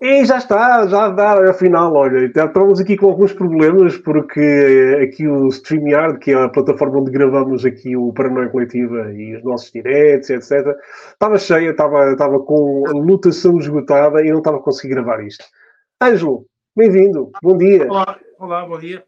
E 0.00 0.24
já 0.24 0.38
está, 0.38 0.86
já 0.86 1.08
dá, 1.08 1.50
afinal, 1.50 1.92
olha, 1.92 2.24
estamos 2.24 2.78
aqui 2.78 2.96
com 2.96 3.06
alguns 3.06 3.32
problemas, 3.32 3.96
porque 3.96 4.96
aqui 5.02 5.26
o 5.26 5.48
StreamYard, 5.48 6.20
que 6.20 6.30
é 6.30 6.34
a 6.34 6.48
plataforma 6.48 7.00
onde 7.00 7.10
gravamos 7.10 7.64
aqui 7.64 7.96
o 7.96 8.12
Paranoia 8.12 8.48
Coletiva 8.48 9.12
e 9.12 9.34
os 9.34 9.42
nossos 9.42 9.72
diretos, 9.72 10.30
etc., 10.30 10.76
estava 11.12 11.36
cheia, 11.36 11.70
estava, 11.70 12.12
estava 12.12 12.38
com 12.38 12.84
a 12.86 12.92
lotação 12.92 13.58
esgotada 13.58 14.24
e 14.24 14.30
não 14.30 14.38
estava 14.38 14.58
a 14.58 14.62
conseguir 14.62 14.94
gravar 14.94 15.20
isto. 15.20 15.44
Ângelo, 16.00 16.46
bem-vindo, 16.76 17.32
bom 17.42 17.56
dia. 17.56 17.88
Olá, 17.90 18.16
olá, 18.38 18.66
bom 18.66 18.78
dia. 18.78 19.02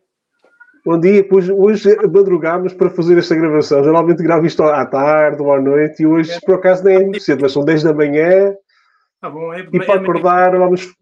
Bom 0.84 0.98
dia, 0.98 1.24
hoje, 1.30 1.52
hoje 1.52 1.96
madrugámos 2.12 2.72
para 2.72 2.90
fazer 2.90 3.16
esta 3.16 3.36
gravação. 3.36 3.84
Geralmente 3.84 4.24
gravo 4.24 4.44
isto 4.44 4.64
à 4.64 4.84
tarde 4.86 5.40
ou 5.40 5.52
à 5.52 5.60
noite 5.60 6.02
e 6.02 6.06
hoje, 6.06 6.36
por 6.44 6.56
acaso, 6.56 6.82
nem 6.82 6.96
é 6.96 7.00
muito 7.00 7.20
cedo, 7.20 7.42
mas 7.42 7.52
são 7.52 7.64
10 7.64 7.84
da 7.84 7.94
manhã 7.94 8.56
Tá 9.20 9.28
bom, 9.28 9.52
é, 9.52 9.60
e 9.60 9.70
para 9.70 9.94
é- 9.94 9.96
acordar, 9.98 10.56
vamos, 10.56 10.94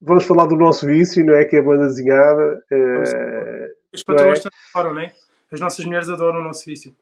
vamos 0.00 0.24
falar 0.26 0.46
do 0.46 0.56
nosso 0.56 0.86
vício, 0.86 1.24
não 1.24 1.34
é? 1.34 1.44
Que 1.44 1.56
é 1.56 1.58
a 1.60 1.62
banda 1.62 1.86
desenhada. 1.86 2.62
eh, 2.70 3.72
As 3.94 4.02
patroas 4.02 4.38
é? 4.40 4.42
também 4.42 4.58
adoram, 4.74 4.94
não 4.94 5.00
é? 5.00 5.12
As 5.50 5.60
nossas 5.60 5.84
mulheres 5.84 6.08
adoram 6.08 6.40
o 6.40 6.44
nosso 6.44 6.64
vício. 6.66 6.94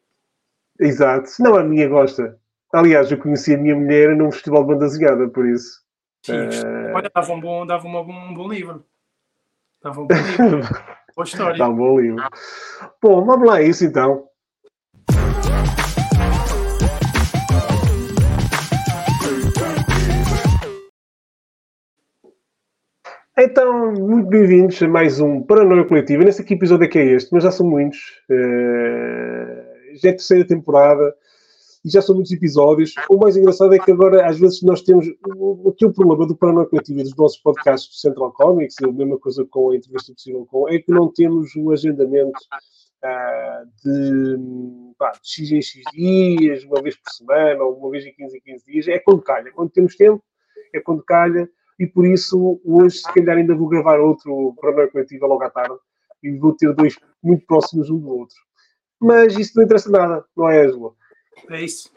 exato. 0.79 1.31
Não, 1.41 1.57
a 1.57 1.65
minha 1.65 1.89
gosta. 1.89 2.39
Aliás, 2.73 3.11
eu 3.11 3.19
conheci 3.19 3.55
a 3.55 3.59
minha 3.59 3.75
mulher 3.75 4.15
num 4.17 4.31
festival 4.31 4.63
de 4.63 4.69
banda 4.75 4.87
desenhada, 4.87 5.29
por 5.29 5.47
isso. 5.47 5.81
Sim, 6.25 6.33
Eh. 6.37 6.93
Olha, 6.95 7.11
dava 7.13 7.33
um 7.33 7.41
bom, 7.41 7.67
dava 7.67 7.87
uma, 7.87 8.01
um 8.01 8.35
bom 8.35 8.49
livro. 8.49 8.85
Dava 9.83 10.01
um 10.03 10.07
bom 10.07 10.15
livro. 10.15 10.61
Boa 11.17 11.25
história. 11.25 11.59
Dá 11.59 11.69
um 11.69 11.75
bom 11.75 11.99
livro. 12.01 12.25
Bom, 13.03 13.25
vamos 13.25 13.47
lá 13.49 13.61
isso 13.61 13.85
então. 13.85 14.29
Então, 23.43 23.91
muito 23.95 24.29
bem-vindos 24.29 24.83
a 24.83 24.87
mais 24.87 25.19
um 25.19 25.41
Paranoia 25.41 25.87
Coletiva. 25.87 26.23
Nesse 26.23 26.43
aqui 26.43 26.53
episódio 26.53 26.85
é 26.85 26.89
que 26.89 26.99
é 26.99 27.07
este, 27.07 27.33
mas 27.33 27.43
já 27.43 27.51
são 27.51 27.67
muitos. 27.67 27.99
Eh, 28.31 29.95
já 29.95 30.11
é 30.11 30.13
a 30.13 30.17
terceira 30.17 30.47
temporada 30.47 31.17
e 31.83 31.89
já 31.89 32.03
são 32.03 32.17
muitos 32.17 32.33
episódios. 32.33 32.93
O 33.09 33.17
mais 33.17 33.39
engraçado 33.39 33.75
é 33.75 33.79
que 33.79 33.91
agora, 33.91 34.29
às 34.29 34.39
vezes, 34.39 34.61
nós 34.61 34.83
temos. 34.83 35.07
O, 35.39 35.71
o 35.71 35.73
que 35.73 35.87
é 35.87 35.89
o 35.89 35.93
problema 35.95 36.27
do 36.27 36.37
Paranoia 36.37 36.67
Coletiva 36.67 37.01
e 37.01 37.03
dos 37.03 37.17
nossos 37.17 37.39
podcasts 37.39 37.89
do 37.89 37.99
Central 37.99 38.31
Comics, 38.33 38.75
a 38.83 38.93
mesma 38.93 39.19
coisa 39.19 39.43
com 39.49 39.71
a 39.71 39.77
entrevista 39.77 40.13
possível 40.13 40.45
com, 40.45 40.69
é 40.69 40.79
que 40.79 40.93
não 40.93 41.11
temos 41.11 41.57
o 41.57 41.73
agendamento 41.73 42.39
ah, 43.03 43.63
de, 43.83 44.37
pá, 44.99 45.13
de 45.13 45.21
X 45.23 45.51
em 45.51 45.63
X 45.63 45.83
dias, 45.95 46.63
uma 46.65 46.83
vez 46.83 46.95
por 46.95 47.11
semana, 47.11 47.65
ou 47.65 47.75
uma 47.75 47.89
vez 47.89 48.05
em 48.05 48.13
15 48.13 48.37
em 48.37 48.41
15 48.43 48.65
dias. 48.67 48.89
É 48.89 48.99
quando 48.99 49.23
calha. 49.23 49.51
Quando 49.51 49.71
temos 49.71 49.97
tempo, 49.97 50.23
é 50.75 50.81
quando 50.81 51.03
calha. 51.03 51.49
E 51.81 51.87
por 51.87 52.07
isso, 52.07 52.61
hoje, 52.63 52.99
se 52.99 53.15
calhar, 53.15 53.39
ainda 53.39 53.55
vou 53.55 53.67
gravar 53.67 53.99
outro 53.99 54.55
Paranoia 54.61 54.89
Coletiva 54.89 55.27
logo 55.27 55.43
à 55.43 55.49
tarde. 55.49 55.75
E 56.23 56.31
vou 56.37 56.53
ter 56.53 56.75
dois 56.75 56.95
muito 57.23 57.47
próximos 57.47 57.89
um 57.89 57.99
do 57.99 58.19
outro. 58.19 58.37
Mas 59.01 59.35
isso 59.39 59.53
não 59.57 59.65
interessa 59.65 59.91
nada, 59.91 60.23
não 60.37 60.51
é, 60.51 60.67
Angela? 60.67 60.93
É 61.49 61.65
isso. 61.65 61.91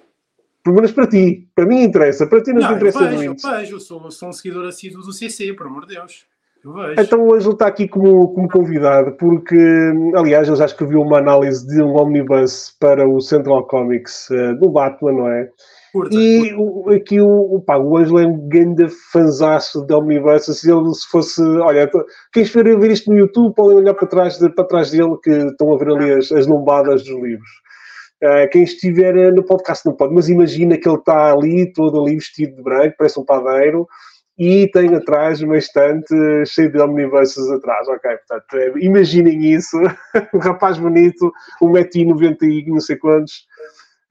Pelo 0.63 0.77
menos 0.77 0.93
para 0.93 1.05
ti. 1.05 1.49
Para 1.53 1.65
mim 1.65 1.83
interessa. 1.83 2.25
Para 2.25 2.41
ti 2.41 2.53
não, 2.53 2.61
te 2.61 2.63
Não, 2.63 2.71
eu 2.71 2.75
interessa 2.77 2.99
vejo, 2.99 3.21
eu 3.23 3.25
muito. 3.25 3.49
vejo. 3.49 3.75
Eu 3.75 3.79
sou, 3.81 4.09
sou 4.09 4.29
um 4.29 4.31
seguidor 4.31 4.65
assíduo 4.65 5.01
do 5.03 5.11
CC, 5.11 5.51
por 5.51 5.67
amor 5.67 5.85
de 5.85 5.95
Deus. 5.95 6.25
Eu 6.63 6.71
vejo. 6.71 7.01
Então 7.01 7.21
o 7.21 7.33
Ângelo 7.33 7.51
está 7.51 7.67
aqui 7.67 7.85
como, 7.85 8.33
como 8.33 8.47
convidado, 8.47 9.11
porque, 9.17 9.57
aliás, 10.15 10.47
ele 10.47 10.55
já 10.55 10.65
escreveu 10.65 11.01
uma 11.01 11.17
análise 11.17 11.67
de 11.67 11.83
um 11.83 11.93
omnibus 11.97 12.73
para 12.79 13.05
o 13.05 13.19
Central 13.19 13.67
Comics 13.67 14.31
eh, 14.31 14.53
do 14.53 14.69
Batman, 14.69 15.11
não 15.11 15.27
é? 15.27 15.49
Curta. 15.93 16.15
E 16.15 16.53
o, 16.55 16.89
aqui 16.89 17.21
o, 17.21 17.55
o, 17.55 17.61
pá, 17.61 17.77
o 17.77 17.95
Ângelo 17.95 18.19
é 18.19 18.25
um 18.25 18.49
grande 18.49 18.89
fanzaço 19.11 19.85
de 19.85 19.93
omnibus. 19.93 20.45
Se 20.45 20.71
ele 20.71 20.91
se 20.95 21.07
fosse. 21.07 21.39
Olha, 21.41 21.87
quem 22.33 22.41
estiver 22.41 22.73
a 22.73 22.79
ver 22.79 22.89
isto 22.89 23.11
no 23.11 23.17
YouTube 23.17 23.53
podem 23.53 23.77
olhar 23.77 23.93
para 23.93 24.07
trás, 24.07 24.39
de- 24.39 24.49
para 24.49 24.65
trás 24.65 24.89
dele, 24.89 25.15
que 25.23 25.29
estão 25.29 25.71
a 25.71 25.77
ver 25.77 25.89
ali 25.89 26.11
as, 26.13 26.31
as 26.31 26.47
lombadas 26.47 27.03
dos 27.03 27.21
livros. 27.21 27.49
Eh, 28.23 28.47
quem 28.47 28.63
estiver 28.63 29.15
eh, 29.15 29.31
no 29.31 29.43
podcast 29.43 29.85
não 29.85 29.93
pode, 29.93 30.13
mas 30.15 30.29
imagina 30.29 30.77
que 30.77 30.87
ele 30.87 30.97
está 30.97 31.31
ali, 31.31 31.71
todo 31.73 32.01
ali 32.01 32.15
vestido 32.15 32.55
de 32.55 32.63
branco, 32.63 32.95
parece 32.97 33.19
um 33.19 33.25
padeiro, 33.25 33.85
e 34.39 34.67
tem 34.71 34.95
atrás 34.95 35.41
uma 35.41 35.57
estante 35.57 36.15
cheia 36.47 36.69
de 36.69 36.79
omnibuses 36.79 37.51
atrás. 37.51 37.87
Ok, 37.87 38.09
portanto, 38.27 38.77
imaginem 38.79 39.53
isso. 39.53 39.77
um 40.33 40.39
rapaz 40.39 40.77
bonito, 40.77 41.31
1,90m 41.61 42.37
e 42.41 42.69
não 42.69 42.79
sei 42.79 42.95
quantos, 42.95 43.45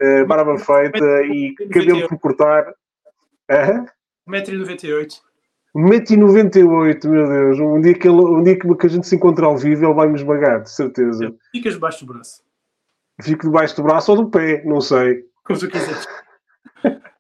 eh, 0.03 0.25
barba 0.25 0.59
feita 0.59 1.23
e 1.23 1.55
cabelo 1.71 2.09
por 2.09 2.19
cortar. 2.19 2.75
Aham. 3.49 3.87
1,98m. 4.29 5.21
1,98m, 5.77 7.09
meu 7.09 7.29
Deus. 7.29 7.59
Um 7.61 7.81
dia, 7.81 7.95
que 7.95 8.09
ele, 8.09 8.17
um 8.17 8.43
dia 8.43 8.59
que 8.59 8.75
que 8.75 8.87
a 8.87 8.91
gente 8.91 9.07
se 9.07 9.15
encontrar 9.17 9.47
ao 9.47 9.57
vivo, 9.57 9.85
ele 9.85 9.95
vai-me 9.95 10.17
esmagar, 10.17 10.63
de 10.63 10.71
certeza. 10.71 11.35
Ficas 11.53 11.75
debaixo 11.75 12.05
do 12.05 12.13
braço. 12.13 12.43
Fico 13.23 13.47
debaixo 13.47 13.77
do 13.77 13.83
braço 13.85 14.11
ou 14.11 14.17
do 14.25 14.31
pé, 14.31 14.65
não 14.65 14.81
sei. 14.81 15.25
Como 15.45 15.59
tu 15.59 15.69
quiseres. 15.69 16.07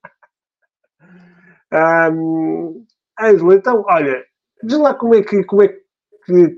Ahm, 1.72 2.84
Ângelo, 3.18 3.52
então, 3.54 3.84
olha, 3.86 4.22
diz 4.62 4.78
lá 4.78 4.92
como 4.94 5.14
é 5.14 5.22
que, 5.22 5.42
como 5.44 5.62
é 5.62 5.68
que 5.68 5.81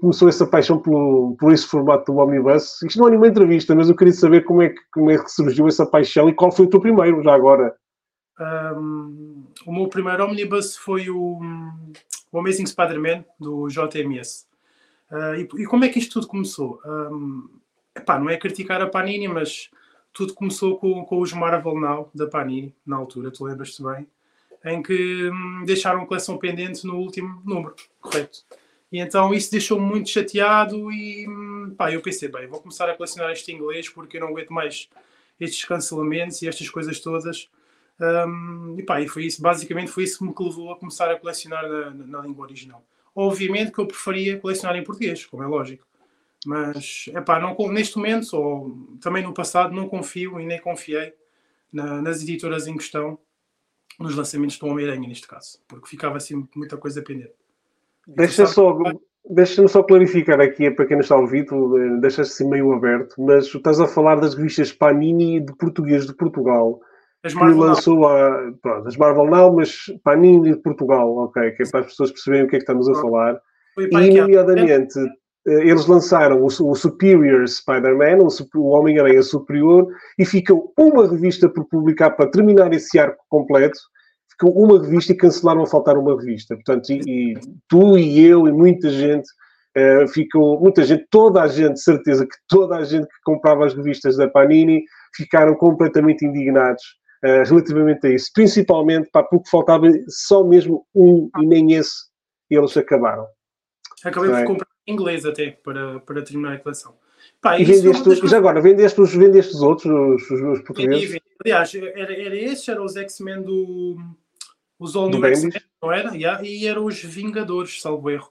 começou 0.01 0.29
essa 0.29 0.47
paixão 0.47 0.79
por 0.79 1.53
esse 1.53 1.67
formato 1.67 2.13
do 2.13 2.19
Omnibus. 2.19 2.83
Isto 2.83 2.99
não 2.99 3.07
é 3.07 3.11
nenhuma 3.11 3.29
entrevista, 3.29 3.75
mas 3.75 3.89
eu 3.89 3.97
queria 3.97 4.13
saber 4.13 4.45
como 4.45 4.63
é, 4.63 4.69
que, 4.69 4.81
como 4.93 5.11
é 5.11 5.19
que 5.19 5.31
surgiu 5.31 5.67
essa 5.67 5.87
paixão 5.87 6.29
e 6.29 6.35
qual 6.35 6.53
foi 6.53 6.67
o 6.67 6.71
teu 6.71 6.81
primeiro, 6.81 7.23
já 7.23 7.35
agora. 7.35 7.75
Um, 8.39 9.45
o 9.67 9.73
meu 9.73 9.89
primeiro 9.89 10.25
omnibus 10.25 10.77
foi 10.77 11.09
o, 11.09 11.41
o 12.33 12.39
Amazing 12.39 12.67
Spider-Man 12.67 13.25
do 13.39 13.69
JMS. 13.69 14.47
Uh, 15.11 15.35
e, 15.37 15.63
e 15.63 15.67
como 15.67 15.85
é 15.85 15.89
que 15.89 15.99
isto 15.99 16.15
tudo 16.15 16.27
começou? 16.27 16.81
Um, 16.85 17.49
epá, 17.95 18.19
não 18.19 18.29
é 18.29 18.37
criticar 18.37 18.83
a 18.83 18.89
Panini, 18.89 19.29
mas 19.29 19.71
tudo 20.13 20.35
começou 20.35 20.79
com, 20.79 21.05
com 21.05 21.21
os 21.21 21.33
Marvel 21.33 21.81
Now 21.81 22.11
da 22.15 22.27
Panini, 22.27 22.75
na 22.87 22.97
altura, 22.97 23.31
tu 23.31 23.45
lembras-te 23.45 23.83
bem, 23.83 24.07
em 24.65 24.83
que 24.83 25.31
hum, 25.31 25.65
deixaram 25.65 26.03
a 26.03 26.07
coleção 26.07 26.39
pendente 26.39 26.87
no 26.87 26.97
último 26.97 27.41
número, 27.45 27.75
correto? 28.01 28.45
E 28.95 29.01
então 29.01 29.35
isso 29.35 29.51
deixou-me 29.51 29.85
muito 29.85 30.09
chateado 30.09 30.93
e 30.93 31.27
hum, 31.29 31.75
pá, 31.77 31.93
eu 31.93 32.01
pensei, 32.01 32.29
bem, 32.29 32.47
vou 32.47 32.61
começar 32.61 32.89
a 32.89 32.95
colecionar 32.95 33.33
este 33.33 33.51
inglês 33.51 33.89
porque 33.89 34.19
eu 34.19 34.21
não 34.21 34.29
aguento 34.29 34.53
mais 34.53 34.89
estes 35.41 35.65
cancelamentos 35.65 36.41
e 36.41 36.47
estas 36.47 36.71
coisas 36.71 37.01
todas. 37.01 37.51
Um, 38.01 38.77
e 38.79 38.85
pá, 38.85 39.01
e 39.01 39.09
foi 39.09 39.25
isso, 39.25 39.43
basicamente 39.43 39.91
foi 39.91 40.05
isso 40.05 40.19
que 40.19 40.25
me 40.25 40.33
levou 40.39 40.71
a 40.71 40.79
começar 40.79 41.11
a 41.11 41.19
colecionar 41.19 41.69
na, 41.69 41.91
na, 41.91 42.07
na 42.07 42.21
língua 42.21 42.45
original. 42.45 42.87
Obviamente 43.17 43.73
que 43.73 43.81
eu 43.81 43.87
preferia 43.89 44.39
colecionar 44.39 44.77
em 44.77 44.85
português, 44.85 45.27
como 45.27 45.43
é 45.43 45.47
lógico. 45.49 45.85
Mas, 46.47 47.07
epá, 47.09 47.41
não, 47.41 47.57
neste 47.73 47.97
momento, 47.97 48.33
ou 48.37 48.97
também 49.01 49.25
no 49.25 49.35
passado, 49.35 49.75
não 49.75 49.89
confio 49.89 50.39
e 50.39 50.47
nem 50.47 50.61
confiei 50.61 51.13
na, 51.73 52.01
nas 52.01 52.23
editoras 52.23 52.69
em 52.69 52.77
questão, 52.77 53.19
nos 53.99 54.15
lançamentos 54.15 54.57
do 54.57 54.69
Homem-Aranha, 54.69 55.09
neste 55.09 55.27
caso, 55.27 55.59
porque 55.67 55.89
ficava 55.89 56.17
assim 56.17 56.47
muita 56.55 56.77
coisa 56.77 57.03
pendente. 57.03 57.35
Deixa 58.07 58.47
só, 58.47 58.79
deixa-me 59.31 59.69
só 59.69 59.83
clarificar 59.83 60.41
aqui, 60.41 60.71
para 60.71 60.87
quem 60.87 60.97
não 60.97 61.03
está 61.03 61.15
a 61.15 61.21
ouvir, 61.21 61.47
tu 61.47 61.77
eh, 61.79 62.01
deixaste 62.01 62.33
assim 62.33 62.51
meio 62.51 62.73
aberto, 62.73 63.15
mas 63.19 63.47
estás 63.47 63.81
a 63.81 63.87
falar 63.87 64.17
das 64.17 64.35
revistas 64.35 64.73
Panini 64.73 65.41
de 65.41 65.55
português 65.57 66.07
de 66.07 66.15
Portugal. 66.15 66.81
As 67.25 67.33
que 67.33 67.41
Marvel 67.41 67.59
Now. 67.59 67.67
lançou 67.69 68.07
a, 68.07 68.53
pronto, 68.61 68.87
as 68.87 68.97
Marvel 68.97 69.27
Now, 69.27 69.55
mas 69.55 69.87
Panini 70.03 70.53
de 70.53 70.59
Portugal, 70.59 71.17
ok, 71.17 71.53
que 71.53 71.63
é 71.63 71.71
para 71.71 71.81
as 71.81 71.87
pessoas 71.87 72.13
perceberem 72.13 72.45
o 72.45 72.49
que 72.49 72.57
é 72.57 72.59
que 72.59 72.65
estamos 72.65 72.89
a 72.89 72.95
falar. 73.01 73.41
Foi 73.75 73.89
E, 73.91 74.21
nomeadamente, 74.21 74.99
eh, 75.47 75.69
eles 75.69 75.87
lançaram 75.87 76.43
o, 76.43 76.47
o 76.47 76.75
Superior 76.75 77.49
Spider-Man, 77.49 78.19
o, 78.19 78.59
o 78.61 78.67
Homem-Aranha 78.69 79.23
Superior, 79.23 79.89
e 80.19 80.25
ficou 80.27 80.73
uma 80.79 81.09
revista 81.09 81.49
por 81.49 81.65
publicar 81.67 82.11
para 82.11 82.31
terminar 82.31 82.73
esse 82.75 82.99
arco 82.99 83.25
completo. 83.31 83.79
Ficou 84.39 84.65
uma 84.65 84.81
revista 84.81 85.13
e 85.13 85.17
cancelaram 85.17 85.63
a 85.63 85.67
faltar 85.67 85.97
uma 85.97 86.19
revista. 86.19 86.55
Portanto, 86.55 86.91
e, 86.91 87.01
e 87.33 87.35
tu 87.69 87.99
e 87.99 88.25
eu 88.25 88.47
e 88.47 88.53
muita 88.53 88.91
gente, 88.91 89.29
ficou, 90.13 90.61
muita 90.61 90.85
gente, 90.85 91.07
toda 91.11 91.43
a 91.43 91.49
gente, 91.49 91.81
certeza 91.81 92.25
que 92.25 92.37
toda 92.49 92.77
a 92.77 92.85
gente 92.85 93.07
que 93.07 93.23
comprava 93.25 93.67
as 93.67 93.75
revistas 93.75 94.17
da 94.17 94.29
Panini 94.29 94.83
ficaram 95.17 95.55
completamente 95.55 96.25
indignados 96.25 96.83
eh, 97.25 97.43
relativamente 97.45 98.07
a 98.07 98.11
isso. 98.11 98.31
Principalmente 98.35 99.09
pá, 99.11 99.23
porque 99.23 99.49
faltava 99.49 99.87
só 100.09 100.45
mesmo 100.45 100.87
um 100.95 101.31
e 101.41 101.47
nem 101.47 101.73
esse 101.73 102.13
eles 102.51 102.77
acabaram. 102.77 103.27
Acabei 104.05 104.31
é? 104.31 104.41
por 104.41 104.47
comprar 104.47 104.69
em 104.87 104.93
inglês 104.93 105.25
até, 105.25 105.51
para, 105.51 106.01
para 106.01 106.23
terminar 106.23 106.53
a 106.53 106.59
coleção. 106.59 106.95
Pá, 107.41 107.59
E 107.59 107.65
vendeste, 107.65 108.27
já 108.27 108.37
agora, 108.37 108.61
vendeste 108.61 109.01
os, 109.01 109.15
vendeste 109.15 109.55
os 109.55 109.63
outros, 109.63 109.87
os, 109.87 110.31
os, 110.31 110.61
portugueses? 110.61 111.01
Vendi, 111.01 111.07
vendi. 111.07 111.23
Aliás, 111.43 111.75
era, 111.75 112.13
era 112.13 112.37
esse, 112.37 112.71
era 112.71 112.83
os 112.83 112.95
X-Men 112.95 113.43
do. 113.43 113.97
Os 114.79 114.97
All 114.97 115.09
Do 115.09 115.19
New 115.19 115.21
Bendis? 115.21 115.45
X-Men, 115.45 115.63
não 115.83 115.93
era? 115.93 116.15
Yeah, 116.15 116.45
e 116.45 116.67
eram 116.67 116.85
os 116.85 117.03
Vingadores, 117.03 117.81
salvo 117.81 118.11
erro. 118.11 118.31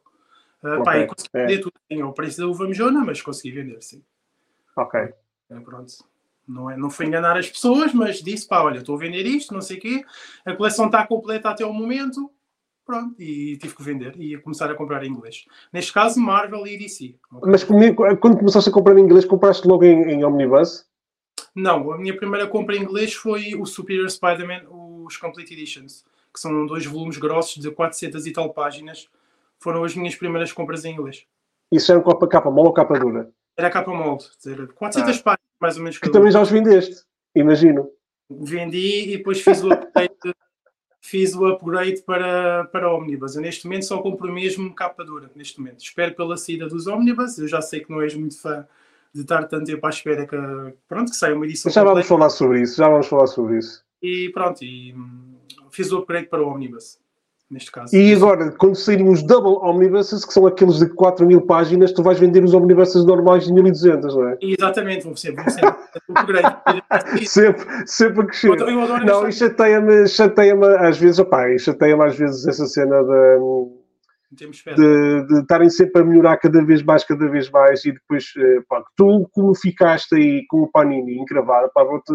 Uh, 0.64 0.80
Ok, 0.80 0.84
pá, 0.84 0.98
e 0.98 1.08
consegui 1.08 1.30
é. 1.34 1.46
vender 1.46 1.62
tudo. 1.62 1.74
Tinha 1.90 2.08
o 2.08 2.14
preço 2.14 2.40
da 2.40 2.48
uva 2.48 2.68
mijona, 2.68 3.04
mas 3.06 3.22
consegui 3.22 3.52
vender, 3.52 3.82
sim. 3.82 4.02
Ok. 4.76 5.00
É, 5.00 5.60
pronto. 5.60 5.94
Não, 6.48 6.70
é, 6.70 6.76
não 6.76 6.90
foi 6.90 7.06
enganar 7.06 7.38
as 7.38 7.50
pessoas, 7.50 7.94
mas 7.94 8.22
disse, 8.22 8.48
pá, 8.48 8.62
olha, 8.62 8.80
estou 8.80 8.96
a 8.96 9.00
vender 9.00 9.26
isto, 9.26 9.54
não 9.54 9.62
sei 9.62 9.78
o 9.78 9.82
quê. 9.82 10.04
A 10.46 10.54
coleção 10.56 10.88
está 10.88 11.06
completa 11.08 11.50
até 11.50 11.66
o 11.66 11.72
momento. 11.74 12.30
pronto, 12.86 13.16
e 13.22 13.58
tive 13.58 13.76
que 13.76 13.84
vender 13.84 14.14
e 14.20 14.38
começar 14.38 14.70
a 14.70 14.76
comprar 14.76 15.04
em 15.04 15.10
inglês. 15.10 15.46
Neste 15.72 15.94
caso, 15.94 16.20
Marvel 16.20 16.68
e 16.68 16.78
DC. 16.78 17.16
Okay? 17.32 17.52
Mas 17.52 17.64
quando 17.64 18.38
começaste 18.38 18.70
a 18.70 18.74
comprar 18.74 18.98
em 18.98 19.02
inglês, 19.02 19.26
compraste 19.26 19.68
logo 19.68 19.84
em, 19.86 20.12
em 20.12 20.24
Omnibus? 20.26 20.86
Não, 21.56 21.92
a 21.92 21.98
minha 21.98 22.16
primeira 22.16 22.48
compra 22.48 22.76
em 22.76 22.82
inglês 22.82 23.14
foi 23.14 23.56
o 23.56 23.66
Superior 23.66 24.10
Spider-Man, 24.10 24.64
os 24.70 25.18
Complete 25.18 25.54
Editions, 25.54 26.04
que 26.34 26.40
são 26.40 26.66
dois 26.66 26.86
volumes 26.86 27.18
grossos 27.18 27.62
de 27.62 27.70
400 27.70 28.26
e 28.26 28.34
tal 28.34 28.52
páginas. 28.54 29.08
Foram 29.60 29.84
as 29.84 29.96
minhas 29.96 30.16
primeiras 30.16 30.52
compras 30.52 30.84
em 30.84 30.94
inglês. 30.94 31.26
Isso 31.72 31.92
era 31.92 32.02
capa, 32.02 32.28
capa 32.28 32.52
mole 32.52 32.68
ou 32.68 32.74
capa 32.74 33.00
dura? 33.00 33.32
Era 33.56 33.70
capa 33.70 33.94
molde, 33.94 34.26
400 34.76 35.20
ah. 35.20 35.24
páginas 35.24 35.40
mais 35.60 35.78
ou 35.78 35.84
menos. 35.84 35.98
Que 35.98 36.12
também 36.12 36.32
já 36.32 36.42
os 36.42 36.50
vendeste, 36.50 37.04
imagino. 37.36 37.90
Vendi 38.30 39.14
e 39.14 39.18
depois 39.18 39.42
fiz 39.42 39.64
o 39.64 39.72
upgrade, 39.72 40.14
fiz 41.00 41.36
o 41.36 41.46
upgrade 41.46 42.02
para, 42.02 42.66
para 42.66 42.94
Omnibus. 42.94 43.36
Eu 43.36 43.42
neste 43.42 43.66
momento 43.66 43.86
só 43.86 44.02
compro 44.02 44.32
mesmo 44.32 44.74
capa 44.74 45.04
dura, 45.04 45.30
neste 45.36 45.60
momento. 45.60 45.82
Espero 45.82 46.16
pela 46.16 46.36
saída 46.36 46.68
dos 46.68 46.88
Omnibus, 46.88 47.38
eu 47.38 47.48
já 47.48 47.62
sei 47.62 47.82
que 47.82 47.92
não 47.92 48.02
és 48.02 48.14
muito 48.16 48.40
fã 48.40 48.68
de 49.14 49.22
estar 49.22 49.44
tanto 49.48 49.66
tempo 49.66 49.86
à 49.86 49.90
espera 49.90 50.26
que, 50.26 50.36
pronto, 50.88 51.12
que 51.12 51.18
saia 51.18 51.36
uma 51.36 51.46
edição 51.46 51.72
Já 51.72 51.82
completa. 51.82 51.94
vamos 51.94 52.08
falar 52.08 52.30
sobre 52.30 52.62
isso, 52.62 52.78
já 52.78 52.90
vamos 52.90 53.08
falar 53.08 53.28
sobre 53.28 53.60
isso. 53.60 53.86
E 54.02 54.30
pronto, 54.34 54.64
e 54.64 54.94
fiz 55.74 55.92
o 55.92 55.98
upgrade 55.98 56.28
para 56.28 56.44
o 56.44 56.48
Omnibus 56.48 56.98
neste 57.54 57.72
caso. 57.72 57.96
E 57.96 58.14
agora, 58.14 58.52
quando 58.52 58.76
saírem 58.76 59.08
os 59.08 59.24
Double 59.24 59.58
Omnibuses, 59.62 60.26
que 60.26 60.34
são 60.34 60.46
aqueles 60.48 60.80
de 60.80 60.90
4 60.90 61.26
mil 61.26 61.42
páginas, 61.42 61.92
tu 61.92 62.02
vais 62.02 62.20
vender 62.20 62.44
os 62.44 62.54
Omnibuses 62.54 63.06
normais 63.06 63.46
de 63.46 63.54
1200, 63.54 64.16
não 64.16 64.30
é? 64.30 64.38
Exatamente, 64.42 65.06
vão 65.06 65.16
ser, 65.16 65.36
vão 65.36 65.50
ser 65.50 65.66
upgrade. 66.10 66.58
sempre, 67.26 67.66
sempre 67.88 68.22
a 68.22 68.26
crescer. 68.26 68.56
não, 69.06 69.28
e 69.28 69.32
chateia-me, 69.32 70.08
chateia-me 70.08 70.66
às 70.66 70.98
vezes, 70.98 71.20
opá, 71.20 71.46
chateia-me 71.58 72.04
às 72.04 72.18
vezes 72.18 72.48
essa 72.48 72.66
cena 72.66 73.04
da. 73.04 73.38
De, 74.76 75.28
de 75.28 75.42
estarem 75.42 75.70
sempre 75.70 76.02
a 76.02 76.04
melhorar 76.04 76.38
cada 76.38 76.66
vez 76.66 76.82
mais, 76.82 77.04
cada 77.04 77.30
vez 77.30 77.52
mais, 77.52 77.86
e 77.86 77.92
depois, 77.92 78.34
eh, 78.36 78.62
pá, 78.68 78.84
tu, 78.98 79.30
como 79.32 79.54
ficaste 79.54 80.16
aí 80.16 80.44
com 80.48 80.64
o 80.64 80.72
Panini 80.72 81.20
encravado, 81.20 81.70
pá, 81.72 81.84
vou-te 81.84 82.12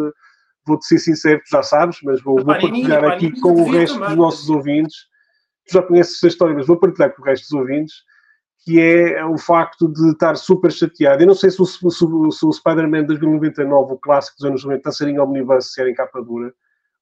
vou-te 0.69 0.87
ser 0.87 0.99
sincero, 0.99 1.41
tu 1.41 1.51
já 1.51 1.63
sabes, 1.63 1.99
mas 2.05 2.23
vou, 2.23 2.37
vou 2.37 2.45
partilhar 2.45 3.05
aqui 3.05 3.39
com 3.41 3.53
o 3.53 3.71
resto 3.71 3.99
dos 3.99 4.17
nossos 4.17 4.49
ouvintes 4.49 5.09
tu 5.69 5.75
já 5.75 5.83
conheces 5.83 6.17
essa 6.17 6.27
história, 6.27 6.55
mas 6.55 6.67
vou 6.67 6.79
partilhar 6.79 7.15
com 7.15 7.23
o 7.23 7.25
resto 7.25 7.45
dos 7.45 7.53
ouvintes, 7.53 7.95
que 8.65 8.81
é 8.81 9.25
o 9.25 9.39
facto 9.39 9.89
de 9.89 10.11
estar 10.11 10.37
super 10.37 10.73
chateado. 10.73 11.23
Eu 11.23 11.29
não 11.29 11.35
sei 11.35 11.51
se 11.51 11.61
o, 11.61 11.65
se, 11.65 11.79
se 11.79 12.47
o 12.47 12.53
Spider-Man 12.53 13.05
2099, 13.05 13.93
o 13.93 13.99
clássico 13.99 14.37
dos 14.39 14.47
anos 14.47 14.65
90, 14.65 14.79
está 14.79 14.91
a 14.91 14.93
ser 14.93 15.09
em 15.09 15.21
omnibus, 15.21 15.73
se 15.73 15.81
era 15.81 15.91
em 15.91 15.95
capa 15.95 16.21
dura, 16.23 16.53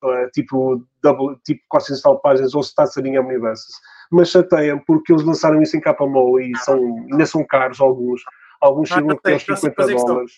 uh, 0.04 0.30
tipo, 0.32 0.84
double, 1.02 1.36
tipo 1.44 1.62
400 1.68 2.02
tal 2.02 2.20
páginas, 2.20 2.54
ou 2.54 2.62
se 2.62 2.70
está 2.70 2.82
a 2.82 2.86
ser 2.86 3.06
em 3.06 3.18
omnibuses. 3.18 3.66
Mas 4.10 4.30
chateia 4.30 4.80
porque 4.86 5.12
eles 5.12 5.24
lançaram 5.24 5.62
isso 5.62 5.76
em 5.76 5.80
capa 5.80 6.06
mole 6.06 6.52
e 6.52 6.58
são, 6.58 6.78
ainda 7.10 7.26
são 7.26 7.44
caros 7.44 7.80
alguns. 7.80 8.22
Alguns 8.60 8.88
chegam 8.88 9.10
a 9.10 9.16
ter 9.16 9.40
50 9.40 9.86
dólares. 9.86 10.32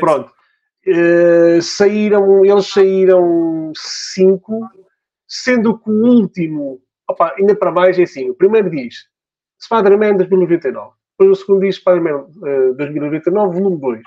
Pronto. 0.00 0.32
Uh, 0.86 1.62
saíram, 1.62 2.44
eles 2.44 2.66
saíram 2.66 3.72
5, 3.74 4.60
sendo 5.26 5.78
que 5.78 5.90
o 5.90 6.04
último 6.04 6.80
opa, 7.08 7.34
ainda 7.38 7.54
para 7.54 7.72
mais 7.72 7.98
é 7.98 8.02
assim, 8.02 8.30
o 8.30 8.34
primeiro 8.34 8.70
diz 8.70 9.06
Spider-Man 9.62 10.16
2099, 10.16 10.92
depois 11.18 11.38
o 11.38 11.40
segundo 11.40 11.60
diz 11.60 11.76
Spider-Man 11.76 12.26
uh, 12.42 12.74
2099, 12.74 13.58
volume 13.58 13.80
2. 13.80 14.02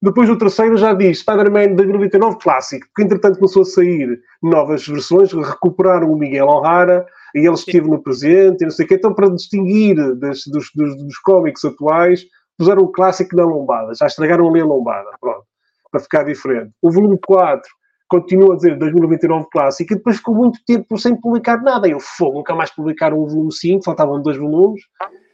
Depois 0.00 0.30
o 0.30 0.38
terceiro 0.38 0.76
já 0.76 0.94
diz 0.94 1.18
Spider-Man 1.18 1.74
2099 1.74 2.38
clássico, 2.40 2.86
porque 2.86 3.02
entretanto 3.02 3.38
começou 3.38 3.62
a 3.62 3.64
sair 3.64 4.20
novas 4.40 4.86
versões, 4.86 5.32
recuperaram 5.32 6.12
o 6.12 6.16
Miguel 6.16 6.46
O'Hara 6.46 7.04
e 7.34 7.40
ele 7.40 7.54
esteve 7.54 7.88
no 7.88 8.00
presente 8.00 8.62
e 8.62 8.64
não 8.64 8.70
sei 8.70 8.86
o 8.86 8.88
quê. 8.88 8.94
Então, 8.94 9.12
para 9.12 9.28
distinguir 9.28 9.96
das, 10.16 10.44
dos, 10.46 10.70
dos, 10.72 10.96
dos 10.96 11.18
cómics 11.18 11.64
atuais, 11.64 12.24
puseram 12.56 12.82
o 12.82 12.92
clássico 12.92 13.34
na 13.34 13.44
lombada, 13.44 13.92
já 13.94 14.06
estragaram 14.06 14.48
ali 14.48 14.60
a 14.60 14.64
lombada, 14.64 15.10
pronto, 15.20 15.44
para 15.90 16.00
ficar 16.00 16.24
diferente. 16.24 16.72
O 16.82 16.90
volume 16.90 17.18
4 17.26 17.68
continua 18.08 18.54
a 18.54 18.56
dizer 18.56 18.78
2029 18.78 19.46
clássico 19.52 19.92
e 19.92 19.96
depois 19.96 20.16
ficou 20.16 20.34
muito 20.34 20.58
tempo 20.66 20.98
sem 20.98 21.14
publicar 21.14 21.62
nada. 21.62 21.86
Eu 21.86 22.00
fogo, 22.00 22.38
nunca 22.38 22.54
mais 22.54 22.70
publicaram 22.70 23.18
o 23.18 23.28
volume 23.28 23.52
5, 23.52 23.84
faltavam 23.84 24.22
dois 24.22 24.38
volumes, 24.38 24.82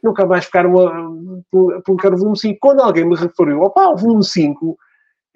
nunca 0.03 0.25
mais 0.25 0.45
ficaram 0.45 0.77
a, 0.79 1.81
publicar 1.83 2.13
o 2.13 2.17
volume 2.17 2.37
5. 2.37 2.57
Quando 2.59 2.81
alguém 2.81 3.05
me 3.05 3.15
referiu, 3.15 3.61
opa, 3.61 3.87
o 3.87 3.95
volume 3.95 4.23
5, 4.23 4.77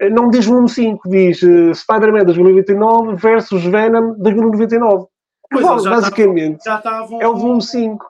eh, 0.00 0.10
não 0.10 0.28
diz 0.28 0.46
volume 0.46 0.68
5, 0.68 1.08
diz 1.08 1.42
uh, 1.42 1.74
Spider-Man 1.74 2.24
2029 2.24 3.16
versus 3.16 3.64
Venom 3.64 4.14
2099. 4.18 5.06
Pois, 5.50 5.66
Bom, 5.66 5.78
já 5.78 5.90
basicamente, 5.90 6.62
já 6.64 6.76
estavam, 6.76 7.20
é 7.20 7.26
o 7.26 7.34
volume 7.34 7.62
5. 7.62 8.06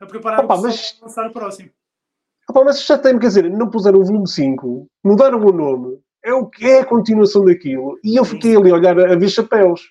A 0.00 0.06
preparar 0.06 0.44
opa, 0.44 0.56
o 0.56 0.62
mas, 0.62 0.98
lançar 1.00 1.28
o 1.28 1.32
próximo. 1.32 1.70
Opa, 2.50 2.64
mas 2.64 2.84
já 2.84 2.98
tem, 2.98 3.18
quer 3.18 3.28
dizer, 3.28 3.50
não 3.50 3.70
puseram 3.70 4.00
o 4.00 4.04
volume 4.04 4.28
5, 4.28 4.88
mudaram 5.04 5.38
o 5.38 5.52
nome, 5.52 5.98
é 6.24 6.32
o 6.32 6.46
que 6.46 6.66
é 6.66 6.80
a 6.80 6.84
continuação 6.84 7.44
daquilo. 7.44 7.98
E 8.04 8.16
eu 8.16 8.24
fiquei 8.24 8.56
ali 8.56 8.70
a 8.70 8.74
olhar 8.74 8.98
a, 8.98 9.16
ver 9.16 9.28
chapéus. 9.28 9.82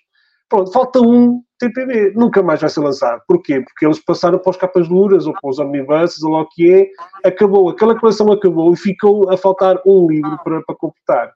Pronto, 0.47 0.71
falta 0.71 0.99
um 0.99 1.41
TPB, 1.59 2.13
nunca 2.15 2.41
mais 2.41 2.59
vai 2.59 2.69
ser 2.69 2.81
lançado. 2.81 3.21
Porquê? 3.27 3.61
Porque 3.61 3.85
eles 3.85 3.99
passaram 3.99 4.39
para 4.39 4.49
os 4.49 4.57
capas 4.57 4.87
duras 4.87 5.25
ou 5.27 5.33
para 5.33 5.49
os 5.49 5.59
omnibuses, 5.59 6.21
ou 6.23 6.31
lá 6.31 6.41
o 6.41 6.47
que 6.47 6.71
é, 6.71 7.27
acabou, 7.27 7.69
aquela 7.69 7.97
coleção 7.97 8.31
acabou 8.31 8.73
e 8.73 8.77
ficou 8.77 9.31
a 9.31 9.37
faltar 9.37 9.77
um 9.85 10.09
livro 10.09 10.37
para, 10.43 10.61
para 10.63 10.75
completar. 10.75 11.33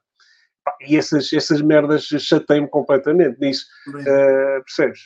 E 0.86 0.96
essas, 0.96 1.32
essas 1.32 1.62
merdas 1.62 2.04
chateiam-me 2.04 2.68
completamente 2.68 3.38
nisso. 3.40 3.66
Uh, 3.88 4.62
percebes? 4.64 5.00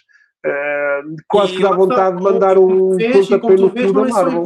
Uh, 0.44 1.16
quase 1.28 1.52
e 1.52 1.56
que 1.56 1.62
dá 1.62 1.70
vontade 1.70 2.16
de 2.16 2.22
mandar 2.22 2.58
um 2.58 2.96
pontapé 2.96 3.56
no 3.56 3.70
cu 3.70 3.92
da 3.92 4.04
Marvel. 4.08 4.44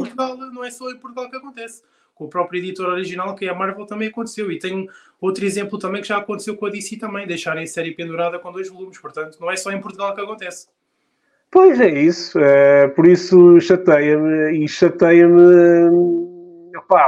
Não 0.53 0.63
é 0.63 0.69
só 0.69 0.91
em 0.91 0.97
Portugal 0.97 1.29
que 1.29 1.37
acontece 1.37 1.81
com 2.15 2.25
o 2.25 2.29
próprio 2.29 2.59
editor 2.59 2.87
original, 2.87 3.35
que 3.35 3.45
é 3.45 3.49
a 3.49 3.53
Marvel, 3.53 3.85
também 3.85 4.07
aconteceu. 4.07 4.51
E 4.51 4.57
tem 4.57 4.87
outro 5.21 5.45
exemplo 5.45 5.77
também 5.77 6.01
que 6.01 6.07
já 6.07 6.17
aconteceu 6.17 6.55
com 6.55 6.65
a 6.65 6.69
DC 6.69 6.97
também, 6.97 7.27
deixarem 7.27 7.63
a 7.63 7.67
série 7.67 7.91
pendurada 7.91 8.39
com 8.39 8.51
dois 8.51 8.69
volumes. 8.69 8.97
Portanto, 8.97 9.37
não 9.39 9.51
é 9.51 9.57
só 9.57 9.71
em 9.71 9.81
Portugal 9.81 10.15
que 10.15 10.21
acontece. 10.21 10.67
Pois 11.51 11.79
é 11.79 11.89
isso. 11.89 12.39
É, 12.39 12.87
por 12.87 13.05
isso 13.05 13.59
chateia-me 13.59 14.63
e 14.63 14.67
chateia-me 14.67 16.25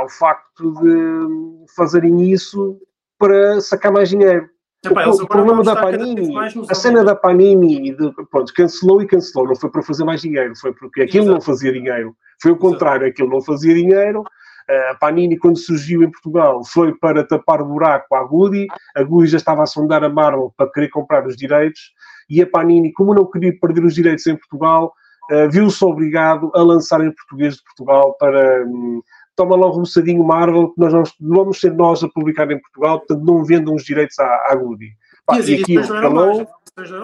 o 0.04 0.10
facto 0.10 0.74
de 0.82 1.66
fazerem 1.76 2.32
isso 2.32 2.80
para 3.18 3.62
sacar 3.62 3.92
mais 3.92 4.10
dinheiro. 4.10 4.50
Epá, 4.86 5.08
o, 5.08 5.28
problema 5.28 5.64
da 5.64 5.76
Panini, 5.76 6.34
a 6.70 6.76
cena 6.76 7.04
da 7.04 7.16
Panini, 7.16 7.96
de, 7.96 8.12
pronto, 8.30 8.54
cancelou 8.54 9.02
e 9.02 9.08
cancelou, 9.08 9.48
não 9.48 9.56
foi 9.56 9.70
para 9.70 9.82
fazer 9.82 10.04
mais 10.04 10.22
dinheiro, 10.22 10.56
foi 10.56 10.72
porque 10.72 11.02
aquilo 11.02 11.26
Exato. 11.26 11.34
não 11.34 11.42
fazia 11.42 11.74
dinheiro. 11.74 12.16
Foi 12.42 12.52
o 12.52 12.58
contrário, 12.58 13.04
Exato. 13.04 13.12
aquilo 13.12 13.30
não 13.30 13.42
fazia 13.42 13.74
dinheiro, 13.74 14.24
a 14.70 14.96
Panini, 14.96 15.38
quando 15.38 15.58
surgiu 15.58 16.04
em 16.04 16.12
Portugal, 16.12 16.64
foi 16.66 16.94
para 16.94 17.24
tapar 17.24 17.62
o 17.62 17.66
buraco 17.66 18.16
à 18.16 18.24
Goody. 18.24 18.68
A 18.96 19.04
Goody 19.04 19.28
já 19.28 19.38
estava 19.38 19.64
a 19.64 19.66
sondar 19.66 20.04
a 20.04 20.10
Marvel 20.10 20.54
para 20.58 20.70
querer 20.72 20.90
comprar 20.90 21.26
os 21.26 21.38
direitos. 21.38 21.92
E 22.30 22.42
a 22.42 22.48
Panini, 22.48 22.92
como 22.92 23.14
não 23.14 23.26
queria 23.26 23.58
perder 23.58 23.86
os 23.86 23.96
direitos 23.96 24.28
em 24.28 24.36
Portugal, 24.36 24.94
uh, 25.32 25.50
viu-se 25.50 25.84
obrigado 25.86 26.52
a 26.54 26.62
lançar 26.62 27.02
em 27.02 27.12
português 27.12 27.56
de 27.56 27.64
Portugal 27.64 28.16
para. 28.20 28.66
Um, 28.66 29.02
toma 29.38 29.56
lá 29.56 29.68
um 29.68 29.72
roçadinho 29.72 30.24
Marvel, 30.24 30.70
que 30.70 30.82
nós 30.82 30.92
vamos, 30.92 31.14
vamos 31.22 31.60
ser 31.60 31.72
nós 31.74 32.04
a 32.04 32.10
publicar 32.10 32.52
em 32.52 32.60
Portugal, 32.60 33.00
portanto 33.00 33.24
não 33.24 33.46
vendam 33.46 33.76
os 33.76 33.84
direitos 33.84 34.18
à, 34.20 34.26
à 34.50 34.56
Goody. 34.56 34.90
Pá, 35.26 35.40
e, 35.40 35.52
e 35.52 35.62
aquilo 35.62 35.88
calou, 35.88 36.48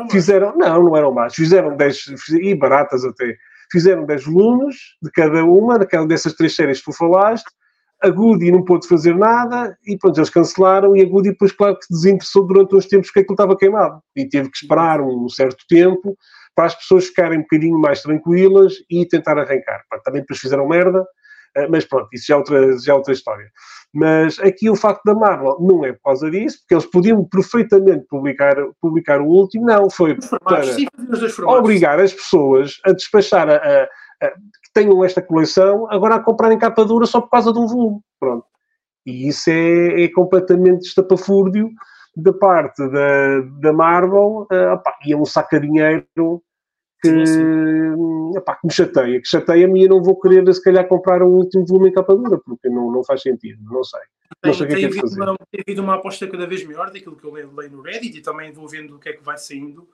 fizeram, 0.09 0.57
não, 0.57 0.83
não 0.83 0.97
eram 0.97 1.13
mais, 1.13 1.35
fizeram 1.35 1.77
10, 1.77 2.29
e 2.41 2.55
baratas 2.55 3.05
até, 3.05 3.37
fizeram 3.73 4.05
10 4.05 4.25
volumes 4.25 4.75
de 5.01 5.11
cada 5.11 5.43
uma, 5.43 5.79
daquela 5.79 6.05
dessas 6.07 6.33
três 6.33 6.55
séries 6.55 6.77
que 6.79 6.85
tu 6.85 6.93
falaste. 6.95 7.49
A 8.03 8.09
Goody 8.09 8.51
não 8.51 8.63
pôde 8.63 8.87
fazer 8.87 9.15
nada 9.15 9.75
e 9.87 9.97
pronto, 9.97 10.19
eles 10.19 10.29
cancelaram. 10.29 10.95
E 10.95 11.01
a 11.01 11.05
Goody, 11.05 11.31
depois, 11.31 11.51
claro 11.51 11.77
que 11.77 11.85
se 11.85 11.93
desinteressou 11.93 12.45
durante 12.45 12.75
uns 12.75 12.85
tempos 12.85 13.09
que 13.09 13.19
aquilo 13.19 13.33
estava 13.33 13.57
queimado 13.57 13.99
e 14.15 14.27
teve 14.27 14.51
que 14.51 14.57
esperar 14.57 15.01
um 15.01 15.27
certo 15.27 15.65
tempo 15.67 16.15
para 16.55 16.65
as 16.65 16.75
pessoas 16.75 17.07
ficarem 17.07 17.39
um 17.39 17.41
bocadinho 17.41 17.79
mais 17.79 18.01
tranquilas 18.01 18.75
e 18.89 19.07
tentar 19.07 19.39
arrancar. 19.39 19.81
Também 20.03 20.21
depois 20.21 20.39
fizeram 20.39 20.67
merda, 20.67 21.03
mas 21.69 21.85
pronto, 21.85 22.07
isso 22.13 22.25
já 22.27 22.35
é 22.35 22.37
outra, 22.37 22.77
já 22.79 22.93
é 22.93 22.95
outra 22.95 23.13
história. 23.13 23.51
Mas 23.93 24.39
aqui 24.39 24.69
o 24.69 24.75
facto 24.75 25.03
da 25.05 25.13
Marvel 25.13 25.57
não 25.59 25.85
é 25.85 25.93
por 25.93 26.01
causa 26.03 26.31
disso, 26.31 26.59
porque 26.59 26.73
eles 26.73 26.85
podiam 26.85 27.23
perfeitamente 27.25 28.05
publicar, 28.09 28.55
publicar 28.81 29.21
o 29.21 29.27
último, 29.27 29.65
não, 29.65 29.89
foi 29.89 30.17
para 30.43 31.47
obrigar 31.47 31.99
as 31.99 32.11
pessoas 32.11 32.79
a 32.83 32.91
despachar 32.91 33.47
a, 33.49 33.55
a, 33.55 33.83
a, 34.25 34.31
que 34.31 34.73
tenham 34.73 35.03
esta 35.03 35.21
coleção 35.21 35.87
agora 35.91 36.15
a 36.15 36.19
comprarem 36.19 36.57
capa 36.57 36.83
dura 36.83 37.05
só 37.05 37.21
por 37.21 37.29
causa 37.29 37.53
de 37.53 37.59
um 37.59 37.67
volume. 37.67 37.99
Pronto. 38.19 38.45
E 39.05 39.27
isso 39.27 39.49
é, 39.49 40.03
é 40.03 40.07
completamente 40.09 40.87
estapafúrdio 40.87 41.69
da 42.15 42.33
parte 42.33 42.87
da, 42.89 43.41
da 43.59 43.73
Marvel, 43.73 44.47
uh, 44.51 44.73
opa, 44.73 44.93
e 45.05 45.13
é 45.13 45.17
um 45.17 45.25
saco 45.25 45.59
de 45.59 45.67
dinheiro 45.67 46.41
que, 47.03 47.27
sim, 47.27 48.37
Epá, 48.37 48.55
que 48.55 48.65
me 48.65 48.73
chateia, 48.73 49.21
que 49.21 49.27
chateia-me 49.27 49.81
e 49.81 49.83
eu 49.83 49.89
não 49.89 50.01
vou 50.01 50.19
querer, 50.19 50.51
se 50.53 50.63
calhar, 50.63 50.87
comprar 50.87 51.21
um 51.21 51.27
último 51.27 51.65
volume 51.65 51.89
em 51.89 51.93
capa 51.93 52.15
dura, 52.15 52.39
porque 52.39 52.69
não, 52.69 52.89
não 52.89 53.03
faz 53.03 53.21
sentido, 53.21 53.61
não 53.69 53.83
sei. 53.83 53.99
Tem, 54.41 54.51
não 54.51 54.57
sei 54.57 54.67
tem, 54.67 54.77
que 54.77 54.85
é 54.85 55.01
que 55.01 55.05
uma, 55.05 55.37
tem 55.51 55.61
havido 55.67 55.81
uma 55.81 55.95
aposta 55.95 56.27
cada 56.27 56.47
vez 56.47 56.65
maior 56.65 56.89
daquilo 56.91 57.15
que 57.15 57.25
eu 57.25 57.31
leio, 57.33 57.53
leio 57.53 57.71
no 57.71 57.81
Reddit 57.81 58.17
e 58.17 58.21
também 58.21 58.51
vou 58.53 58.67
vendo 58.67 58.95
o 58.95 58.99
que 58.99 59.09
é 59.09 59.13
que 59.13 59.23
vai 59.23 59.37
saindo, 59.37 59.87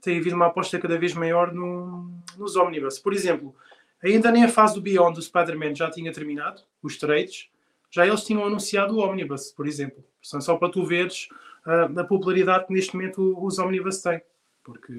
tem 0.00 0.18
havido 0.18 0.36
uma 0.36 0.46
aposta 0.46 0.78
cada 0.78 0.96
vez 0.96 1.14
maior 1.14 1.52
no, 1.52 2.10
nos 2.38 2.56
Omnibus. 2.56 2.98
Por 2.98 3.12
exemplo, 3.12 3.54
ainda 4.02 4.30
nem 4.30 4.44
a 4.44 4.48
fase 4.48 4.74
do 4.74 4.80
Beyond 4.80 5.16
do 5.16 5.22
Spider-Man 5.22 5.74
já 5.74 5.90
tinha 5.90 6.12
terminado, 6.12 6.62
os 6.82 6.96
trades, 6.96 7.48
já 7.90 8.06
eles 8.06 8.24
tinham 8.24 8.44
anunciado 8.44 8.96
o 8.96 9.00
Omnibus, 9.00 9.52
por 9.52 9.66
exemplo. 9.66 10.02
Só 10.22 10.56
para 10.56 10.70
tu 10.70 10.84
veres 10.86 11.28
uh, 11.66 12.00
a 12.00 12.04
popularidade 12.04 12.66
que 12.66 12.72
neste 12.72 12.94
momento 12.94 13.36
os 13.44 13.58
Omnibus 13.58 14.00
têm. 14.00 14.22
Porque 14.64 14.92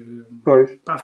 pá, 0.84 1.02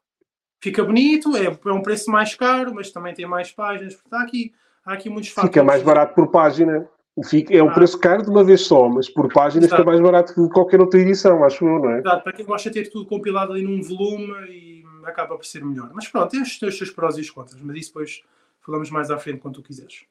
fica 0.60 0.84
bonito, 0.84 1.36
é, 1.36 1.46
é, 1.46 1.72
um 1.72 1.82
preço 1.82 2.10
mais 2.10 2.34
caro, 2.34 2.74
mas 2.74 2.90
também 2.90 3.14
tem 3.14 3.26
mais 3.26 3.50
páginas. 3.50 3.98
Há 4.10 4.22
aqui, 4.22 4.52
há 4.84 4.92
aqui 4.92 5.08
muitos 5.08 5.30
fatores. 5.30 5.50
Fica 5.50 5.64
mais 5.64 5.82
barato 5.82 6.14
por 6.14 6.28
página. 6.28 6.88
Fica, 7.24 7.54
é 7.54 7.62
um 7.62 7.68
ah. 7.68 7.74
preço 7.74 7.98
caro 7.98 8.22
de 8.22 8.30
uma 8.30 8.44
vez 8.44 8.62
só, 8.62 8.88
mas 8.88 9.08
por 9.08 9.30
página 9.32 9.66
Exato. 9.66 9.82
fica 9.82 9.90
mais 9.90 10.00
barato 10.00 10.34
que 10.34 10.48
qualquer 10.48 10.80
outra 10.80 11.00
edição, 11.00 11.42
acho 11.44 11.66
eu, 11.66 11.78
não 11.78 11.90
é? 11.90 11.98
Exato, 11.98 12.22
para 12.22 12.32
quem 12.32 12.46
gosta 12.46 12.70
de 12.70 12.82
ter 12.82 12.88
tudo 12.88 13.04
compilado 13.04 13.52
ali 13.52 13.62
num 13.62 13.82
volume 13.82 14.32
e 14.48 14.84
acaba 15.04 15.36
por 15.36 15.44
ser 15.44 15.64
melhor. 15.64 15.90
Mas 15.92 16.08
pronto, 16.08 16.30
tem 16.30 16.40
os 16.40 16.56
seus 16.56 16.90
prós 16.90 17.18
e 17.18 17.20
os 17.20 17.30
contras, 17.30 17.60
mas 17.60 17.76
isso 17.76 17.88
depois 17.88 18.22
falamos 18.60 18.90
mais 18.90 19.10
à 19.10 19.18
frente 19.18 19.38
quando 19.38 19.54
tu 19.56 19.62
quiseres. 19.62 20.04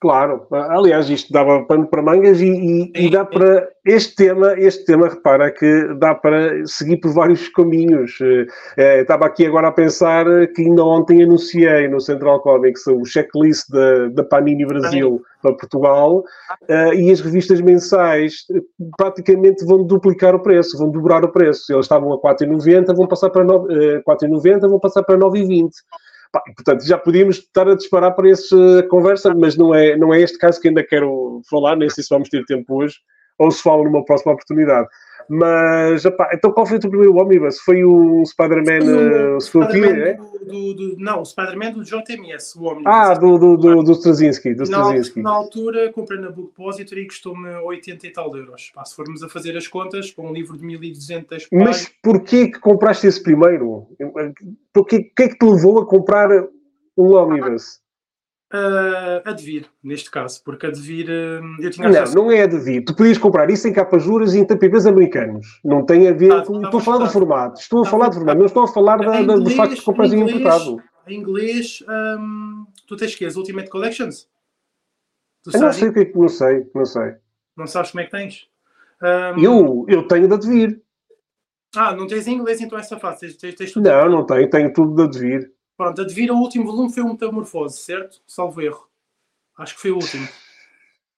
Claro, 0.00 0.46
aliás, 0.50 1.10
isto 1.10 1.30
dava 1.30 1.62
pano 1.66 1.86
para 1.86 2.00
mangas 2.00 2.40
e, 2.40 2.48
e, 2.48 2.92
e, 2.94 3.10
dá 3.10 3.22
para 3.22 3.68
este 3.84 4.14
tema, 4.14 4.54
este 4.58 4.86
tema, 4.86 5.10
repara 5.10 5.50
que 5.50 5.94
dá 5.98 6.14
para 6.14 6.66
seguir 6.66 6.96
por 6.96 7.12
vários 7.12 7.50
caminhos. 7.50 8.16
É, 8.78 9.02
estava 9.02 9.26
aqui 9.26 9.44
agora 9.44 9.68
a 9.68 9.72
pensar 9.72 10.24
que 10.54 10.62
ainda 10.62 10.82
ontem 10.82 11.22
anunciei 11.22 11.86
no 11.86 12.00
Central 12.00 12.40
Comics 12.40 12.86
o 12.86 13.04
checklist 13.04 13.68
da, 13.68 14.08
da 14.08 14.24
Panini 14.24 14.64
Brasil 14.64 15.20
para 15.42 15.52
Portugal 15.52 16.24
uh, 16.62 16.94
e 16.94 17.10
as 17.10 17.20
revistas 17.20 17.60
mensais 17.60 18.46
praticamente 18.96 19.66
vão 19.66 19.84
duplicar 19.84 20.34
o 20.34 20.40
preço, 20.40 20.78
vão 20.78 20.90
dobrar 20.90 21.24
o 21.24 21.28
preço. 21.28 21.70
Eles 21.72 21.84
estavam 21.84 22.10
a 22.14 22.18
4,90, 22.18 22.94
vão 22.94 23.06
passar 23.06 23.28
para 23.28 23.44
9, 23.44 23.98
uh, 23.98 24.02
4,90, 24.02 24.60
vão 24.66 24.80
passar 24.80 25.02
para 25.02 25.18
9,20. 25.18 25.70
Portanto, 26.32 26.86
já 26.86 26.96
podíamos 26.96 27.38
estar 27.38 27.68
a 27.68 27.74
disparar 27.74 28.14
para 28.14 28.30
essa 28.30 28.86
conversa, 28.88 29.34
mas 29.34 29.56
não 29.56 29.74
é, 29.74 29.96
não 29.96 30.14
é 30.14 30.20
este 30.20 30.38
caso 30.38 30.60
que 30.60 30.68
ainda 30.68 30.84
quero 30.84 31.40
falar, 31.50 31.76
nem 31.76 31.90
sei 31.90 32.04
se 32.04 32.10
vamos 32.10 32.28
ter 32.28 32.44
tempo 32.44 32.82
hoje, 32.82 32.96
ou 33.38 33.50
se 33.50 33.62
falo 33.62 33.84
numa 33.84 34.04
próxima 34.04 34.32
oportunidade. 34.32 34.88
Mas, 35.32 36.04
opá, 36.04 36.28
então 36.34 36.50
qual 36.50 36.66
foi 36.66 36.78
o 36.78 36.80
teu 36.80 36.90
primeiro 36.90 37.16
Omnibus? 37.16 37.60
Foi 37.60 37.84
o 37.84 38.24
Spider-Man 38.26 39.36
uh, 39.36 39.40
Spider 39.40 40.08
é? 40.08 40.14
Do, 40.14 40.74
do, 40.74 40.96
não, 40.98 41.20
o 41.22 41.24
Spider-Man 41.24 41.70
do 41.70 41.84
JMS, 41.84 42.58
o 42.58 42.64
Omnibus. 42.64 42.92
Ah, 42.92 43.14
do, 43.14 43.38
do, 43.38 43.56
do, 43.56 43.82
do 43.84 43.92
Straczynski. 43.92 44.54
Do 44.54 44.68
na, 44.68 44.92
na 45.22 45.30
altura, 45.30 45.92
comprei 45.92 46.18
na 46.18 46.30
Book 46.30 46.48
Depository 46.48 47.02
e 47.02 47.06
custou-me 47.06 47.48
80 47.48 48.08
e 48.08 48.10
tal 48.10 48.36
euros. 48.36 48.72
Pá, 48.74 48.84
se 48.84 48.96
formos 48.96 49.22
a 49.22 49.28
fazer 49.28 49.56
as 49.56 49.68
contas, 49.68 50.10
para 50.10 50.24
um 50.24 50.32
livro 50.32 50.58
de 50.58 50.64
1200 50.64 51.46
páginas... 51.46 51.48
Mas 51.64 51.94
porquê 52.02 52.48
que 52.48 52.58
compraste 52.58 53.06
esse 53.06 53.22
primeiro? 53.22 53.86
Porquê 54.72 55.12
que 55.16 55.22
é 55.22 55.28
que 55.28 55.38
te 55.38 55.46
levou 55.46 55.78
a 55.78 55.86
comprar 55.86 56.28
um 56.98 57.14
Omnibus? 57.14 57.78
Uh, 58.52 59.22
a 59.24 59.32
Devir, 59.32 59.66
neste 59.80 60.10
caso, 60.10 60.42
porque 60.42 60.66
a 60.66 60.70
Devir 60.70 61.08
uh, 61.08 61.62
eu 61.62 61.70
tinha 61.70 61.88
Não, 61.88 62.12
não 62.14 62.32
é 62.32 62.42
a 62.42 62.46
Devir. 62.48 62.84
Tu 62.84 62.96
podias 62.96 63.16
comprar 63.16 63.48
isso 63.48 63.68
em 63.68 63.72
capas 63.72 64.02
juras 64.02 64.34
e 64.34 64.40
em 64.40 64.44
TPPs 64.44 64.86
americanos. 64.86 65.60
Não 65.64 65.86
tem 65.86 66.08
a 66.08 66.12
ver 66.12 66.32
ah, 66.32 66.42
com. 66.44 66.60
Estou 66.60 66.80
a 66.80 66.82
falar 66.82 66.98
do 66.98 67.10
formato. 67.12 67.60
Estou 67.60 67.82
a 67.82 67.86
falar 67.86 68.08
do 68.08 68.16
formato. 68.16 68.38
Não 68.38 68.46
estou 68.46 68.64
a 68.64 68.68
falar 68.68 68.96
da, 68.96 69.20
inglês, 69.20 69.44
do 69.44 69.50
facto 69.50 69.74
de 69.76 69.82
comprar 69.82 70.06
em 70.06 70.20
importado. 70.20 70.82
Em 71.06 71.20
inglês, 71.20 71.84
um, 71.88 72.66
tu 72.88 72.96
tens 72.96 73.14
que 73.14 73.24
as 73.24 73.36
Ultimate 73.36 73.70
Collections? 73.70 74.28
Tu 75.44 75.50
eu 75.54 75.60
não 75.60 75.72
sei 75.72 75.88
o 75.88 75.92
que 75.92 76.00
é 76.00 76.04
que 76.06 76.18
não 76.18 76.28
sei, 76.28 76.66
não 76.74 76.84
sei. 76.84 77.14
Não 77.56 77.66
sabes 77.68 77.92
como 77.92 78.00
é 78.00 78.04
que 78.06 78.10
tens? 78.10 78.48
Um... 79.00 79.40
Eu, 79.40 79.86
eu 79.88 80.08
tenho 80.08 80.26
da 80.26 80.36
Devir. 80.36 80.82
Ah, 81.76 81.94
não 81.94 82.08
tens 82.08 82.26
em 82.26 82.34
inglês 82.34 82.60
então 82.60 82.76
essa 82.76 82.98
fase? 82.98 83.20
Tens, 83.20 83.36
tens, 83.36 83.54
tens 83.54 83.76
não, 83.76 84.08
não 84.08 84.26
tenho, 84.26 84.50
tenho 84.50 84.72
tudo 84.72 84.94
da 84.94 85.06
Devir. 85.06 85.52
Pronto, 85.80 85.98
a 86.02 86.04
Devir, 86.04 86.30
o 86.30 86.36
último 86.36 86.66
volume 86.66 86.92
foi 86.92 87.02
o 87.02 87.08
Metamorfose, 87.08 87.78
certo? 87.78 88.20
Salvo 88.26 88.60
erro. 88.60 88.86
Acho 89.56 89.74
que 89.74 89.80
foi 89.80 89.90
o 89.90 89.94
último. 89.94 90.28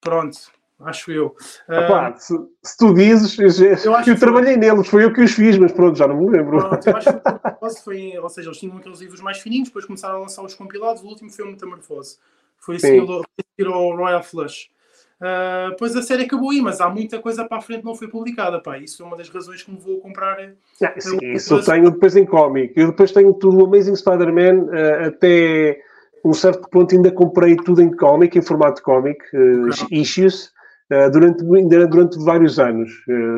Pronto, 0.00 0.38
acho 0.78 1.10
eu. 1.10 1.34
uh, 1.68 2.14
se, 2.16 2.32
se, 2.62 2.76
tu 2.76 2.94
dizes, 2.94 3.36
eu, 3.58 3.92
eu, 3.92 4.00
eu 4.06 4.16
trabalhei 4.20 4.56
neles, 4.56 4.86
foi 4.86 5.02
eu 5.02 5.12
que 5.12 5.20
os 5.20 5.32
fiz, 5.32 5.58
mas 5.58 5.72
pronto, 5.72 5.98
já 5.98 6.06
não 6.06 6.16
me 6.16 6.30
lembro. 6.30 6.60
Pronto, 6.60 6.86
eu 6.86 6.96
acho 6.96 7.10
que 7.10 7.16
o 7.16 7.22
Metamorfose 7.34 7.82
foi, 7.82 8.18
ou 8.18 8.28
seja, 8.28 8.48
eles 8.50 8.58
tinham 8.60 8.76
aqueles 8.76 9.00
livros 9.00 9.20
mais 9.20 9.38
fininhos, 9.38 9.66
depois 9.66 9.84
começaram 9.84 10.18
a 10.18 10.20
lançar 10.20 10.44
os 10.44 10.54
compilados, 10.54 11.02
o 11.02 11.06
último 11.06 11.28
foi 11.28 11.44
o 11.44 11.48
Metamorfose. 11.48 12.18
Foi 12.58 12.76
a 12.76 12.78
seguir 12.78 13.66
ao 13.66 13.96
Royal 13.96 14.22
Flush. 14.22 14.70
Uh, 15.22 15.76
pois 15.78 15.94
a 15.94 16.02
série 16.02 16.24
acabou 16.24 16.50
aí, 16.50 16.60
mas 16.60 16.80
há 16.80 16.88
muita 16.88 17.20
coisa 17.20 17.44
para 17.44 17.58
a 17.58 17.60
frente 17.60 17.84
não 17.84 17.94
foi 17.94 18.08
publicada. 18.08 18.60
Pá. 18.60 18.76
Isso 18.76 19.04
é 19.04 19.06
uma 19.06 19.16
das 19.16 19.28
razões 19.28 19.62
que 19.62 19.70
me 19.70 19.78
vou 19.78 20.00
comprar. 20.00 20.36
Ah, 20.82 20.94
sim, 20.98 21.16
isso 21.22 21.54
eu 21.54 21.62
tenho 21.62 21.92
depois 21.92 22.16
em 22.16 22.26
cómic. 22.26 22.72
Eu 22.76 22.88
depois 22.88 23.12
tenho 23.12 23.32
tudo 23.34 23.58
o 23.58 23.66
Amazing 23.66 23.94
Spider-Man 23.94 24.64
uh, 24.64 25.06
até 25.06 25.78
um 26.24 26.32
certo 26.32 26.68
ponto 26.68 26.92
ainda 26.92 27.12
comprei 27.12 27.54
tudo 27.54 27.80
em 27.80 27.96
cómic, 27.96 28.36
em 28.36 28.42
formato 28.42 28.82
cómic, 28.82 29.20
uh, 29.32 29.68
issues, 29.92 30.50
durante, 31.12 31.42
durante 31.44 32.18
vários 32.22 32.58
anos. 32.58 32.90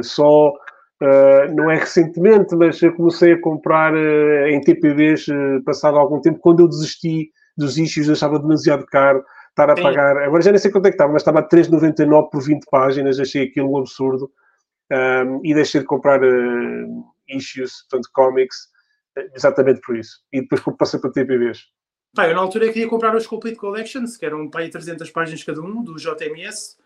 só 0.02 0.52
não 1.54 1.70
é 1.70 1.76
recentemente, 1.76 2.56
mas 2.56 2.82
eu 2.82 2.92
comecei 2.94 3.32
a 3.32 3.40
comprar 3.40 3.94
em 4.48 4.60
TPBs 4.60 5.26
passado 5.64 5.96
algum 5.96 6.20
tempo, 6.20 6.40
quando 6.40 6.60
eu 6.60 6.68
desisti 6.68 7.30
dos 7.56 7.78
issues, 7.78 8.10
achava 8.10 8.40
demasiado 8.40 8.84
caro 8.86 9.22
estar 9.54 9.70
a 9.70 9.76
Sim. 9.76 9.82
pagar. 9.82 10.18
Agora 10.18 10.42
já 10.42 10.50
nem 10.50 10.58
sei 10.58 10.70
quanto 10.70 10.86
é 10.86 10.90
que 10.90 10.96
estava, 10.96 11.12
mas 11.12 11.22
estava 11.22 11.38
a 11.38 11.48
3,99 11.48 12.30
por 12.30 12.42
20 12.42 12.66
páginas, 12.70 13.20
achei 13.20 13.44
aquilo 13.44 13.72
um 13.72 13.78
absurdo. 13.78 14.30
Um, 14.92 15.40
e 15.42 15.54
deixei 15.54 15.80
de 15.80 15.86
comprar 15.86 16.22
uh, 16.22 17.04
issues, 17.28 17.86
portanto, 17.88 18.10
comics, 18.12 18.68
exatamente 19.34 19.80
por 19.80 19.96
isso. 19.96 20.18
E 20.32 20.42
depois 20.42 20.62
passei 20.76 21.00
para 21.00 21.10
TPBs. 21.10 21.60
Pá, 22.14 22.28
eu 22.28 22.34
na 22.34 22.42
altura 22.42 22.72
queria 22.72 22.88
comprar 22.88 23.14
os 23.16 23.26
Complete 23.26 23.56
Collections, 23.56 24.16
que 24.16 24.26
eram 24.26 24.48
para 24.48 24.68
300 24.68 25.10
páginas 25.10 25.42
cada 25.42 25.60
um, 25.60 25.82
do 25.82 25.96
JMS, 25.96 26.76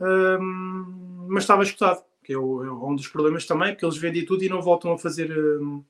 um, 0.00 1.26
mas 1.28 1.42
estava 1.42 1.62
escutado, 1.62 2.02
que 2.24 2.32
é, 2.32 2.38
o, 2.38 2.64
é, 2.64 2.72
um 2.72 2.94
dos 2.94 3.08
problemas 3.08 3.44
também, 3.44 3.72
porque 3.72 3.84
eles 3.84 3.98
vendem 3.98 4.24
tudo 4.24 4.42
e 4.44 4.48
não 4.48 4.62
voltam 4.62 4.92
a 4.92 4.98
fazer 4.98 5.30
um, 5.30 5.84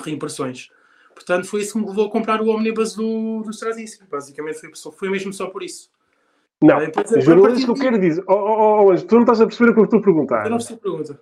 reimpressões. 0.00 0.68
Portanto, 1.14 1.46
foi 1.46 1.60
isso 1.60 1.74
que 1.74 1.78
me 1.78 1.86
levou 1.86 2.06
a 2.06 2.10
comprar 2.10 2.40
o 2.40 2.48
Omnibus 2.48 2.94
do, 2.94 3.42
do 3.42 3.50
Straczynski. 3.50 4.04
Basicamente, 4.10 4.58
foi, 4.58 4.92
foi 4.92 5.10
mesmo 5.10 5.32
só 5.32 5.46
por 5.46 5.62
isso. 5.62 5.90
Não, 6.62 6.78
depois, 6.78 7.24
juro 7.24 7.52
isso 7.52 7.64
que 7.64 7.70
eu 7.70 7.74
quero 7.74 7.98
dizer. 7.98 8.24
Oh, 8.28 8.34
oh, 8.34 8.92
oh, 8.92 8.96
tu 8.96 9.14
não 9.16 9.22
estás 9.22 9.40
a 9.40 9.46
perceber 9.46 9.70
o 9.70 9.74
que 9.74 9.80
eu 9.80 9.84
estou 9.84 9.98
a 9.98 10.02
perguntar. 10.02 10.44
Eu 10.44 10.50
não 10.50 10.58
percebo 10.58 10.78
a 10.78 10.82
pergunta. 10.82 11.20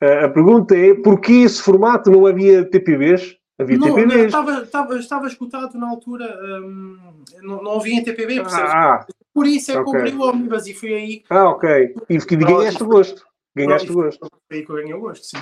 A 0.00 0.28
pergunta 0.28 0.76
é 0.76 0.94
porquê 0.94 1.32
esse 1.32 1.62
formato 1.62 2.10
não 2.10 2.26
havia 2.26 2.64
TPBs? 2.64 3.38
Havia 3.58 3.78
não, 3.78 3.94
TPBs. 3.94 4.16
Não, 4.16 4.26
estava, 4.26 4.62
estava, 4.62 4.98
estava 4.98 5.26
escutado 5.26 5.78
na 5.78 5.88
altura, 5.88 6.38
hum, 6.62 6.98
não, 7.42 7.62
não 7.62 7.80
havia 7.80 7.94
em 7.94 8.04
TPB, 8.04 8.42
percebes? 8.42 8.70
Ah, 8.70 9.06
Por 9.32 9.46
isso 9.46 9.70
é 9.70 9.74
que 9.74 9.80
okay. 9.80 9.92
comprei 9.92 10.14
o 10.14 10.28
Omnibus 10.28 10.66
e 10.66 10.74
fui 10.74 10.94
aí. 10.94 11.24
Ah, 11.30 11.48
ok. 11.48 11.94
E 12.10 12.18
ganhaste 12.36 12.82
o 12.82 12.86
gosto. 12.86 13.26
Ganhaste 13.54 13.90
o 13.90 13.94
gosto. 13.94 14.28
Foi 14.46 14.58
aí 14.58 14.66
que 14.66 14.70
eu 14.70 14.76
ganhei 14.76 14.92
o 14.92 15.00
gosto, 15.00 15.24
sim. 15.24 15.38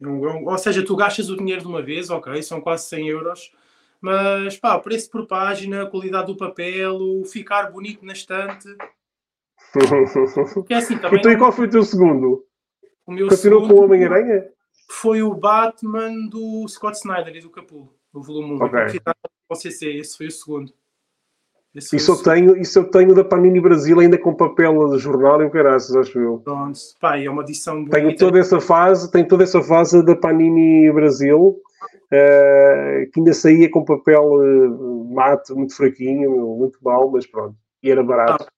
Ou 0.00 0.58
seja, 0.58 0.84
tu 0.84 0.96
gastas 0.96 1.28
o 1.28 1.36
dinheiro 1.36 1.62
de 1.62 1.68
uma 1.68 1.82
vez, 1.82 2.08
ok, 2.10 2.42
são 2.42 2.60
quase 2.60 2.88
100 2.88 3.08
euros, 3.08 3.52
mas 4.00 4.56
pá, 4.56 4.78
preço 4.78 5.10
por 5.10 5.26
página, 5.26 5.86
qualidade 5.86 6.28
do 6.28 6.36
papel, 6.36 6.98
ficar 7.30 7.70
bonito 7.70 8.04
na 8.04 8.14
estante. 8.14 8.68
é 10.74 10.76
assim, 10.76 10.98
também 10.98 11.18
então, 11.20 11.32
e 11.32 11.36
qual 11.36 11.52
foi 11.52 11.66
o 11.66 11.70
teu 11.70 11.82
segundo? 11.82 12.44
O 13.06 13.12
meu 13.12 13.28
Continuou 13.28 13.68
com 13.68 13.74
o 13.74 13.84
Homem-Aranha? 13.84 14.48
Foi 14.88 15.22
o 15.22 15.34
Batman 15.34 16.28
do 16.28 16.66
Scott 16.66 16.96
Snyder 16.96 17.36
e 17.36 17.40
do 17.40 17.50
Capullo, 17.50 17.94
do 18.12 18.22
volume 18.22 18.54
1. 18.54 18.64
Okay. 18.64 19.00
O 19.48 19.54
CC, 19.54 19.98
esse 19.98 20.16
foi 20.16 20.26
o 20.26 20.30
segundo. 20.30 20.72
Isso 21.74 22.10
eu, 22.10 22.16
tenho, 22.16 22.56
isso 22.56 22.80
eu 22.80 22.90
tenho 22.90 23.14
da 23.14 23.22
Panini 23.22 23.60
Brasil 23.60 24.00
ainda 24.00 24.18
com 24.18 24.34
papel 24.34 24.90
de 24.90 24.98
jornal 24.98 25.40
e 25.40 25.44
o 25.44 25.50
caraças, 25.50 25.94
acho 25.94 26.18
eu. 26.18 26.38
Pronto, 26.38 26.78
pá, 27.00 27.16
é 27.16 27.30
uma 27.30 27.42
edição 27.42 27.76
bonita. 27.76 27.96
Tenho 27.96 28.16
toda 28.16 28.40
essa 28.40 28.60
fase, 28.60 29.10
tenho 29.10 29.28
toda 29.28 29.44
essa 29.44 29.62
fase 29.62 30.04
da 30.04 30.16
Panini 30.16 30.92
Brasil, 30.92 31.38
uh, 31.40 33.10
que 33.12 33.20
ainda 33.20 33.32
saía 33.32 33.70
com 33.70 33.84
papel 33.84 34.32
uh, 34.32 35.14
mate, 35.14 35.54
muito 35.54 35.76
fraquinho, 35.76 36.56
muito 36.58 36.76
mal, 36.82 37.08
mas 37.08 37.24
pronto. 37.24 37.54
E 37.80 37.88
era 37.88 38.02
barato. 38.02 38.44
Ah, 38.48 38.52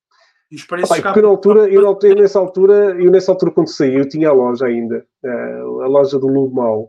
e 0.50 0.57
os 0.57 0.64
preços 0.64 0.88
Pai, 0.88 1.02
porque 1.02 1.21
na 1.21 1.28
altura, 1.28 1.69
eu, 1.69 1.83
eu, 1.83 2.14
nessa 2.16 2.38
altura, 2.38 2.97
eu 2.99 3.11
nessa 3.11 3.31
altura 3.31 3.52
quando 3.52 3.69
saí, 3.69 3.95
eu 3.95 4.09
tinha 4.09 4.31
a 4.31 4.33
loja 4.33 4.64
ainda, 4.64 5.04
uh, 5.23 5.83
a 5.83 5.87
loja 5.87 6.19
do 6.19 6.28
Lobo 6.28 6.54
Mau. 6.54 6.88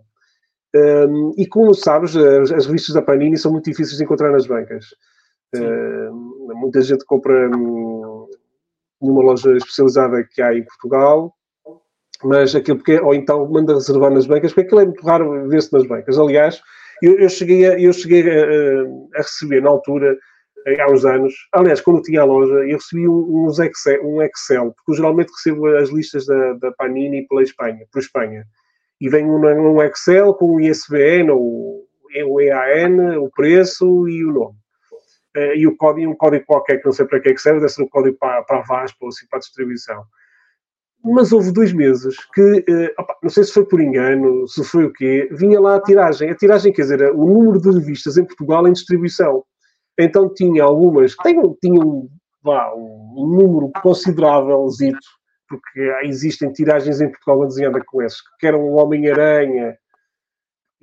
Um, 0.73 1.33
e 1.37 1.45
como 1.45 1.73
sabes, 1.73 2.15
as, 2.15 2.51
as 2.51 2.65
revistas 2.65 2.95
da 2.95 3.01
Panini 3.01 3.37
são 3.37 3.51
muito 3.51 3.65
difíceis 3.65 3.97
de 3.97 4.05
encontrar 4.05 4.31
nas 4.31 4.47
bancas. 4.47 4.85
Uh, 5.55 6.55
muita 6.55 6.81
gente 6.81 7.05
compra 7.05 7.49
hum, 7.49 8.27
numa 9.01 9.21
loja 9.21 9.55
especializada 9.57 10.23
que 10.23 10.41
há 10.41 10.53
em 10.53 10.63
Portugal, 10.63 11.33
mas 12.23 12.55
aquilo 12.55 12.77
porque, 12.77 12.99
ou 12.99 13.13
então 13.13 13.49
manda 13.49 13.73
reservar 13.73 14.11
nas 14.11 14.25
bancas, 14.25 14.51
porque 14.53 14.67
aquilo 14.67 14.81
é 14.81 14.85
muito 14.85 15.05
raro 15.05 15.49
ver-se 15.49 15.73
nas 15.73 15.85
bancas. 15.85 16.17
Aliás, 16.17 16.61
eu, 17.01 17.19
eu 17.19 17.29
cheguei, 17.29 17.65
a, 17.65 17.79
eu 17.79 17.91
cheguei 17.91 18.23
a, 18.29 18.43
a, 19.15 19.21
receber 19.21 19.61
na 19.61 19.69
altura, 19.69 20.17
há 20.79 20.91
uns 20.91 21.05
anos, 21.05 21.33
aliás, 21.51 21.81
quando 21.81 22.01
tinha 22.01 22.21
a 22.21 22.25
loja, 22.25 22.53
eu 22.65 22.77
recebi 22.77 23.07
um, 23.07 23.45
uns 23.45 23.59
Excel, 23.59 24.05
um 24.05 24.21
Excel, 24.21 24.71
porque 24.71 24.91
eu 24.91 24.95
geralmente 24.95 25.31
recebo 25.31 25.67
as 25.67 25.89
listas 25.89 26.25
da, 26.25 26.53
da 26.53 26.71
Panini 26.71 27.27
pela 27.27 27.43
Espanha, 27.43 27.85
por 27.91 27.99
Espanha. 27.99 28.45
e 29.01 29.09
vem 29.09 29.25
um, 29.25 29.45
um 29.45 29.81
Excel 29.83 30.33
com 30.33 30.55
o 30.55 30.61
ISBN, 30.61 31.29
ou 31.31 31.83
o 32.25 32.39
EAN, 32.39 33.19
o 33.19 33.29
preço 33.31 34.07
e 34.07 34.23
o 34.23 34.31
nome. 34.31 34.62
Uh, 35.35 35.55
e 35.55 35.65
o 35.65 35.75
código, 35.75 36.11
um 36.11 36.15
código 36.15 36.45
qualquer 36.45 36.77
que 36.77 36.85
não 36.85 36.93
sei 36.93 37.05
para 37.05 37.19
que 37.19 37.29
é 37.29 37.33
que 37.33 37.41
serve, 37.41 37.59
deve 37.59 37.71
ser 37.71 37.83
um 37.83 37.89
código 37.89 38.17
para, 38.17 38.43
para 38.43 38.59
a 38.59 38.61
VASP 38.61 38.97
ou 39.01 39.09
assim 39.09 39.25
para 39.27 39.37
a 39.37 39.39
distribuição. 39.39 40.03
Mas 41.03 41.33
houve 41.33 41.51
dois 41.51 41.73
meses 41.73 42.15
que, 42.33 42.41
uh, 42.41 43.01
opa, 43.01 43.17
não 43.21 43.29
sei 43.29 43.43
se 43.43 43.51
foi 43.51 43.65
por 43.65 43.81
engano, 43.81 44.47
se 44.47 44.63
foi 44.63 44.85
o 44.85 44.93
quê, 44.93 45.27
vinha 45.31 45.59
lá 45.59 45.75
a 45.75 45.81
tiragem. 45.81 46.29
A 46.29 46.35
tiragem, 46.35 46.71
quer 46.71 46.83
dizer, 46.83 47.11
o 47.13 47.25
número 47.25 47.59
de 47.59 47.71
revistas 47.71 48.17
em 48.17 48.25
Portugal 48.25 48.67
em 48.67 48.73
distribuição. 48.73 49.43
Então 49.97 50.33
tinha 50.33 50.63
algumas 50.63 51.15
que 51.15 51.29
tinham, 51.61 52.07
vá, 52.43 52.73
um, 52.73 53.13
um 53.17 53.27
número 53.27 53.71
considerável, 53.81 54.67
porque 55.47 55.93
existem 56.03 56.51
tiragens 56.51 57.01
em 57.01 57.09
Portugal 57.09 57.47
desenhada 57.47 57.81
com 57.85 58.01
esses, 58.01 58.21
que 58.39 58.47
eram 58.47 58.61
o 58.61 58.75
Homem-Aranha, 58.75 59.77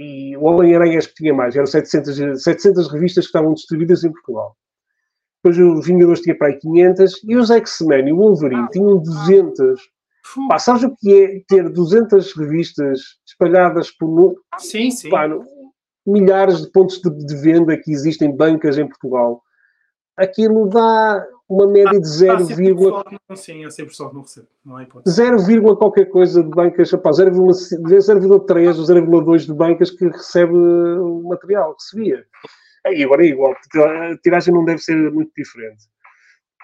e 0.01 0.35
o 0.35 0.45
Homem-Aranha 0.45 0.99
acho 0.99 1.09
que 1.09 1.17
tinha 1.17 1.35
mais, 1.35 1.55
eram 1.55 1.67
700, 1.67 2.43
700 2.43 2.91
revistas 2.91 3.27
que 3.27 3.29
estavam 3.29 3.53
distribuídas 3.53 4.03
em 4.03 4.11
Portugal. 4.11 4.57
Depois 5.43 5.59
os 5.59 5.87
Vingadores 5.87 6.23
tinha 6.23 6.37
para 6.37 6.49
aí 6.49 6.59
500 6.59 7.25
e 7.25 7.37
os 7.37 7.51
X-Men 7.51 8.09
e 8.09 8.13
o 8.13 8.17
Wolverine 8.17 8.69
tinham 8.71 8.99
200. 8.99 9.81
Pá, 10.49 10.59
sabes 10.59 10.85
o 10.85 10.95
que 10.97 11.23
é 11.23 11.43
ter 11.47 11.69
200 11.69 12.33
revistas 12.35 13.01
espalhadas 13.27 13.91
por 13.91 14.37
sim, 14.59 14.91
sim. 14.91 15.11
Pá, 15.11 15.29
milhares 16.07 16.63
de 16.63 16.71
pontos 16.71 17.01
de, 17.01 17.11
de, 17.11 17.37
venda 17.37 17.77
que 17.77 17.93
existem 17.93 18.35
bancas 18.35 18.79
em 18.79 18.87
Portugal? 18.87 19.43
Aquilo 20.21 20.69
dá 20.69 21.27
uma 21.49 21.67
média 21.67 21.99
de 21.99 22.07
0, 22.07 22.45
sim, 23.35 23.65
é 23.65 23.71
sempre 23.71 23.95
só 23.95 24.09
que 24.09 24.15
não 24.15 24.21
recebo. 24.21 24.47
Não 24.65 24.79
é 24.79 24.87
0, 25.09 25.77
qualquer 25.77 26.05
coisa 26.11 26.43
de 26.43 26.51
bancas, 26.51 26.91
0,3 26.91 27.39
ou 27.39 28.85
0,2 28.85 29.47
de 29.47 29.55
bancas 29.55 29.91
que 29.91 30.07
recebe 30.07 30.53
o 30.55 31.23
material, 31.23 31.73
recebia. 31.73 32.25
E 32.87 33.03
agora 33.03 33.25
é 33.25 33.29
igual, 33.29 33.53
a 33.53 34.17
tiragem 34.19 34.53
não 34.53 34.65
deve 34.65 34.79
ser 34.79 35.11
muito 35.11 35.33
diferente. 35.35 35.85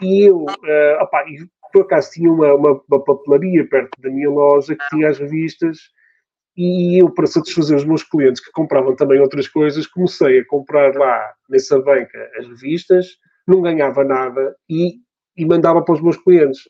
E 0.03 0.29
eu, 0.29 0.43
uh, 0.43 1.03
opa, 1.03 1.25
por 1.73 1.83
acaso 1.83 2.11
tinha 2.13 2.31
uma, 2.31 2.55
uma, 2.55 2.83
uma 2.89 3.05
papelaria 3.05 3.67
perto 3.67 4.01
da 4.01 4.11
minha 4.11 4.29
loja 4.29 4.77
que 4.77 4.89
tinha 4.91 5.09
as 5.09 5.19
revistas 5.19 5.79
e 6.57 7.03
eu, 7.03 7.11
para 7.11 7.27
satisfazer 7.27 7.77
os 7.77 7.85
meus 7.85 8.03
clientes 8.03 8.43
que 8.43 8.51
compravam 8.53 8.95
também 8.95 9.19
outras 9.19 9.49
coisas, 9.49 9.87
comecei 9.87 10.41
a 10.41 10.47
comprar 10.47 10.95
lá 10.95 11.35
nessa 11.51 11.81
banca 11.81 12.31
as 12.39 12.47
revistas 12.47 13.07
não 13.47 13.63
ganhava 13.63 14.05
nada 14.05 14.57
e, 14.69 15.01
e 15.37 15.47
mandava 15.47 15.83
para 15.83 15.95
os 15.95 16.03
meus 16.03 16.17
clientes. 16.17 16.63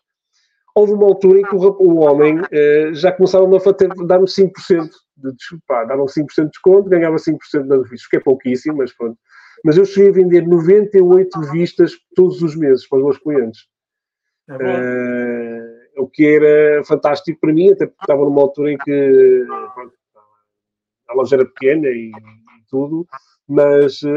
Houve 0.75 0.93
uma 0.93 1.07
altura 1.07 1.41
em 1.41 1.43
que 1.43 1.57
o, 1.57 1.59
o 1.59 1.97
homem 2.01 2.41
eh, 2.51 2.91
já 2.93 3.11
começava 3.11 3.45
a 3.47 4.05
dar-me 4.05 4.27
5% 4.27 4.91
de 5.17 5.33
desculpa, 5.33 5.85
dava 5.87 6.03
5% 6.05 6.27
de 6.37 6.51
desconto, 6.51 6.91
ganhava 6.91 7.17
5% 7.17 7.67
das 7.67 7.83
revistas, 7.85 8.07
que 8.09 8.17
é 8.17 8.21
pouquíssimo, 8.21 8.77
mas 8.77 8.95
pronto. 8.95 9.19
Mas 9.65 9.79
eu 9.79 9.87
cheguei 9.87 10.11
a 10.11 10.13
vender 10.13 10.47
98 10.47 11.41
revistas 11.41 11.93
todos 12.15 12.43
os 12.43 12.55
meses 12.55 12.87
para 12.87 12.99
os 12.99 13.05
meus 13.05 13.19
clientes. 13.19 13.61
É 14.49 14.55
uh, 15.99 16.03
o 16.03 16.09
que 16.09 16.27
era 16.27 16.85
fantástico 16.85 17.41
para 17.41 17.55
mim, 17.55 17.71
até 17.71 17.87
porque 17.87 18.03
estava 18.03 18.23
numa 18.25 18.43
altura 18.43 18.73
em 18.73 18.79
que 18.79 19.45
pronto, 19.75 19.95
a 21.09 21.15
loja 21.15 21.37
era 21.37 21.47
pequena 21.47 21.89
e, 21.89 22.11
e 22.11 22.65
tudo, 22.69 23.07
mas 23.49 24.03
uh, 24.03 24.11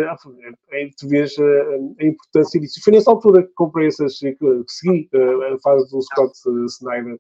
tu 0.98 1.08
vês 1.08 1.38
uh, 1.38 1.96
a 2.00 2.06
importância 2.06 2.60
disso. 2.60 2.82
Foi 2.84 2.94
nessa 2.94 3.12
altura 3.12 3.44
que 3.44 3.54
comprei 3.54 3.88
essas, 3.88 4.18
que, 4.18 4.34
que 4.36 4.64
segui 4.68 5.10
uh, 5.14 5.54
a 5.54 5.60
fase 5.60 5.90
do 5.92 6.02
Scott 6.02 6.34
Snyder. 6.68 7.20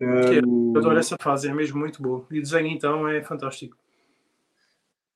Um, 0.00 0.72
eu 0.74 0.80
adoro 0.80 0.98
essa 0.98 1.16
fase, 1.20 1.48
é 1.48 1.54
mesmo 1.54 1.78
muito 1.78 2.02
boa. 2.02 2.26
E 2.30 2.38
o 2.38 2.42
desenho 2.42 2.68
então 2.68 3.08
é 3.08 3.22
fantástico. 3.22 3.76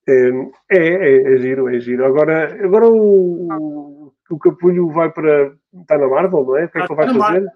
É, 0.08 0.30
é, 0.70 1.34
é, 1.34 1.38
giro, 1.38 1.68
é 1.68 1.78
giro. 1.78 2.04
Agora, 2.04 2.64
agora 2.64 2.88
o, 2.88 4.12
o 4.30 4.38
Capulho 4.38 4.88
vai 4.90 5.10
para. 5.10 5.54
Está 5.72 5.96
na 5.96 6.08
Marvel, 6.08 6.44
não 6.44 6.56
é? 6.56 6.64
O 6.64 6.68
que 6.68 6.78
é 6.78 6.86
que 6.86 6.92
ele 6.92 6.96
vai 6.96 7.06
fazer? 7.06 7.18
Marvel. 7.18 7.50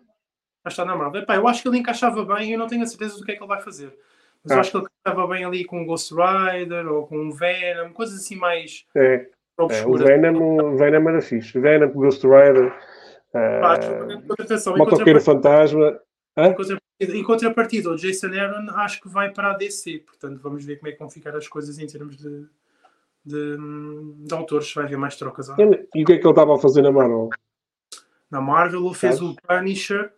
Está 0.67 0.85
na 0.85 0.97
Marvel. 0.97 1.23
Epá, 1.23 1.37
eu 1.37 1.49
acho 1.49 1.62
que 1.62 1.69
ele 1.69 1.79
encaixava 1.79 2.25
bem, 2.25 2.53
eu 2.53 2.59
não 2.59 2.67
tenho 2.67 2.83
a 2.83 2.87
certeza 2.87 3.17
do 3.17 3.25
que 3.25 3.33
é 3.33 3.37
que 3.37 3.43
ele 3.43 3.49
vai 3.49 3.61
fazer. 3.61 3.93
Mas 4.47 4.53
ah. 4.53 4.55
eu 4.55 4.61
acho 4.61 4.71
que 4.71 4.77
ele 4.77 4.87
estava 4.99 5.27
bem 5.27 5.45
ali 5.45 5.65
com 5.65 5.83
o 5.83 5.85
Ghost 5.85 6.15
Rider 6.15 6.87
ou 6.87 7.07
com 7.07 7.29
o 7.29 7.33
Venom, 7.33 7.93
coisas 7.93 8.21
assim 8.21 8.37
mais. 8.37 8.87
É, 8.95 9.27
é 9.59 9.67
o 9.85 9.97
Venom, 9.97 10.73
o 10.73 10.77
Venom 10.77 11.09
era 11.09 11.21
fixe. 11.21 11.59
Venom, 11.59 11.91
Ghost 11.91 12.25
Rider. 12.25 12.73
Uh, 13.35 14.79
Motoqueiro 14.79 15.21
Fantasma. 15.21 16.01
Em 17.01 17.23
contrapartida, 17.25 17.91
o 17.91 17.97
Jason 17.97 18.29
Aaron 18.29 18.71
acho 18.71 19.01
que 19.01 19.09
vai 19.09 19.31
para 19.31 19.51
a 19.51 19.57
DC, 19.57 19.99
portanto 20.07 20.41
vamos 20.41 20.65
ver 20.65 20.77
como 20.77 20.89
é 20.89 20.93
que 20.93 20.99
vão 20.99 21.11
ficar 21.11 21.35
as 21.37 21.49
coisas 21.49 21.79
em 21.79 21.87
termos 21.87 22.17
de, 22.17 22.47
de, 23.25 23.57
de 24.19 24.35
autores, 24.35 24.73
vai 24.73 24.85
haver 24.85 24.97
mais 24.97 25.17
trocas. 25.17 25.49
E 25.49 26.03
o 26.03 26.07
que 26.07 26.13
é 26.13 26.19
que 26.19 26.27
ele 26.27 26.31
estava 26.31 26.55
a 26.55 26.59
fazer 26.59 26.83
na 26.83 26.93
Marvel? 26.93 27.31
Na 28.31 28.41
Marvel 28.41 28.85
ele 28.85 28.95
fez 28.95 29.21
o 29.21 29.35
Punisher 29.35 30.13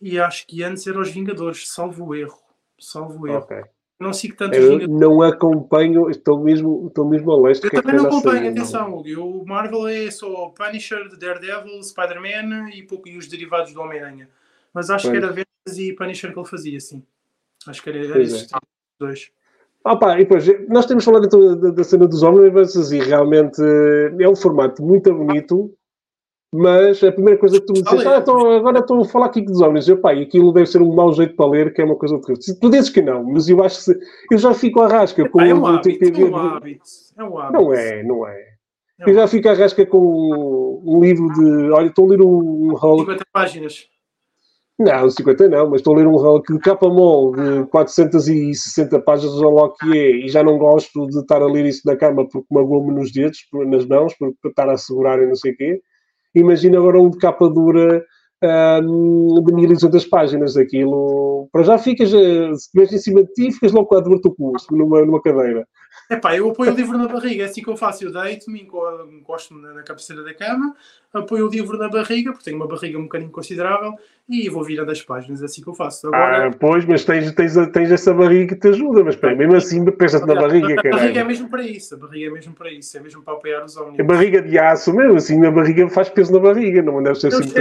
e 0.00 0.20
acho 0.20 0.46
que 0.46 0.62
antes 0.62 0.86
era 0.86 1.00
os 1.00 1.10
Vingadores, 1.10 1.68
salvo 1.68 2.06
o 2.06 2.14
erro 2.14 2.45
salvo 2.78 3.26
eu. 3.26 3.38
Okay. 3.38 3.62
Não 3.98 4.12
sigo 4.12 4.36
tanto 4.36 4.54
Eu 4.54 4.86
não 4.88 5.22
acompanho, 5.22 6.10
estou 6.10 6.38
mesmo, 6.38 6.86
estou 6.86 7.08
mesmo 7.08 7.32
a 7.32 7.48
leste. 7.48 7.64
Eu 7.64 7.70
também 7.70 7.96
não 7.96 8.06
acompanho, 8.06 8.50
atenção, 8.50 8.94
Hugo. 8.94 9.22
O 9.22 9.46
Marvel 9.46 9.88
é 9.88 10.10
só 10.10 10.48
Punisher, 10.50 11.08
Daredevil, 11.16 11.82
Spider-Man 11.82 12.70
e, 12.74 12.82
pouco, 12.82 13.08
e 13.08 13.16
os 13.16 13.26
derivados 13.26 13.72
do 13.72 13.80
Homem-Aranha. 13.80 14.28
Mas 14.74 14.90
acho 14.90 15.08
pois. 15.08 15.18
que 15.18 15.24
era 15.24 15.32
Vendas 15.32 15.78
e 15.78 15.94
Punisher 15.94 16.32
que 16.32 16.38
ele 16.38 16.46
fazia, 16.46 16.78
sim. 16.78 17.02
Acho 17.66 17.82
que 17.82 17.88
era, 17.88 18.04
era 18.04 18.22
esses 18.22 18.52
é. 18.52 18.58
dois. 19.00 19.30
Ah, 19.82 19.96
pá, 19.96 20.20
e 20.20 20.24
depois, 20.24 20.44
nós 20.68 20.84
temos 20.84 21.04
falado 21.04 21.26
então 21.26 21.56
da, 21.58 21.70
da 21.70 21.84
cena 21.84 22.06
dos 22.06 22.22
Omniverses 22.22 22.90
e 22.90 22.98
realmente 22.98 23.62
é 24.20 24.28
um 24.28 24.36
formato 24.36 24.82
muito 24.82 25.14
bonito 25.14 25.72
mas 26.52 27.02
a 27.02 27.12
primeira 27.12 27.38
coisa 27.38 27.60
que 27.60 27.66
tu 27.66 27.72
me 27.72 27.82
disseste, 27.82 28.06
ah, 28.06 28.18
então, 28.18 28.50
agora 28.52 28.78
estou 28.78 29.00
a 29.00 29.04
falar 29.04 29.26
aqui 29.26 29.42
dos 29.42 29.60
homens. 29.60 29.88
Eu, 29.88 29.98
pá, 29.98 30.12
aquilo 30.12 30.52
deve 30.52 30.66
ser 30.66 30.80
um 30.80 30.94
mau 30.94 31.12
jeito 31.12 31.34
para 31.34 31.50
ler, 31.50 31.72
que 31.72 31.82
é 31.82 31.84
uma 31.84 31.96
coisa 31.96 32.20
terrível. 32.20 32.56
Tu 32.60 32.70
dizes 32.70 32.90
que 32.90 33.02
não, 33.02 33.24
mas 33.24 33.48
eu 33.48 33.62
acho 33.62 33.92
que 33.92 34.34
eu 34.34 34.38
já 34.38 34.54
fico 34.54 34.80
à 34.80 34.88
rasca 34.88 35.28
com 35.28 35.40
é 35.40 35.52
um 35.52 35.66
hábito, 35.66 36.04
é 36.04 36.24
um 36.24 36.36
hábito. 36.36 36.84
É 37.18 37.24
um 37.24 37.38
hábito. 37.38 37.62
Não 37.62 37.74
é, 37.74 38.02
não 38.02 38.26
é. 38.26 38.40
é 39.00 39.10
eu 39.10 39.14
já 39.14 39.26
fico 39.26 39.48
à 39.48 39.54
rasca 39.54 39.84
com 39.84 40.82
um 40.84 41.00
livro 41.00 41.28
de. 41.34 41.70
Olha, 41.72 41.88
estou 41.88 42.06
a 42.06 42.08
ler 42.10 42.22
um 42.22 42.74
rolo. 42.74 43.00
50 43.00 43.24
páginas. 43.32 43.88
Não, 44.78 45.08
50 45.08 45.48
não, 45.48 45.70
mas 45.70 45.80
estou 45.80 45.94
a 45.94 45.98
ler 45.98 46.06
um 46.06 46.16
rolo 46.16 46.42
de 46.42 46.58
capa 46.58 46.88
mol 46.88 47.34
de 47.34 47.64
460 47.66 49.00
páginas, 49.00 49.34
ou 49.34 49.54
lá 49.54 49.72
que 49.72 49.98
é, 49.98 50.10
e 50.24 50.28
já 50.28 50.44
não 50.44 50.58
gosto 50.58 51.06
de 51.06 51.18
estar 51.18 51.40
a 51.40 51.46
ler 51.46 51.64
isso 51.64 51.80
na 51.86 51.96
cama 51.96 52.28
porque 52.28 52.46
magoou-me 52.50 52.94
nos 52.94 53.10
dedos, 53.10 53.38
nas 53.52 53.86
mãos, 53.86 54.14
para 54.14 54.30
estar 54.44 54.68
a 54.68 54.76
segurar 54.76 55.20
e 55.22 55.26
não 55.26 55.34
sei 55.34 55.52
o 55.52 55.56
quê. 55.56 55.80
Imagina 56.36 56.78
agora 56.78 57.00
um 57.00 57.10
de 57.10 57.18
capa 57.18 57.48
dura 57.48 58.04
de 58.42 59.54
1200 59.54 60.04
páginas. 60.06 60.56
Aquilo, 60.56 61.48
para 61.50 61.62
já 61.62 61.78
ficas, 61.78 62.12
eh, 62.12 62.48
se 62.48 62.66
estiveres 62.66 62.92
em 62.92 62.98
cima 62.98 63.24
de 63.24 63.32
ti, 63.32 63.52
ficas 63.52 63.72
logo 63.72 63.86
com 63.86 63.96
a 63.96 64.00
dor 64.00 64.20
do 64.20 64.34
curso, 64.34 64.76
numa, 64.76 65.04
numa 65.04 65.22
cadeira. 65.22 65.66
Epá, 66.08 66.36
eu 66.36 66.50
apoio 66.50 66.72
o 66.72 66.76
livro 66.76 66.96
na 66.96 67.08
barriga, 67.08 67.42
é 67.42 67.46
assim 67.46 67.62
que 67.62 67.68
eu 67.68 67.76
faço. 67.76 68.04
Eu 68.04 68.12
deito-me, 68.12 68.62
encosto-me 68.62 69.60
na 69.60 69.82
cabeceira 69.82 70.22
da 70.22 70.32
cama, 70.32 70.74
apoio 71.12 71.46
o 71.46 71.50
livro 71.50 71.76
na 71.76 71.88
barriga, 71.88 72.30
porque 72.30 72.44
tenho 72.44 72.56
uma 72.56 72.68
barriga 72.68 72.96
um 72.96 73.04
bocadinho 73.04 73.30
considerável, 73.30 73.92
e 74.28 74.48
vou 74.48 74.62
virando 74.62 74.90
as 74.90 75.02
páginas, 75.02 75.42
é 75.42 75.46
assim 75.46 75.62
que 75.62 75.68
eu 75.68 75.74
faço. 75.74 76.06
Agora... 76.06 76.46
Ah, 76.46 76.50
pois, 76.50 76.84
mas 76.84 77.04
tens, 77.04 77.32
tens, 77.32 77.54
tens 77.72 77.90
essa 77.90 78.14
barriga 78.14 78.54
que 78.54 78.60
te 78.60 78.68
ajuda, 78.68 79.02
mas 79.02 79.16
pera, 79.16 79.34
mesmo 79.34 79.56
assim 79.56 79.84
pensa-te 79.84 80.26
na 80.26 80.34
barriga, 80.34 80.74
A 80.78 80.90
barriga 80.90 81.20
é 81.20 81.24
mesmo 81.24 81.48
para 81.48 81.62
isso, 81.62 81.94
a 81.94 81.98
barriga 81.98 82.26
é 82.26 82.30
mesmo 82.30 82.54
para 82.54 82.70
isso, 82.70 82.96
é 82.96 83.00
mesmo 83.00 83.22
para 83.22 83.34
apoiar 83.34 83.64
os 83.64 83.76
homens. 83.76 83.98
A 83.98 84.04
barriga 84.04 84.40
de 84.42 84.58
aço, 84.58 84.94
mesmo 84.94 85.16
assim, 85.16 85.44
a 85.44 85.50
barriga 85.50 85.88
faz 85.88 86.08
peso 86.08 86.32
na 86.32 86.38
barriga, 86.38 86.82
não 86.82 87.02
deve 87.02 87.18
ser 87.18 87.28
assim 87.28 87.38
muito 87.38 87.58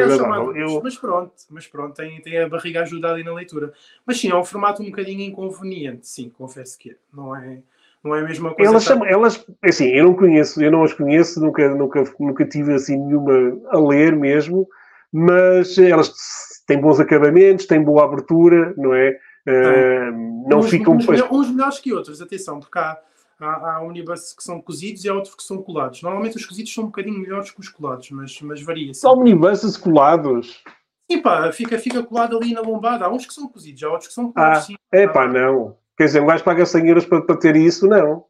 eu... 0.55 0.81
Mas 0.83 0.97
pronto, 0.97 1.33
mas 1.49 1.67
pronto, 1.67 1.95
tem, 1.95 2.21
tem 2.21 2.39
a 2.39 2.49
barriga 2.49 2.81
ajudada 2.81 3.15
aí 3.15 3.23
na 3.23 3.33
leitura. 3.33 3.73
Mas 4.05 4.19
sim, 4.19 4.29
é 4.29 4.35
um 4.35 4.43
formato 4.43 4.83
um 4.83 4.85
bocadinho 4.85 5.21
inconveniente, 5.21 6.07
sim, 6.07 6.29
confesso 6.29 6.77
que 6.77 6.91
é, 6.91 6.95
não 7.11 7.35
é 7.35 7.59
não 8.05 8.15
é 8.15 8.19
a 8.19 8.23
mesma 8.23 8.53
coisa. 8.53 8.71
Elas, 8.71 8.83
chamam, 8.83 9.07
elas 9.07 9.45
assim, 9.63 9.87
eu 9.87 10.05
não 10.05 10.13
conheço, 10.13 10.63
eu 10.63 10.71
não 10.71 10.83
as 10.83 10.93
conheço, 10.93 11.41
nunca, 11.41 11.67
nunca, 11.73 12.03
nunca 12.19 12.45
tive 12.45 12.75
assim 12.75 12.97
nenhuma 12.97 13.59
a 13.69 13.79
ler 13.79 14.15
mesmo, 14.15 14.67
mas 15.11 15.77
elas 15.77 16.13
têm 16.67 16.79
bons 16.79 16.99
acabamentos, 16.99 17.65
têm 17.65 17.83
boa 17.83 18.05
abertura, 18.05 18.73
não 18.77 18.93
é? 18.93 19.17
Uh, 19.47 20.47
não 20.49 20.59
uns, 20.59 20.69
ficam. 20.69 20.95
Uns, 20.95 21.07
uns, 21.07 21.51
melhores 21.51 21.79
que 21.79 21.93
outros, 21.93 22.21
atenção, 22.21 22.59
porque 22.59 22.77
há, 22.77 22.97
há, 23.39 23.77
há 23.77 23.81
que 24.35 24.43
são 24.43 24.61
cozidos 24.61 25.03
e 25.03 25.09
há 25.09 25.13
outros 25.13 25.35
que 25.35 25.43
são 25.43 25.61
colados. 25.61 26.01
Normalmente 26.01 26.37
os 26.37 26.45
cozidos 26.45 26.73
são 26.73 26.83
um 26.83 26.87
bocadinho 26.87 27.19
melhores 27.19 27.51
que 27.51 27.59
os 27.59 27.69
colados, 27.69 28.09
mas, 28.11 28.39
mas 28.41 28.61
varia. 28.61 28.93
São 28.93 29.13
omnibuses 29.13 29.77
colados? 29.77 30.63
Sim, 31.11 31.21
pá, 31.21 31.51
fica, 31.51 31.77
fica 31.77 32.03
colado 32.03 32.37
ali 32.37 32.53
na 32.53 32.61
lombada. 32.61 33.05
Há 33.05 33.11
uns 33.11 33.25
que 33.25 33.33
são 33.33 33.47
cozidos, 33.47 33.83
há 33.83 33.89
outros 33.89 34.07
que 34.07 34.13
são 34.13 34.31
colados. 34.31 34.57
Ah, 34.57 34.61
sim, 34.61 34.75
é 34.91 35.07
pá, 35.07 35.27
não. 35.27 35.75
Quer 35.97 36.05
dizer, 36.05 36.21
um 36.21 36.25
gajo 36.25 36.43
paga 36.43 36.65
100 36.65 36.87
euros 36.87 37.05
para, 37.05 37.21
para 37.21 37.37
ter 37.37 37.55
isso, 37.55 37.87
não. 37.87 38.25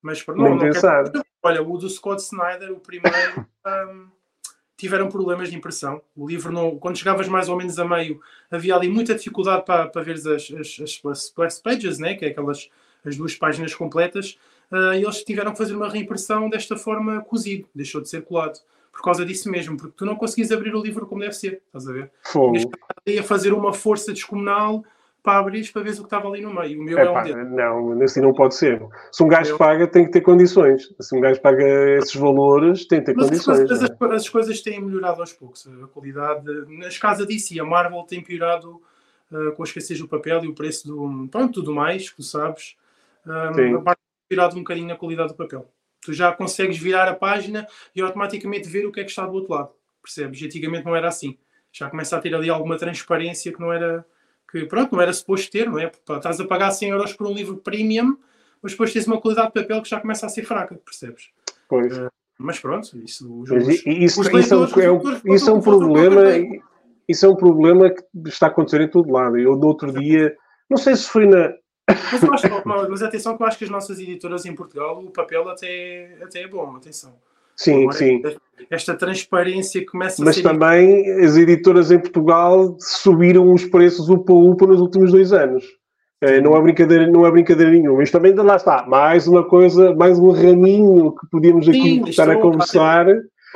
Mas 0.00 0.24
não, 0.26 0.34
não, 0.34 0.50
não 0.50 0.58
pensar. 0.58 1.10
Quero... 1.10 1.24
Olha, 1.42 1.62
o 1.62 1.76
do 1.76 1.88
Scott 1.88 2.22
Snyder, 2.22 2.72
o 2.72 2.80
primeiro, 2.80 3.46
um, 3.66 4.08
tiveram 4.76 5.08
problemas 5.08 5.50
de 5.50 5.56
impressão. 5.56 6.00
O 6.14 6.26
livro, 6.26 6.52
não, 6.52 6.78
quando 6.78 6.96
chegavas 6.96 7.28
mais 7.28 7.48
ou 7.48 7.56
menos 7.56 7.78
a 7.78 7.84
meio, 7.84 8.20
havia 8.50 8.74
ali 8.74 8.88
muita 8.88 9.14
dificuldade 9.14 9.64
para, 9.64 9.88
para 9.88 10.02
ver 10.02 10.14
as, 10.14 10.26
as, 10.26 10.50
as 11.12 11.20
splash 11.24 11.60
pages, 11.60 11.98
né? 11.98 12.14
que 12.14 12.24
é 12.24 12.28
aquelas 12.28 12.68
as 13.04 13.16
duas 13.16 13.34
páginas 13.34 13.74
completas, 13.74 14.38
uh, 14.70 14.94
e 14.94 15.02
eles 15.02 15.24
tiveram 15.24 15.52
que 15.52 15.58
fazer 15.58 15.74
uma 15.74 15.88
reimpressão 15.88 16.48
desta 16.48 16.76
forma 16.76 17.20
cozido, 17.22 17.68
deixou 17.74 18.00
de 18.00 18.08
ser 18.08 18.22
colado. 18.22 18.58
Por 18.92 19.02
causa 19.02 19.24
disso 19.24 19.50
mesmo, 19.50 19.76
porque 19.76 19.94
tu 19.96 20.04
não 20.04 20.14
conseguis 20.14 20.52
abrir 20.52 20.74
o 20.74 20.82
livro 20.82 21.06
como 21.06 21.22
deve 21.22 21.32
ser, 21.32 21.62
estás 21.66 21.88
a 21.88 21.92
ver? 21.92 22.12
Fogo. 22.24 22.58
a 23.18 23.22
fazer 23.22 23.54
uma 23.54 23.72
força 23.72 24.12
descomunal 24.12 24.84
para 25.22 25.38
abrir 25.38 25.70
para 25.72 25.82
ver 25.82 25.92
o 25.92 25.96
que 25.98 26.02
estava 26.02 26.28
ali 26.28 26.40
no 26.40 26.52
meio. 26.52 26.80
O 26.80 26.84
meu 26.84 26.98
é, 26.98 27.04
é 27.04 27.10
um 27.10 27.22
deles. 27.22 27.50
Não, 27.50 28.02
assim 28.02 28.20
não 28.20 28.34
pode 28.34 28.56
ser. 28.56 28.82
Se 29.12 29.22
um 29.22 29.28
gajo 29.28 29.52
eu... 29.52 29.58
paga, 29.58 29.86
tem 29.86 30.04
que 30.04 30.10
ter 30.10 30.20
condições. 30.20 30.92
Se 31.00 31.16
um 31.16 31.20
gajo 31.20 31.40
paga 31.40 31.64
esses 31.96 32.14
valores, 32.14 32.84
tem 32.86 32.98
que 32.98 33.06
ter 33.06 33.14
mas 33.14 33.26
condições. 33.26 33.70
Mas 33.70 33.82
as, 33.82 33.90
as, 34.00 34.28
coisas 34.28 34.60
têm 34.60 34.80
melhorado 34.80 35.20
aos 35.20 35.32
poucos. 35.32 35.66
A 35.66 35.86
qualidade. 35.86 36.44
Nas 36.76 36.98
casas 36.98 37.26
disse, 37.26 37.58
a 37.60 37.64
Marvel 37.64 38.02
tem 38.02 38.20
piorado 38.20 38.82
uh, 39.30 39.52
com 39.52 39.62
a 39.62 39.64
escassez 39.64 40.00
do 40.00 40.08
papel 40.08 40.44
e 40.44 40.48
o 40.48 40.54
preço 40.54 40.88
do. 40.88 41.28
Pronto, 41.28 41.60
tudo 41.60 41.72
mais, 41.72 42.10
tu 42.10 42.22
sabes. 42.22 42.76
Um, 43.24 43.30
a 43.30 43.50
Marvel 43.50 43.84
tem 43.84 44.28
piorado 44.28 44.56
um 44.56 44.60
bocadinho 44.60 44.88
na 44.88 44.96
qualidade 44.96 45.28
do 45.28 45.36
papel. 45.36 45.70
Tu 46.04 46.12
já 46.12 46.32
consegues 46.32 46.78
virar 46.78 47.06
a 47.06 47.14
página 47.14 47.64
e 47.94 48.02
automaticamente 48.02 48.68
ver 48.68 48.86
o 48.86 48.90
que 48.90 48.98
é 48.98 49.04
que 49.04 49.10
está 49.10 49.24
do 49.24 49.34
outro 49.34 49.52
lado. 49.52 49.70
Percebes? 50.02 50.40
E 50.40 50.46
antigamente 50.46 50.84
não 50.84 50.96
era 50.96 51.06
assim. 51.06 51.38
Já 51.70 51.88
começa 51.88 52.16
a 52.16 52.20
ter 52.20 52.34
ali 52.34 52.50
alguma 52.50 52.76
transparência 52.76 53.52
que 53.52 53.60
não 53.60 53.72
era 53.72 54.04
que 54.52 54.66
pronto, 54.66 54.92
não 54.92 55.00
era 55.00 55.12
suposto 55.14 55.50
ter, 55.50 55.68
não 55.68 55.78
é? 55.78 55.90
Estás 56.10 56.38
a 56.38 56.44
pagar 56.44 56.70
100 56.70 56.90
euros 56.90 57.12
por 57.14 57.26
um 57.26 57.32
livro 57.32 57.56
premium, 57.56 58.18
mas 58.62 58.72
depois 58.72 58.92
tens 58.92 59.06
uma 59.06 59.18
qualidade 59.18 59.48
de 59.48 59.54
papel 59.54 59.82
que 59.82 59.88
já 59.88 59.98
começa 59.98 60.26
a 60.26 60.28
ser 60.28 60.44
fraca, 60.44 60.78
percebes? 60.84 61.30
Pois. 61.66 61.96
Uh, 61.96 62.10
mas 62.38 62.60
pronto, 62.60 62.98
isso, 62.98 63.40
os, 63.40 63.50
mas 63.50 63.66
isso, 63.66 63.88
isso, 63.88 64.38
isso, 64.38 64.54
é 64.80 64.92
um, 64.92 65.00
isso 65.34 65.50
é 65.50 65.52
um 65.52 65.60
problema. 65.60 66.22
Isso 67.08 67.26
é 67.26 67.28
um 67.28 67.36
problema 67.36 67.90
que 67.90 68.04
está 68.26 68.46
a 68.46 68.48
acontecer 68.50 68.80
em 68.80 68.88
todo 68.88 69.12
lado. 69.12 69.38
Eu, 69.38 69.56
no 69.56 69.66
outro 69.66 69.92
dia, 69.92 70.36
não 70.68 70.76
sei 70.76 70.94
se 70.96 71.08
foi 71.08 71.26
na. 71.26 71.54
Mas, 71.88 72.24
acho, 72.24 72.46
mas 72.64 73.02
atenção, 73.02 73.36
que 73.36 73.42
eu 73.42 73.46
acho 73.46 73.58
que 73.58 73.64
as 73.64 73.70
nossas 73.70 73.98
editoras 73.98 74.46
em 74.46 74.54
Portugal, 74.54 75.02
o 75.02 75.10
papel 75.10 75.48
até, 75.48 76.16
até 76.22 76.42
é 76.42 76.48
bom, 76.48 76.76
atenção. 76.76 77.14
Sim, 77.56 77.82
Agora, 77.82 77.96
sim. 77.96 78.22
Esta 78.70 78.94
transparência 78.94 79.84
começa 79.84 80.24
Mas 80.24 80.38
a 80.38 80.40
ser. 80.40 80.42
Mas 80.42 80.52
também 80.52 81.10
as 81.24 81.36
editoras 81.36 81.90
em 81.90 81.98
Portugal 81.98 82.76
subiram 82.78 83.52
os 83.52 83.64
preços 83.64 84.08
upa 84.08 84.32
upa 84.32 84.66
nos 84.66 84.80
últimos 84.80 85.12
dois 85.12 85.32
anos. 85.32 85.64
É, 86.22 86.40
não, 86.40 86.56
é 86.56 86.62
brincadeira, 86.62 87.06
não 87.08 87.26
é 87.26 87.30
brincadeira 87.32 87.72
nenhuma. 87.72 87.98
Mas 87.98 88.10
também 88.10 88.32
lá 88.32 88.56
está, 88.56 88.86
mais 88.86 89.26
uma 89.26 89.44
coisa, 89.44 89.92
mais 89.94 90.18
um 90.18 90.30
raminho 90.30 91.12
que 91.12 91.26
podíamos 91.30 91.68
aqui 91.68 91.82
Sim, 91.82 92.04
estar 92.08 92.30
a 92.30 92.36
conversar, 92.36 93.06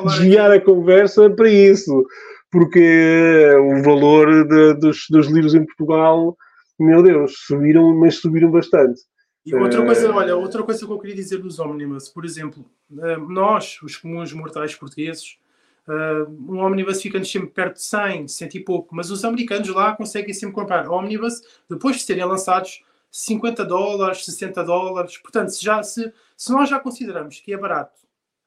desviar 0.05 0.51
a 0.51 0.61
conversa 0.61 1.31
para 1.31 1.49
isso. 1.49 2.05
Porque 2.51 3.53
o 3.61 3.83
valor 3.83 4.47
de, 4.49 4.75
dos, 4.75 5.07
dos 5.11 5.29
livros 5.29 5.55
em 5.55 5.65
Portugal, 5.65 6.37
meu 6.79 7.03
Deus, 7.03 7.35
subiram, 7.47 7.95
mas 7.99 8.17
subiram 8.17 8.51
bastante. 8.51 9.01
E 9.47 9.55
outra 9.55 9.85
coisa, 9.85 10.13
olha, 10.13 10.37
outra 10.37 10.65
coisa 10.65 10.85
que 10.85 10.93
eu 10.93 10.99
queria 10.99 11.15
dizer 11.15 11.39
dos 11.39 11.61
Omnibus, 11.61 12.09
por 12.09 12.25
exemplo, 12.25 12.69
eh, 12.99 13.17
nós, 13.17 13.81
os 13.81 13.97
comuns 13.97 14.33
mortais 14.33 14.75
portugueses, 14.75 15.39
eh, 15.89 16.27
um 16.29 16.59
Omnibus 16.59 17.01
fica-nos 17.01 17.31
sempre 17.31 17.51
perto 17.51 17.75
de 17.75 17.83
100, 17.83 18.27
100 18.27 18.49
e 18.55 18.61
pouco, 18.61 18.93
mas 18.93 19.09
os 19.09 19.25
americanos 19.25 19.69
lá 19.69 19.95
conseguem 19.95 20.35
sempre 20.35 20.53
comprar 20.53 20.91
Omnibus 20.91 21.43
depois 21.71 21.95
de 21.95 22.03
serem 22.03 22.25
lançados 22.25 22.83
50 23.09 23.65
dólares, 23.65 24.25
60 24.25 24.65
dólares. 24.65 25.17
Portanto, 25.19 25.51
se, 25.51 25.65
já, 25.65 25.81
se, 25.85 26.13
se 26.37 26.51
nós 26.51 26.69
já 26.69 26.81
consideramos 26.81 27.39
que 27.39 27.53
é 27.53 27.57
barato 27.57 28.01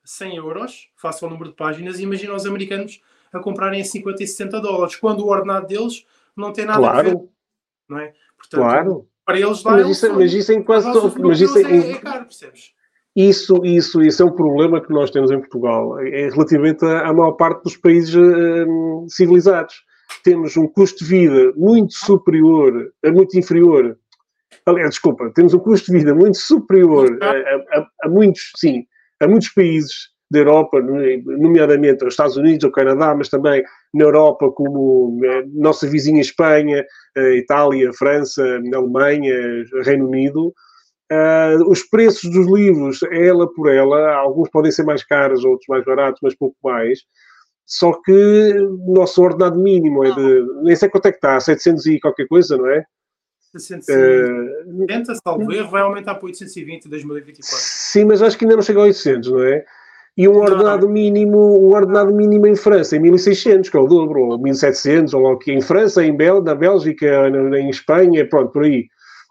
100 0.03 0.35
euros, 0.35 0.89
face 0.97 1.23
ao 1.23 1.29
número 1.29 1.51
de 1.51 1.55
páginas, 1.55 2.01
imagina 2.01 2.35
os 2.35 2.45
americanos 2.45 3.01
a 3.31 3.39
comprarem 3.39 3.81
a 3.81 3.85
50 3.85 4.21
e 4.21 4.27
60 4.27 4.59
dólares, 4.59 4.97
quando 4.97 5.21
o 5.21 5.29
ordenado 5.29 5.65
deles 5.65 6.05
não 6.35 6.51
tem 6.51 6.65
nada 6.65 6.79
claro. 6.79 6.99
a 6.99 7.03
ver. 7.03 7.29
Não 7.87 7.99
é? 7.99 8.13
Portanto, 8.37 8.59
claro 8.59 9.09
para 9.29 9.39
eles 9.39 9.63
lá 9.63 9.71
mas 9.73 9.89
isso, 9.89 10.05
é, 10.07 10.09
mas 10.09 10.33
isso 10.33 10.51
em 10.51 10.63
quase 10.63 10.91
todo. 10.91 11.21
Mas 11.21 11.39
isso 11.39 11.57
é, 11.59 11.91
é 11.91 11.97
caro, 11.99 12.25
percebes? 12.25 12.71
Isso, 13.15 13.61
isso, 13.63 14.01
isso 14.01 14.23
é 14.23 14.25
um 14.25 14.31
problema 14.31 14.81
que 14.81 14.91
nós 14.91 15.11
temos 15.11 15.29
em 15.29 15.39
Portugal, 15.39 15.99
é 15.99 16.29
relativamente 16.29 16.83
à, 16.85 17.13
maior 17.13 17.33
parte 17.33 17.63
dos 17.63 17.77
países 17.77 18.15
hum, 18.15 19.05
civilizados. 19.07 19.75
Temos 20.23 20.57
um 20.57 20.67
custo 20.67 21.03
de 21.03 21.09
vida 21.09 21.53
muito 21.55 21.93
superior, 21.93 22.91
muito 23.05 23.37
inferior. 23.37 23.97
Aliás, 24.65 24.91
desculpa, 24.91 25.31
temos 25.35 25.53
um 25.53 25.59
custo 25.59 25.91
de 25.91 25.99
vida 25.99 26.15
muito 26.15 26.37
superior 26.37 27.17
a, 27.21 27.77
a, 27.77 27.87
a 28.03 28.09
muitos, 28.09 28.51
sim, 28.55 28.85
a 29.19 29.27
muitos 29.27 29.49
países 29.49 30.09
da 30.31 30.39
Europa, 30.39 30.79
nomeadamente 30.81 32.03
aos 32.03 32.13
Estados 32.13 32.37
Unidos, 32.37 32.63
ao 32.63 32.71
Canadá, 32.71 33.15
mas 33.15 33.29
também 33.29 33.63
na 33.93 34.03
Europa, 34.03 34.51
como 34.51 35.19
a 35.25 35.43
nossa 35.53 35.87
vizinha 35.87 36.21
Espanha, 36.21 36.85
Itália, 37.35 37.91
França, 37.93 38.43
Alemanha, 38.73 39.33
Reino 39.83 40.07
Unido. 40.07 40.53
Uh, 41.11 41.67
os 41.67 41.81
preços 41.81 42.29
dos 42.29 42.45
livros, 42.45 42.99
ela 43.11 43.51
por 43.51 43.67
ela, 43.67 44.13
alguns 44.13 44.47
podem 44.51 44.71
ser 44.71 44.83
mais 44.83 45.03
caros, 45.03 45.43
outros 45.43 45.65
mais 45.67 45.83
baratos, 45.83 46.19
mas 46.21 46.35
pouco 46.35 46.55
mais. 46.63 46.99
Só 47.65 47.93
que 47.93 48.11
o 48.11 48.93
nosso 48.93 49.21
ordenado 49.21 49.59
mínimo 49.59 50.05
é 50.05 50.11
de. 50.13 50.45
Nem 50.61 50.75
sei 50.75 50.87
quanto 50.87 51.07
é 51.07 51.11
que 51.11 51.17
está, 51.17 51.39
700 51.39 51.85
e 51.87 51.99
qualquer 51.99 52.27
coisa, 52.27 52.57
não 52.57 52.67
é? 52.67 52.83
670, 53.51 55.11
uh, 55.11 55.15
salvo 55.23 55.51
erro, 55.51 55.69
vai 55.71 55.81
aumentar 55.81 56.13
para 56.15 56.25
820 56.25 56.85
em 56.85 56.89
2024. 56.89 57.57
Sim, 57.57 58.05
mas 58.05 58.21
acho 58.21 58.37
que 58.37 58.45
ainda 58.45 58.55
não 58.55 58.61
chegou 58.61 58.83
a 58.83 58.85
800, 58.85 59.31
não 59.31 59.43
é? 59.43 59.65
E 60.17 60.27
um 60.27 60.37
ordenado 60.37 60.89
mínimo, 60.89 61.37
um 61.37 61.73
ordenado 61.73 62.13
mínimo 62.13 62.47
em 62.47 62.55
França 62.55 62.95
em 62.95 62.99
1600, 62.99 63.69
que 63.69 63.77
é 63.77 63.79
o 63.79 63.87
dobro, 63.87 64.21
ou 64.21 64.37
1700, 64.37 65.13
ou 65.13 65.31
aqui 65.31 65.51
em 65.51 65.61
França, 65.61 66.03
em 66.03 66.15
Bel, 66.15 66.43
na 66.43 66.55
Bélgica, 66.55 67.29
em 67.57 67.69
Espanha, 67.69 68.27
pronto, 68.27 68.51
por 68.51 68.63
aí. 68.63 68.87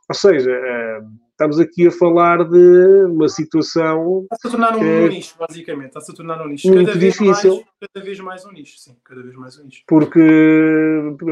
Ou 0.08 0.14
seja, 0.14 0.50
eh, 0.50 1.00
estamos 1.32 1.60
aqui 1.60 1.86
a 1.86 1.90
falar 1.92 2.42
de 2.44 3.04
uma 3.04 3.28
situação. 3.28 4.22
Está-se 4.32 4.48
a 4.48 4.50
tornar 4.50 4.76
um, 4.76 4.82
é, 4.82 5.08
nicho, 5.08 5.34
basicamente. 5.38 5.88
Está-se 5.88 6.10
a 6.10 6.14
tornar 6.14 6.42
um 6.42 6.48
nicho. 6.48 6.66
Muito 6.66 6.86
cada 6.86 6.98
difícil. 6.98 7.52
Mais, 7.52 7.64
cada 7.92 8.04
vez 8.04 8.20
mais 8.20 8.44
um 8.44 8.52
nicho, 8.52 8.78
sim. 8.78 8.96
Cada 9.04 9.22
vez 9.22 9.36
mais 9.36 9.58
um 9.58 9.64
nicho. 9.64 9.82
Porque, 9.86 10.20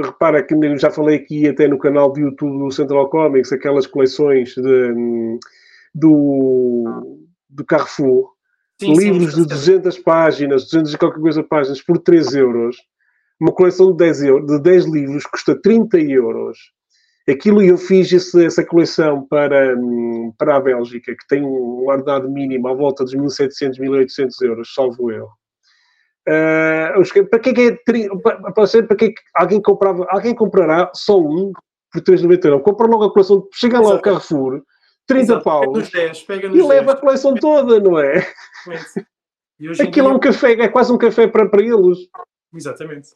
repara 0.04 0.42
que 0.44 0.76
já 0.76 0.90
falei 0.90 1.16
aqui 1.16 1.48
até 1.48 1.66
no 1.66 1.78
canal 1.78 2.12
do 2.12 2.20
YouTube 2.20 2.58
do 2.58 2.70
Central 2.70 3.08
Comics, 3.08 3.52
aquelas 3.52 3.86
coleções 3.86 4.54
de, 4.54 5.38
do, 5.92 7.18
do 7.50 7.64
Carrefour 7.64 8.35
Sim, 8.80 8.94
livros 8.94 9.34
sim, 9.34 9.42
de 9.42 9.48
200 9.48 9.98
páginas, 10.00 10.64
200 10.64 10.94
e 10.94 10.98
qualquer 10.98 11.20
coisa 11.20 11.42
páginas, 11.42 11.82
por 11.82 11.98
3 11.98 12.34
euros. 12.34 12.76
Uma 13.40 13.52
coleção 13.52 13.90
de 13.90 13.98
10, 13.98 14.22
euros, 14.22 14.46
de 14.46 14.62
10 14.62 14.84
livros 14.86 15.26
custa 15.26 15.60
30 15.60 15.98
euros. 15.98 16.58
Aquilo 17.28 17.60
eu 17.62 17.76
fiz 17.76 18.12
esse, 18.12 18.44
essa 18.44 18.64
coleção 18.64 19.26
para, 19.26 19.74
para 20.38 20.56
a 20.56 20.60
Bélgica, 20.60 21.14
que 21.14 21.26
tem 21.28 21.42
um 21.42 21.86
ordenado 21.88 22.30
mínimo 22.30 22.68
à 22.68 22.74
volta 22.74 23.04
dos 23.04 23.14
1.700, 23.14 23.78
1.800 23.80 24.30
euros, 24.42 24.72
salvo 24.72 25.10
eu. 25.10 25.28
Uh, 26.28 27.26
para 27.28 27.38
que 27.38 27.50
é 27.50 27.52
que 27.52 27.60
é, 27.60 27.78
para, 27.84 28.52
para 28.52 28.96
que, 28.96 29.04
é 29.04 29.08
que 29.08 29.14
alguém 29.34 29.60
comprava, 29.60 30.06
alguém 30.08 30.34
comprará 30.34 30.90
só 30.94 31.20
um 31.20 31.52
por 31.92 32.02
3,99? 32.02 32.62
Compra 32.62 32.86
logo 32.86 33.04
a 33.04 33.12
coleção, 33.12 33.46
chega 33.52 33.80
lá 33.80 33.92
ao 33.92 34.02
Carrefour, 34.02 34.62
30 35.06 35.22
Exato, 35.22 35.44
paus 35.44 35.90
pega 35.90 36.06
10, 36.06 36.22
pega 36.22 36.46
e 36.48 36.62
leva 36.62 36.86
10. 36.86 36.88
a 36.88 36.96
coleção 36.96 37.34
toda, 37.34 37.80
não 37.80 37.98
é? 37.98 38.26
Aquilo 39.80 40.08
é 40.08 40.12
um 40.12 40.18
café, 40.18 40.52
é 40.52 40.68
quase 40.68 40.92
um 40.92 40.98
café 40.98 41.26
para, 41.26 41.48
para 41.48 41.62
eles. 41.62 42.08
Exatamente. 42.52 43.10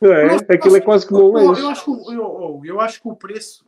Não 0.00 0.12
é? 0.12 0.36
Aquilo 0.36 0.76
é 0.76 0.80
quase 0.80 1.06
como 1.06 1.30
um 1.30 1.32
lanche. 1.32 1.60
Eu, 1.60 1.68
acho 1.68 1.84
que, 1.84 2.14
eu, 2.14 2.60
eu 2.64 2.80
acho 2.80 3.02
que 3.02 3.08
o 3.08 3.16
preço. 3.16 3.64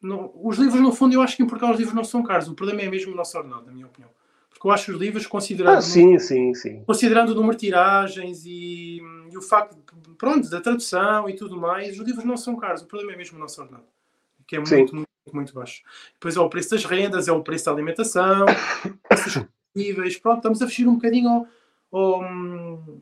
Não, 0.00 0.32
os 0.34 0.56
livros, 0.58 0.80
no 0.80 0.92
fundo, 0.92 1.14
eu 1.14 1.20
acho 1.20 1.36
que 1.36 1.42
em 1.42 1.46
Portugal 1.46 1.72
os 1.72 1.78
livros 1.78 1.94
não 1.94 2.04
são 2.04 2.22
caros. 2.22 2.48
O 2.48 2.54
problema 2.54 2.82
é 2.82 2.88
mesmo 2.88 3.12
o 3.12 3.16
nosso 3.16 3.36
ordenado, 3.36 3.66
na 3.66 3.72
minha 3.72 3.86
opinião. 3.86 4.10
Porque 4.48 4.66
eu 4.66 4.70
acho 4.70 4.92
os 4.92 4.98
livros, 4.98 5.26
considerando, 5.26 5.78
ah, 5.78 5.82
sim, 5.82 6.18
sim, 6.18 6.52
sim. 6.54 6.82
considerando 6.84 7.30
o 7.30 7.34
número 7.34 7.54
de 7.54 7.66
tiragens 7.66 8.44
e, 8.44 9.00
e, 9.30 9.36
o 9.36 9.42
facto 9.42 9.76
pronto, 10.16 10.50
da 10.50 10.60
tradução 10.60 11.28
e 11.28 11.36
tudo 11.36 11.56
mais, 11.56 11.98
os 11.98 12.04
livros 12.04 12.24
não 12.24 12.36
são 12.36 12.56
caros. 12.56 12.82
O 12.82 12.86
problema 12.86 13.12
é 13.12 13.16
mesmo 13.16 13.36
o 13.36 13.40
nosso 13.40 13.60
ordenado, 13.60 13.86
que 14.46 14.56
é 14.56 14.58
muito, 14.58 14.94
muito, 14.94 15.07
muito 15.34 15.54
baixo. 15.54 15.82
Depois 16.14 16.36
é 16.36 16.40
o 16.40 16.48
preço 16.48 16.70
das 16.70 16.84
rendas, 16.84 17.28
é 17.28 17.32
o 17.32 17.42
preço 17.42 17.66
da 17.66 17.72
alimentação, 17.72 18.46
preços 19.08 19.44
níveis. 19.74 20.18
Pronto, 20.18 20.38
estamos 20.38 20.62
a 20.62 20.66
fugir 20.66 20.88
um 20.88 20.94
bocadinho 20.94 21.46
ao, 21.90 22.00
ao, 22.00 22.22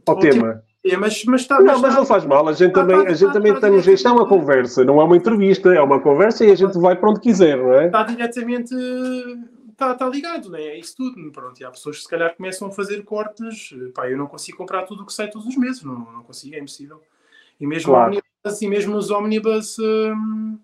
ao 0.06 0.18
tema. 0.18 0.62
É, 0.84 0.96
mas, 0.96 1.24
mas 1.24 1.40
está, 1.40 1.60
não, 1.60 1.80
mas, 1.80 1.94
não 1.94 2.06
faz 2.06 2.24
mal. 2.24 2.48
A 2.48 2.52
gente 2.52 2.72
tá, 2.72 2.80
também, 2.80 3.04
tá, 3.04 3.10
a 3.10 3.14
gente 3.14 3.28
tá, 3.28 3.32
também 3.32 3.52
tá, 3.52 3.58
estamos. 3.58 3.86
Isto 3.88 4.08
é 4.08 4.12
uma 4.12 4.26
conversa, 4.26 4.84
não 4.84 5.00
é 5.00 5.04
uma 5.04 5.16
entrevista, 5.16 5.74
é 5.74 5.80
uma 5.80 6.00
conversa 6.00 6.44
e 6.44 6.50
a 6.52 6.54
gente 6.54 6.78
vai 6.78 6.94
para 6.94 7.10
onde 7.10 7.20
quiser, 7.20 7.56
não 7.56 7.72
é? 7.72 7.86
Está 7.86 8.04
diretamente. 8.04 8.74
Está, 9.70 9.92
está 9.92 10.08
ligado, 10.08 10.48
não 10.48 10.58
é? 10.58 10.78
Isso 10.78 10.96
tudo. 10.96 11.30
Pronto, 11.32 11.60
e 11.60 11.64
há 11.64 11.70
pessoas 11.70 11.96
que 11.96 12.02
se 12.02 12.08
calhar 12.08 12.34
começam 12.36 12.68
a 12.68 12.70
fazer 12.70 13.02
cortes. 13.02 13.74
Pá, 13.94 14.08
eu 14.08 14.16
não 14.16 14.26
consigo 14.26 14.56
comprar 14.56 14.84
tudo 14.84 15.02
o 15.02 15.06
que 15.06 15.12
sai 15.12 15.28
todos 15.28 15.46
os 15.46 15.56
meses, 15.56 15.82
não, 15.82 15.98
não 16.12 16.22
consigo, 16.22 16.54
é 16.54 16.58
impossível. 16.58 17.02
E 17.60 17.66
mesmo, 17.66 17.90
claro. 17.90 18.12
omnibus, 18.12 18.62
e 18.62 18.68
mesmo 18.68 18.94
nos 18.94 19.10
omnibus. 19.10 19.78
Hum, 19.78 20.58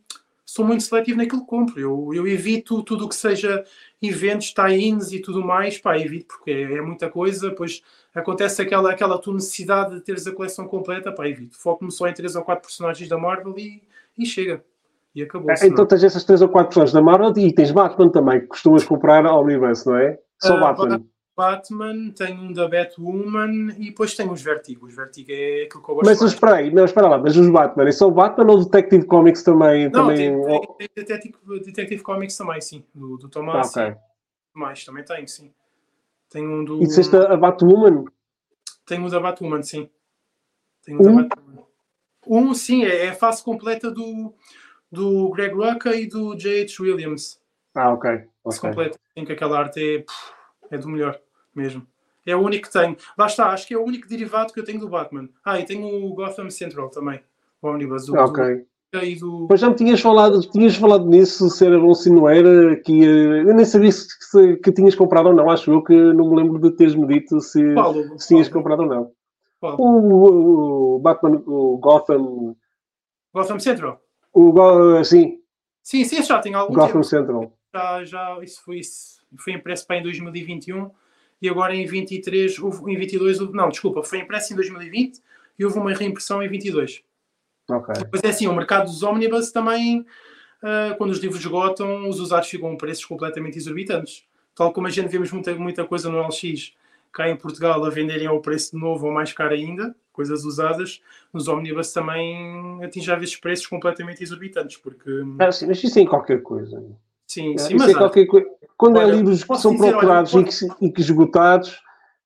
sou 0.53 0.67
muito 0.67 0.83
seletivo 0.83 1.17
naquilo 1.17 1.41
que 1.41 1.47
compro. 1.47 1.81
Eu, 1.81 2.11
eu 2.13 2.29
evito 2.29 2.83
tudo 2.83 3.07
o 3.07 3.09
que 3.09 3.15
seja 3.15 3.65
eventos, 4.03 4.53
tie-ins 4.53 5.11
e 5.11 5.19
tudo 5.19 5.43
mais, 5.43 5.79
pá, 5.79 5.99
evito 5.99 6.35
porque 6.37 6.51
é, 6.51 6.75
é, 6.75 6.83
muita 6.83 7.09
coisa, 7.09 7.49
depois 7.49 7.83
acontece 8.15 8.61
aquela, 8.61 8.91
aquela 8.93 9.19
tua 9.19 9.33
necessidade 9.33 9.95
de 9.95 10.03
teres 10.03 10.27
a 10.27 10.33
coleção 10.33 10.67
completa, 10.67 11.11
pá, 11.11 11.27
evito. 11.27 11.59
Foco-me 11.59 11.91
só 11.91 12.07
em 12.07 12.13
3 12.13 12.37
ou 12.37 12.43
4 12.43 12.67
personagens 12.67 13.09
da 13.09 13.17
Marvel 13.17 13.55
e, 13.57 13.83
e 14.19 14.27
chega. 14.27 14.63
E 15.15 15.23
acabou. 15.23 15.51
É, 15.51 15.55
então 15.67 15.87
tens 15.87 16.05
essas 16.05 16.25
3 16.25 16.43
ou 16.43 16.49
4 16.51 16.69
personagens 16.69 16.93
da 16.93 17.01
Marvel 17.01 17.33
e 17.39 17.53
tens 17.55 17.71
Batman 17.71 18.11
também, 18.11 18.41
que 18.41 18.49
costumas 18.49 18.85
comprar 18.85 19.25
ao 19.25 19.43
universo, 19.43 19.89
não 19.89 19.97
é? 19.97 20.19
Só 20.39 20.57
uh, 20.57 20.61
Batman. 20.61 21.03
Batman, 21.37 22.11
tenho 22.11 22.41
um 22.41 22.53
da 22.53 22.69
Batwoman 22.69 23.75
e 23.79 23.87
depois 23.87 24.15
tenho 24.15 24.33
os 24.33 24.43
Vertigo. 24.43 24.87
Os 24.87 24.95
Vertigo 24.95 25.33
é 25.33 25.63
aquilo 25.65 25.83
que 25.83 25.91
eu 25.91 25.95
gosto 25.95 26.07
Mas 26.07 26.21
mais. 26.21 26.33
espera 26.33 26.55
aí, 26.57 26.73
não, 26.73 26.85
espera 26.85 27.09
lá, 27.09 27.19
mas 27.19 27.37
os 27.37 27.49
Batman, 27.49 27.89
é 27.89 27.93
só 27.93 28.09
o 28.09 28.11
Batman 28.11 28.53
ou 28.53 28.59
o 28.59 28.65
Detective 28.65 29.07
Comics 29.07 29.43
também? 29.43 29.85
Não, 29.85 30.09
também... 30.09 30.17
Tem, 30.17 30.43
tem, 30.43 30.77
tem 30.79 30.89
Detective, 30.95 31.61
Detective, 31.65 32.03
Comics 32.03 32.37
também, 32.37 32.61
sim, 32.61 32.85
do, 32.95 33.17
do 33.17 33.29
Thomas. 33.29 33.77
Ah, 33.77 33.87
ok. 33.89 33.97
Mais, 34.55 34.85
também 34.85 35.05
tenho, 35.05 35.27
sim. 35.27 35.53
Tenho 36.29 36.51
um 36.51 36.65
do... 36.65 36.83
E 36.83 36.87
disseste 36.87 37.17
a 37.17 37.37
Batwoman? 37.37 38.05
Tenho 38.85 39.07
o 39.07 39.11
da 39.11 39.21
Batwoman, 39.21 39.63
sim. 39.63 39.89
Tenho 40.85 41.01
um? 41.01 41.17
da 41.17 41.23
Batwoman. 41.23 41.63
Um, 42.27 42.55
sim, 42.55 42.85
é, 42.85 43.07
é 43.07 43.09
a 43.09 43.15
face 43.15 43.43
completa 43.43 43.91
do, 43.91 44.35
do 44.91 45.31
Greg 45.31 45.55
Rucka 45.55 45.97
e 45.97 46.07
do 46.07 46.37
J.H. 46.37 46.75
Williams. 46.81 47.41
Ah, 47.75 47.93
ok. 47.93 48.25
okay. 48.45 48.61
completa. 48.61 48.99
Em 49.17 49.25
que 49.25 49.33
aquela 49.33 49.59
arte 49.59 49.99
é... 49.99 50.05
É 50.73 50.79
do 50.79 50.89
melhor, 50.89 51.21
mesmo. 51.55 51.87
É 52.27 52.35
o 52.35 52.41
único 52.41 52.67
que 52.67 52.73
tenho. 52.73 52.97
Lá 53.19 53.27
está, 53.27 53.49
acho 53.49 53.69
que 53.69 53.75
é 53.75 53.79
o 53.79 53.85
único 53.85 54.09
derivado 54.09 54.55
que 54.55 54.59
eu 54.59 54.65
tenho 54.65 54.81
do 54.81 54.89
Batman. 54.89 55.29
Ah, 55.45 55.61
e 55.61 55.67
tenho 55.67 55.87
o 55.87 56.15
Gotham 56.15 56.49
Central 56.49 56.89
também. 56.89 57.21
O 57.61 57.69
Omnibus. 57.69 58.09
O, 58.09 58.17
ok. 58.17 58.65
Do, 58.91 59.21
do... 59.21 59.47
Pois 59.49 59.61
já 59.61 59.69
me 59.69 59.75
tinhas 59.75 60.01
falado, 60.01 60.41
tinhas 60.51 60.75
falado 60.77 61.07
nisso, 61.07 61.51
se 61.51 61.67
era 61.67 61.79
bom, 61.79 61.95
se 61.95 62.11
não 62.11 62.27
era, 62.27 62.77
que 62.77 63.03
eu 63.03 63.55
nem 63.55 63.65
sabia 63.67 63.93
se, 63.93 64.07
se, 64.21 64.57
que 64.57 64.73
tinhas 64.73 64.95
comprado 64.95 65.27
ou 65.27 65.35
não. 65.35 65.51
Acho 65.51 65.73
eu 65.73 65.83
que 65.83 65.95
não 65.95 66.31
me 66.31 66.37
lembro 66.37 66.59
de 66.59 66.71
teres-me 66.75 67.07
dito 67.07 67.39
se, 67.41 67.75
Paulo, 67.75 68.19
se 68.19 68.29
tinhas 68.29 68.49
Paulo. 68.49 68.63
comprado 68.65 68.83
ou 68.83 68.89
não. 68.89 69.13
O, 69.79 70.97
o, 70.97 70.99
Batman, 71.01 71.43
o 71.47 71.77
Gotham. 71.77 72.57
Gotham 73.35 73.59
Central? 73.61 74.01
O, 74.33 75.05
sim. 75.05 75.39
Sim, 75.83 76.05
sim, 76.05 76.23
já 76.23 76.39
tem 76.39 76.55
algum 76.55 76.73
Gotham 76.73 76.93
tempo. 76.93 77.05
Central. 77.05 77.53
Já, 77.75 78.05
já, 78.05 78.39
isso 78.43 78.63
foi 78.65 78.79
isso 78.79 79.22
foi 79.39 79.55
impresso 79.55 79.87
para 79.87 79.97
em 79.97 80.03
2021 80.03 80.91
e 81.43 81.49
agora 81.49 81.75
em 81.75 81.85
23, 81.85 82.59
houve, 82.61 82.93
em 82.93 82.97
22, 82.97 83.41
não, 83.51 83.69
desculpa, 83.69 84.03
foi 84.05 84.21
impresso 84.21 84.53
em 84.53 84.57
2020 84.57 85.21
e 85.59 85.65
houve 85.65 85.77
uma 85.77 85.93
reimpressão 85.93 86.41
em 86.41 86.49
22. 86.49 87.03
Ok. 87.69 87.95
Mas 88.13 88.23
é 88.23 88.29
assim, 88.29 88.47
o 88.47 88.55
mercado 88.55 88.87
dos 88.87 89.03
omnibus 89.03 89.51
também, 89.51 90.01
uh, 90.01 90.97
quando 90.97 91.11
os 91.11 91.19
livros 91.19 91.41
esgotam, 91.41 92.09
os 92.09 92.21
usados 92.21 92.49
ficam 92.49 92.73
a 92.73 92.77
preços 92.77 93.05
completamente 93.05 93.59
exorbitantes. 93.59 94.25
Tal 94.55 94.73
como 94.73 94.87
a 94.87 94.91
gente 94.91 95.09
vemos 95.09 95.33
muita, 95.33 95.55
muita 95.55 95.85
coisa 95.85 96.09
no 96.09 96.25
LX 96.25 96.75
cá 97.13 97.29
em 97.29 97.37
Portugal 97.37 97.85
a 97.85 97.91
venderem 97.91 98.27
ao 98.27 98.41
preço 98.41 98.73
de 98.73 98.81
novo 98.81 99.07
ou 99.07 99.13
mais 99.13 99.33
caro 99.33 99.53
ainda, 99.53 99.95
coisas 100.13 100.45
usadas, 100.45 101.03
nos 101.33 101.47
omnibus 101.49 101.93
também 101.93 102.83
atinge 102.83 103.11
às 103.11 103.19
vezes 103.19 103.37
preços 103.37 103.67
completamente 103.67 104.23
exorbitantes, 104.23 104.79
porque... 104.79 105.11
Ah, 105.39 105.53
sim, 105.53 105.67
mas 105.67 105.83
isso 105.83 105.99
é 105.99 106.03
em 106.03 106.07
qualquer 106.07 106.41
coisa. 106.43 106.83
Sim, 107.27 107.55
é, 107.55 107.59
sim, 107.59 107.75
mas... 107.75 107.91
É 107.91 107.95
qualquer 107.95 108.27
coisa 108.27 108.49
quando 108.77 108.99
é 108.99 109.05
olha, 109.05 109.13
é 109.13 109.17
livros 109.17 109.45
que 109.45 109.57
são 109.57 109.77
procurados 109.77 110.35
olha, 110.35 110.45
pode... 110.45 110.77
e, 110.81 110.91
que, 110.91 111.01
esgotados, 111.01 111.81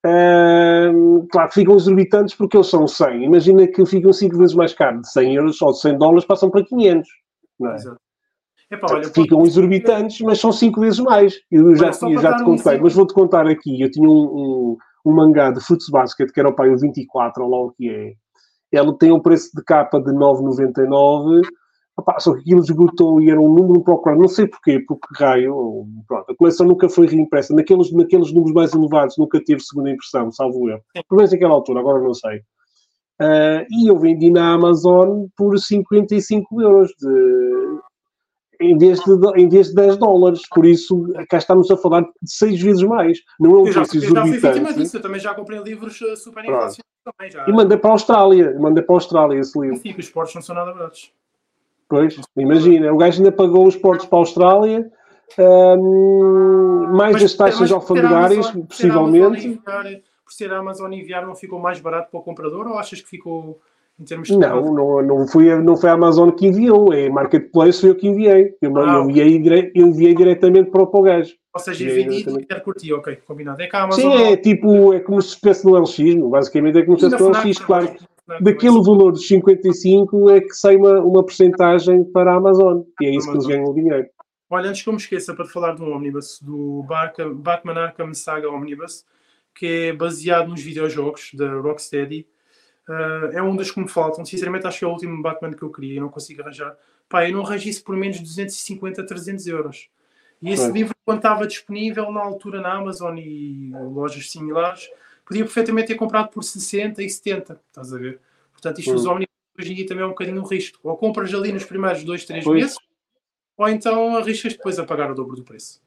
uh, 0.05 1.27
claro, 1.31 1.51
ficam 1.53 1.77
exorbitantes 1.77 2.35
porque 2.35 2.57
eles 2.57 2.69
são 2.69 2.87
100. 2.87 3.25
Imagina 3.25 3.67
que 3.67 3.85
ficam 3.87 4.13
5 4.13 4.37
vezes 4.37 4.55
mais 4.55 4.73
caro. 4.75 5.01
De 5.01 5.11
100 5.11 5.35
euros 5.35 5.63
ou 5.63 5.73
de 5.73 5.81
100 5.81 5.99
dólares 5.99 6.25
passam 6.25 6.51
para 6.51 6.65
500. 6.65 7.09
Não 7.59 7.71
é? 7.71 7.77
Epá, 8.71 8.87
olha, 8.91 9.05
ficam 9.05 9.39
pode... 9.39 9.49
exorbitantes, 9.49 10.21
mas 10.21 10.41
são 10.41 10.53
5 10.53 10.81
vezes 10.81 10.99
mais. 11.01 11.35
Eu 11.51 11.75
já, 11.77 11.93
já, 11.93 12.21
já 12.21 12.37
te 12.37 12.45
contei, 12.45 12.79
mas 12.79 12.95
vou-te 12.95 13.15
contar 13.15 13.47
aqui. 13.47 13.81
Eu 13.81 13.91
tinha 13.91 14.09
um, 14.09 14.13
um, 14.13 14.77
um, 15.05 15.13
mangá 15.13 15.51
de 15.51 15.61
Fruits 15.61 15.89
Basket, 15.89 16.33
que 16.33 16.41
era 16.41 16.49
o 16.49 16.55
pai 16.55 16.71
o 16.71 16.79
24, 16.79 17.45
ou 17.45 17.51
lá 17.51 17.59
o 17.59 17.73
que 17.73 17.89
é. 17.89 18.15
Ele 18.73 18.93
tem 18.99 19.13
um 19.13 19.21
preço 19.21 19.51
de 19.55 19.63
capa 19.63 20.01
de 20.01 20.11
9,99 20.13 21.43
Opa, 21.97 22.21
só 22.21 22.35
que 22.35 22.41
aquilo 22.41 22.61
esgotou 22.61 23.23
e 23.23 23.31
era 23.31 23.41
um 23.41 23.53
número 23.53 23.83
procurado, 23.83 24.21
não 24.21 24.29
sei 24.29 24.47
porquê, 24.47 24.81
porque 24.87 25.07
raio, 25.15 25.87
pronto, 26.07 26.31
a 26.31 26.37
coleção 26.37 26.67
nunca 26.67 26.91
foi 26.91 27.07
reimpressa, 27.07 27.55
naqueles, 27.55 27.91
naqueles 27.91 28.33
números 28.33 28.53
mais 28.53 28.75
elevados 28.75 29.17
nunca 29.17 29.43
teve 29.43 29.63
segunda 29.63 29.91
impressão, 29.91 30.31
salvo 30.31 30.69
eu, 30.69 30.79
pelo 30.93 31.17
menos 31.17 31.33
naquela 31.33 31.55
altura, 31.55 31.81
agora 31.81 32.03
não 32.03 32.13
sei. 32.13 32.39
Uh, 33.19 33.65
e 33.71 33.89
eu 33.89 33.99
vendi 33.99 34.31
na 34.31 34.53
Amazon 34.53 35.27
por 35.35 35.59
55 35.59 36.61
euros, 36.61 36.93
de, 37.01 37.79
em, 38.61 38.77
vez 38.77 39.01
de, 39.01 39.41
em 39.41 39.49
vez 39.49 39.69
de 39.69 39.75
10 39.77 39.97
dólares, 39.97 40.43
por 40.51 40.67
isso 40.67 41.07
cá 41.31 41.39
estamos 41.39 41.71
a 41.71 41.79
falar 41.79 42.03
de 42.03 42.09
6 42.27 42.61
vezes 42.61 42.83
mais, 42.83 43.19
não 43.41 43.57
é 43.57 43.59
um 43.61 43.73
preço 43.73 43.97
exorbitante. 43.97 44.95
Eu 44.97 45.01
também 45.01 45.19
já 45.19 45.35
comprei 45.35 45.61
livros 45.61 45.99
uh, 46.03 46.15
super 46.15 46.45
inflacionados 46.45 46.77
já. 47.31 47.47
E 47.49 47.53
mandei 47.53 47.79
para 47.79 47.89
a 47.89 47.93
Austrália, 47.95 48.55
mandei 48.61 48.85
para 48.85 48.95
a 48.95 48.99
Austrália 48.99 49.39
esse 49.39 49.59
livro. 49.59 49.79
Sim, 49.79 49.95
os 49.99 50.11
portos 50.11 50.35
não 50.35 50.43
são 50.43 50.55
nada 50.55 50.75
baratos. 50.75 51.11
Pois, 51.89 52.21
imagina, 52.37 52.93
o 52.93 52.97
gajo 52.97 53.19
ainda 53.19 53.33
pagou 53.33 53.67
os 53.67 53.77
portos 53.77 54.07
para 54.07 54.19
a 54.19 54.21
Austrália, 54.21 54.91
mais 56.93 57.15
mas, 57.15 57.23
as 57.23 57.35
taxas 57.35 57.71
alfandegárias, 57.71 58.51
possivelmente. 58.51 59.61
por 60.25 60.33
ser 60.33 60.53
a 60.53 60.59
Amazon 60.59 60.93
enviar, 60.93 61.25
não 61.25 61.35
ficou 61.35 61.61
mais 61.61 61.81
barato 61.81 62.11
para 62.11 62.21
o 62.21 62.23
comprador 62.23 62.67
ou 62.67 62.79
achas 62.79 63.01
que 63.01 63.09
ficou 63.09 63.61
em 64.01 64.05
termos 64.05 64.29
de. 64.29 64.37
Não, 64.37 64.75
não, 64.75 65.03
não, 65.03 65.29
foi, 65.29 65.55
não 65.63 65.77
foi 65.77 65.91
a 65.91 65.93
Amazon 65.93 66.31
que 66.31 66.49
enviou, 66.49 66.93
é 66.93 67.07
a 67.07 67.13
Marketplace 67.13 67.81
foi 67.81 67.91
eu 67.91 67.95
que 67.95 68.09
enviei. 68.09 68.55
Eu, 68.61 68.77
ah, 68.77 68.97
eu, 68.97 69.09
enviei, 69.09 69.73
eu 69.75 69.87
enviei 69.87 70.15
diretamente 70.15 70.71
para 70.71 70.83
o, 70.83 71.03
gajo. 71.03 71.35
Ou 71.55 71.61
seja, 71.61 71.89
vendido 71.89 72.41
e 72.41 72.45
quer 72.45 72.63
curtir, 72.63 72.93
ok, 72.95 73.17
combinado. 73.27 73.63
É 73.63 73.69
que 73.69 73.77
a 73.77 73.85
Amazon. 73.85 74.01
Sim, 74.01 74.23
é 74.25 74.37
tipo, 74.37 74.93
é 74.93 75.01
como 75.01 75.23
se 75.23 75.39
fosse 75.39 75.65
no 75.65 75.79
LX, 75.79 75.99
basicamente 76.29 76.79
é 76.79 76.83
como 76.83 76.99
se 76.99 77.09
fosse 77.09 77.23
no 77.23 77.31
LX, 77.31 77.59
claro 77.59 77.97
daquele 78.41 78.83
valor 78.83 79.13
dos 79.13 79.27
55 79.27 80.31
é 80.31 80.41
que 80.41 80.53
sai 80.53 80.77
uma, 80.77 81.01
uma 81.01 81.23
porcentagem 81.23 82.05
para 82.05 82.33
a 82.33 82.37
Amazon. 82.37 82.83
E 83.01 83.07
é 83.07 83.11
isso 83.11 83.29
que 83.29 83.35
eles 83.35 83.47
ganham 83.47 83.65
o 83.65 83.75
dinheiro. 83.75 84.09
Olha, 84.49 84.69
antes 84.69 84.83
que 84.83 84.89
eu 84.89 84.93
me 84.93 84.99
esqueça 84.99 85.35
para 85.35 85.45
falar 85.45 85.73
do 85.73 85.85
Omnibus, 85.85 86.41
do 86.41 86.85
Batman 87.35 87.81
Arkham 87.81 88.15
Saga 88.15 88.49
Omnibus, 88.49 89.05
que 89.55 89.67
é 89.67 89.93
baseado 89.93 90.49
nos 90.49 90.63
videojogos 90.63 91.31
da 91.35 91.53
Rocksteady. 91.55 92.27
Uh, 92.89 93.33
é 93.33 93.43
um 93.43 93.57
dos 93.57 93.73
que 93.73 93.81
me 93.81 93.89
faltam. 93.89 94.25
Sinceramente, 94.25 94.67
acho 94.67 94.79
que 94.79 94.85
é 94.85 94.89
o 94.89 94.93
último 94.93 95.21
Batman 95.21 95.53
que 95.53 95.63
eu 95.63 95.73
queria 95.73 95.97
e 95.97 96.01
não 96.01 96.09
consigo 96.09 96.43
arranjar. 96.43 96.77
Pá, 97.09 97.29
eu 97.29 97.33
não 97.33 97.45
arranjo 97.45 97.69
isso 97.69 97.83
por 97.83 97.97
menos 97.97 98.19
de 98.19 98.23
250 98.23 99.03
a 99.03 99.07
300 99.07 99.47
euros. 99.49 99.89
E 100.41 100.53
esse 100.53 100.71
livro, 100.71 100.95
quando 101.05 101.19
estava 101.19 101.47
disponível 101.47 102.13
na 102.13 102.21
altura 102.21 102.61
na 102.61 102.75
Amazon 102.75 103.17
e 103.17 103.71
lojas 103.73 104.31
similares, 104.31 104.89
podia 105.27 105.45
perfeitamente 105.45 105.89
ter 105.89 105.97
comprado 105.97 106.31
por 106.31 106.43
60 106.43 107.03
e 107.03 107.11
70, 107.11 107.61
estás 107.69 107.93
a 107.93 107.99
ver? 107.99 108.21
Portanto, 108.53 108.79
isto 108.79 108.93
dos 108.93 109.05
Omnibus 109.05 109.27
hoje 109.59 109.73
em 109.73 109.75
dia 109.75 109.87
também 109.87 110.05
é 110.05 110.07
um 110.07 110.11
bocadinho 110.11 110.41
um 110.41 110.47
risco. 110.47 110.79
Ou 110.83 110.97
compras 110.97 111.35
ali 111.35 111.53
nos 111.53 111.65
primeiros 111.65 112.05
2, 112.05 112.25
3 112.25 112.47
meses, 112.47 112.77
ou 113.57 113.69
então 113.69 114.17
arriscas 114.17 114.55
depois 114.55 114.79
a 114.79 114.85
pagar 114.85 115.11
o 115.11 115.15
dobro 115.15 115.37
do 115.37 115.43
preço. 115.43 115.81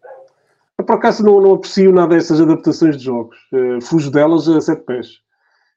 Eu, 0.77 0.85
por 0.85 0.95
acaso, 0.95 1.23
não, 1.23 1.41
não 1.41 1.53
aprecio 1.53 1.91
nada 1.91 2.15
dessas 2.15 2.39
adaptações 2.39 2.97
de 2.97 3.03
jogos. 3.03 3.37
Uh, 3.51 3.81
fujo 3.81 4.09
delas 4.09 4.47
a 4.47 4.61
sete 4.61 4.83
pés. 4.83 5.19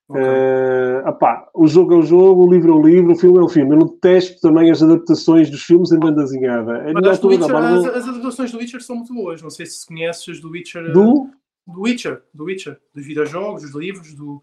Okay. 0.08 0.22
Uh, 0.22 1.08
apá, 1.08 1.48
o 1.54 1.66
jogo 1.66 1.94
é 1.94 1.96
o 1.96 2.02
jogo, 2.02 2.46
o 2.46 2.52
livro 2.52 2.72
é 2.72 2.74
o 2.74 2.82
livro, 2.82 3.12
o 3.12 3.16
filme 3.16 3.38
é 3.38 3.42
o 3.42 3.48
filme. 3.48 3.72
Eu 3.72 3.78
não 3.78 3.86
detesto 3.86 4.40
também 4.40 4.70
as 4.70 4.82
adaptações 4.82 5.50
dos 5.50 5.62
filmes 5.62 5.90
em 5.90 5.98
banda 5.98 6.22
desenhada. 6.22 6.84
Mas 6.92 7.22
Witcher, 7.22 7.56
as, 7.56 7.84
as, 7.86 8.08
adaptações 8.08 8.52
do 8.52 8.58
Witcher 8.58 8.82
são 8.82 8.96
muito 8.96 9.12
boas. 9.12 9.42
Não 9.42 9.50
sei 9.50 9.66
se 9.66 9.84
conheces 9.86 10.28
as 10.28 10.40
do 10.40 10.50
Witcher. 10.50 10.92
Do? 10.92 11.30
Do 11.66 11.82
Witcher, 11.82 12.22
do 12.32 12.44
Witcher, 12.44 12.78
dos 12.94 13.06
videojogos, 13.06 13.62
dos 13.62 13.74
livros, 13.74 14.14
do, 14.14 14.42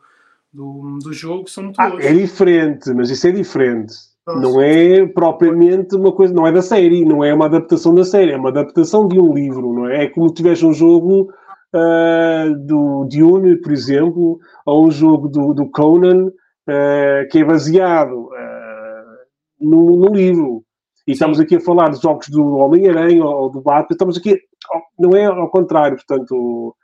do, 0.52 1.00
do 1.00 1.14
jogo, 1.14 1.50
são 1.50 1.66
muito 1.66 1.80
ah, 1.80 1.92
É 2.00 2.14
diferente, 2.14 2.94
mas 2.94 3.10
isso 3.10 3.28
é 3.28 3.32
diferente. 3.32 3.94
Nossa. 4.26 4.40
Não 4.42 4.62
é 4.62 5.08
propriamente 5.08 5.96
uma 5.96 6.12
coisa, 6.12 6.34
não 6.34 6.46
é 6.46 6.52
da 6.52 6.62
série, 6.62 7.04
não 7.04 7.24
é 7.24 7.34
uma 7.34 7.46
adaptação 7.46 7.94
da 7.96 8.04
série, 8.04 8.32
é 8.32 8.38
uma 8.38 8.50
adaptação 8.50 9.08
de 9.08 9.20
um 9.20 9.34
livro, 9.34 9.74
não 9.74 9.88
é? 9.88 10.06
É 10.06 10.10
como 10.10 10.32
tivesse 10.34 10.66
um 10.66 10.74
jogo 10.74 11.34
uh, 11.74 12.56
do 12.66 13.06
Dune, 13.06 13.58
por 13.58 13.72
exemplo, 13.72 14.40
ou 14.66 14.88
um 14.88 14.92
jogo 14.92 15.28
do, 15.28 15.54
do 15.54 15.70
Conan, 15.70 16.28
uh, 16.28 17.28
que 17.32 17.40
é 17.40 17.44
baseado 17.44 18.28
uh, 18.28 19.60
no, 19.60 19.98
no, 19.98 20.14
livro. 20.14 20.64
E 21.08 21.12
Sim. 21.12 21.14
estamos 21.14 21.40
aqui 21.40 21.56
a 21.56 21.62
falar 21.62 21.90
de 21.90 22.02
jogos 22.02 22.30
do 22.30 22.58
Homem-Aranha 22.58 23.24
ou 23.24 23.50
do 23.50 23.62
Batman, 23.62 23.88
estamos 23.92 24.18
aqui, 24.18 24.40
não 24.98 25.18
é 25.18 25.26
ao 25.26 25.50
contrário, 25.50 25.98
portanto, 25.98 26.76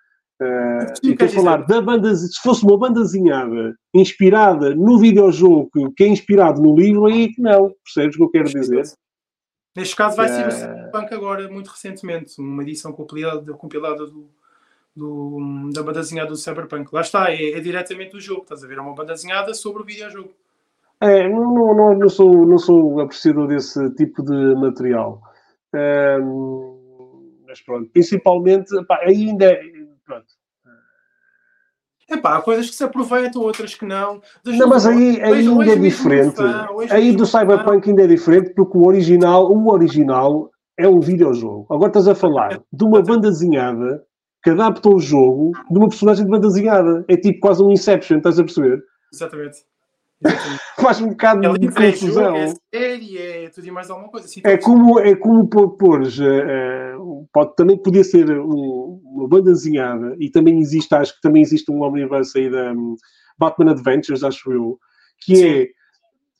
Uh, 0.41 0.91
e 1.01 1.15
quero 1.15 1.31
falar 1.31 1.65
da 1.65 1.81
banda, 1.81 2.13
se 2.13 2.41
fosse 2.41 2.65
uma 2.65 2.77
banda 2.77 3.01
desenhada 3.01 3.73
inspirada 3.93 4.75
no 4.75 4.99
videojogo 4.99 5.93
que 5.95 6.03
é 6.03 6.07
inspirado 6.07 6.61
no 6.61 6.75
livro, 6.75 7.05
aí 7.05 7.33
que 7.33 7.41
não, 7.41 7.73
percebes 7.83 8.15
o 8.15 8.17
que 8.17 8.23
eu 8.23 8.29
quero 8.29 8.49
dizer? 8.49 8.83
Neste 9.75 9.95
caso 9.95 10.15
vai 10.15 10.27
ser 10.29 10.47
o 10.47 10.51
Cyberpunk 10.51 11.13
agora, 11.13 11.49
muito 11.49 11.67
recentemente, 11.67 12.39
uma 12.39 12.63
edição 12.63 12.93
compilada, 12.93 13.53
compilada 13.53 14.05
do, 14.05 14.29
do, 14.95 15.69
da 15.73 15.83
banda 15.83 15.99
desenhada 15.99 16.29
do 16.29 16.37
Cyberpunk. 16.37 16.93
Lá 16.93 17.01
está, 17.01 17.29
é, 17.31 17.51
é, 17.51 17.59
diretamente 17.59 18.11
do 18.11 18.19
jogo, 18.19 18.43
estás 18.43 18.63
a 18.63 18.67
ver? 18.67 18.77
É 18.77 18.81
uma 18.81 18.95
banda 18.95 19.13
desenhada 19.13 19.53
sobre 19.53 19.83
o 19.83 19.85
videojogo. 19.85 20.31
É, 21.01 21.27
não, 21.27 21.75
não, 21.75 21.97
não, 21.97 22.09
sou, 22.09 22.45
não 22.45 22.57
sou 22.57 23.01
apreciador 23.01 23.47
desse 23.47 23.89
tipo 23.95 24.23
de 24.23 24.55
material. 24.55 25.21
Um, 25.73 26.75
mas 27.45 27.61
pronto, 27.61 27.89
principalmente, 27.91 28.71
pá, 28.85 28.99
ainda. 29.03 29.59
Pronto. 30.05 30.27
É 32.07 32.17
pá, 32.17 32.37
há 32.37 32.41
coisas 32.41 32.69
que 32.69 32.75
se 32.75 32.83
aproveitam, 32.83 33.41
outras 33.41 33.73
que 33.73 33.83
não. 33.83 34.21
não, 34.45 34.67
mas 34.67 34.85
aí, 34.85 35.19
aí 35.23 35.47
ainda 35.47 35.71
é 35.71 35.75
diferente. 35.75 36.35
Fã, 36.35 36.67
aí 36.91 37.15
do 37.15 37.25
Cyberpunk 37.25 37.89
ainda 37.89 38.03
é 38.03 38.07
diferente, 38.07 38.53
porque 38.53 38.77
o 38.77 38.85
original, 38.85 39.51
o 39.51 39.71
original 39.71 40.51
é 40.77 40.87
um 40.87 40.99
videojogo. 40.99 41.65
Agora 41.73 41.87
estás 41.87 42.07
a 42.07 42.13
falar 42.13 42.61
de 42.71 42.83
uma 42.83 43.01
banda 43.01 43.29
desenhada 43.29 44.03
que 44.43 44.51
adapta 44.51 44.87
o 44.87 44.99
jogo 44.99 45.53
de 45.71 45.77
uma 45.79 45.89
personagem 45.89 46.25
de 46.25 46.29
banda 46.29 46.47
desenhada. 46.47 47.03
É 47.07 47.17
tipo 47.17 47.39
quase 47.39 47.63
um 47.63 47.71
Inception, 47.71 48.17
estás 48.17 48.37
a 48.37 48.43
perceber? 48.43 48.83
Exatamente. 49.11 49.57
Faz 50.79 50.99
um 51.01 51.09
bocado 51.09 51.45
Ela 51.45 51.57
de 51.57 51.67
confusão. 51.71 52.35
É 52.35 52.53
série, 52.73 53.17
é 53.17 53.49
tudo 53.49 53.67
e 53.67 53.71
mais 53.71 53.89
alguma 53.89 54.09
coisa. 54.09 54.25
Assim, 54.27 54.41
é, 54.43 54.57
como, 54.57 54.99
é 54.99 55.15
como 55.15 55.47
pôres. 55.47 56.19
Uh, 56.19 57.27
pode, 57.31 57.55
também 57.55 57.77
podia 57.77 58.03
ser 58.03 58.29
um, 58.31 59.01
uma 59.03 59.27
banda 59.27 59.51
desenhada 59.51 60.15
e 60.19 60.29
também 60.29 60.59
existe, 60.59 60.93
acho 60.93 61.15
que 61.15 61.21
também 61.21 61.41
existe 61.41 61.71
um 61.71 61.81
omniverse 61.81 62.37
aí 62.37 62.49
da 62.49 62.71
um, 62.73 62.95
Batman 63.37 63.71
Adventures, 63.71 64.23
acho 64.23 64.51
eu, 64.51 64.77
que 65.21 65.35
Sim. 65.35 65.47
é 65.47 65.67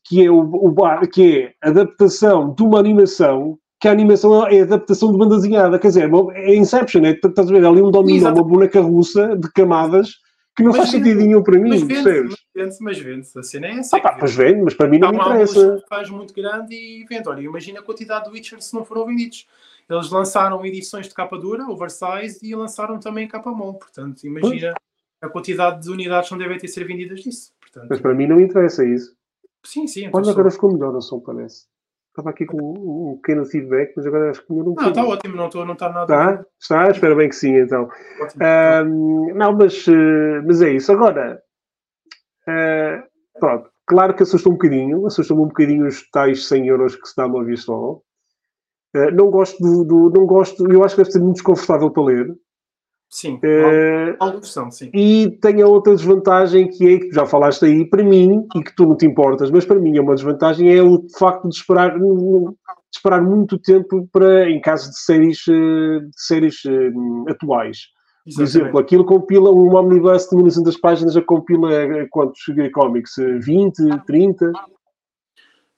que 0.07 0.23
é, 0.23 0.29
o, 0.29 0.39
o, 0.39 1.07
que 1.07 1.39
é 1.39 1.67
adaptação 1.67 2.53
de 2.53 2.61
uma 2.61 2.77
animação 2.77 3.57
que 3.81 3.87
a 3.87 3.91
animação 3.91 4.47
é 4.47 4.61
adaptação 4.61 5.11
de 5.11 5.17
banda 5.17 5.35
desenhada, 5.35 5.77
quer 5.77 5.89
dizer, 5.89 6.09
é 6.33 6.55
Inception, 6.55 7.03
é, 7.05 7.11
estás 7.11 7.49
a 7.49 7.51
ver, 7.51 7.65
ali 7.65 7.81
um 7.81 7.91
domínio, 7.91 8.33
uma 8.33 8.43
boneca 8.43 8.81
russa 8.81 9.35
de 9.35 9.51
camadas 9.51 10.09
que 10.55 10.63
não 10.63 10.71
mas 10.71 10.77
faz 10.77 10.91
sentido 10.91 11.19
nenhum 11.19 11.43
para 11.43 11.59
mim, 11.59 11.69
mas? 11.69 11.81
Vende-se, 12.55 12.81
mas 12.81 12.97
vende-se, 12.97 13.37
a 13.37 13.43
cena 13.43 13.67
é 13.67 13.71
essa. 13.79 13.97
Ah, 13.97 13.99
pá, 13.99 14.15
pois 14.17 14.33
vende, 14.33 14.61
mas 14.61 14.73
para 14.73 14.87
mim 14.87 14.97
não 14.97 15.11
me 15.11 15.17
interessa. 15.17 15.83
faz 15.89 16.09
muito 16.09 16.33
grande 16.33 16.73
e 16.73 17.03
vende. 17.05 17.27
Olha, 17.27 17.41
imagina 17.41 17.81
a 17.81 17.83
quantidade 17.83 18.25
de 18.25 18.31
Witcher 18.31 18.61
se 18.61 18.73
não 18.73 18.85
foram 18.85 19.05
vendidos. 19.05 19.45
Eles 19.89 20.09
lançaram 20.09 20.65
edições 20.65 21.07
de 21.07 21.13
capa 21.13 21.37
dura, 21.37 21.67
oversize, 21.69 22.39
e 22.41 22.55
lançaram 22.55 22.97
também 22.99 23.27
capa 23.27 23.51
mole. 23.51 23.77
Portanto, 23.77 24.23
imagina 24.23 24.73
pois. 24.73 25.29
a 25.29 25.29
quantidade 25.29 25.81
de 25.83 25.91
unidades 25.91 26.31
não 26.31 26.37
devem 26.37 26.57
ter 26.57 26.69
ser 26.69 26.85
vendidas 26.85 27.19
disso. 27.19 27.53
Portanto, 27.59 27.87
mas 27.89 27.99
para 27.99 28.13
mim 28.13 28.25
não 28.25 28.39
interessa 28.39 28.85
isso. 28.85 29.15
Sim, 29.63 29.87
sim. 29.87 30.09
Olha, 30.13 30.31
agora 30.31 30.49
ficou 30.49 30.71
melhor 30.71 30.95
o 30.95 31.01
som, 31.01 31.19
parece. 31.19 31.65
Estava 32.15 32.29
aqui 32.29 32.45
com 32.45 32.57
um 32.57 33.17
pequeno 33.17 33.45
feedback, 33.45 33.91
mas 33.93 34.05
agora 34.05 34.31
acho 34.31 34.41
que 34.45 34.53
um 34.53 34.63
Não, 34.63 34.87
está 34.87 35.03
ótimo, 35.05 35.35
não 35.35 35.47
estou 35.47 35.65
não 35.65 35.73
está 35.73 35.89
nada. 35.89 36.03
Está? 36.03 36.45
Está? 36.61 36.91
Espero 36.91 37.17
bem 37.17 37.27
que 37.27 37.35
sim, 37.35 37.57
então. 37.57 37.89
Não, 39.35 39.51
mas, 39.51 39.85
eh, 39.85 40.41
mas 40.45 40.61
é 40.61 40.69
isso. 40.69 40.93
Agora, 40.93 41.43
uh, 42.47 43.03
pronto, 43.37 43.69
claro 43.85 44.13
que 44.13 44.23
assustou 44.23 44.53
um 44.53 44.55
bocadinho, 44.55 45.05
assustou-me 45.05 45.43
um 45.43 45.47
bocadinho 45.47 45.85
os 45.85 46.09
tais 46.09 46.47
100 46.47 46.67
euros 46.67 46.95
que 46.95 47.05
se 47.05 47.17
dá 47.17 47.25
uma 47.25 47.43
vez 47.43 47.63
só. 47.63 47.99
Uh, 48.95 49.11
não 49.13 49.29
gosto 49.29 49.61
do, 49.61 49.83
do, 49.83 50.09
Não 50.17 50.25
gosto, 50.25 50.71
eu 50.71 50.85
acho 50.85 50.95
que 50.95 51.01
deve 51.01 51.11
ser 51.11 51.19
muito 51.19 51.35
desconfortável 51.35 51.91
para 51.91 52.03
ler. 52.03 52.33
Sim, 53.09 53.35
uh, 53.35 54.15
alguns 54.19 54.51
são, 54.51 54.69
sim. 54.69 54.89
E 54.93 55.37
tem 55.41 55.61
a 55.61 55.67
outra 55.67 55.95
desvantagem 55.95 56.67
que 56.67 56.87
é 56.87 56.99
que 56.99 57.11
já 57.11 57.25
falaste 57.25 57.63
aí, 57.63 57.85
para 57.85 58.03
mim, 58.03 58.45
e 58.55 58.63
que 58.63 58.75
tu 58.75 58.85
não 58.85 58.95
te 58.95 59.05
importas, 59.05 59.49
mas 59.49 59.65
para 59.65 59.79
mim 59.79 59.97
é 59.97 60.01
uma 60.01 60.15
desvantagem, 60.15 60.75
é 60.75 60.83
o 60.83 61.05
facto 61.17 61.47
de 61.47 61.55
esperar, 61.55 61.97
de 61.97 62.05
esperar 62.93 63.21
muito 63.21 63.57
tempo 63.57 64.07
para, 64.11 64.49
em 64.49 64.59
caso 64.59 64.89
de 64.89 64.99
séries, 64.99 65.39
eh, 65.47 65.99
de 65.99 66.11
séries 66.15 66.65
uh, 66.65 67.29
atuais. 67.29 67.95
Exatamente. 68.27 68.35
Por 68.35 68.43
exemplo, 68.43 68.79
aquilo 68.79 69.05
compila 69.05 69.51
um 69.51 69.75
omnibus 69.75 70.27
de 70.27 70.35
1900 70.35 70.77
páginas, 70.77 71.15
a 71.15 71.21
compila 71.21 71.69
quantos 72.09 72.41
cómics? 72.73 73.13
20, 73.17 74.03
30? 74.05 74.51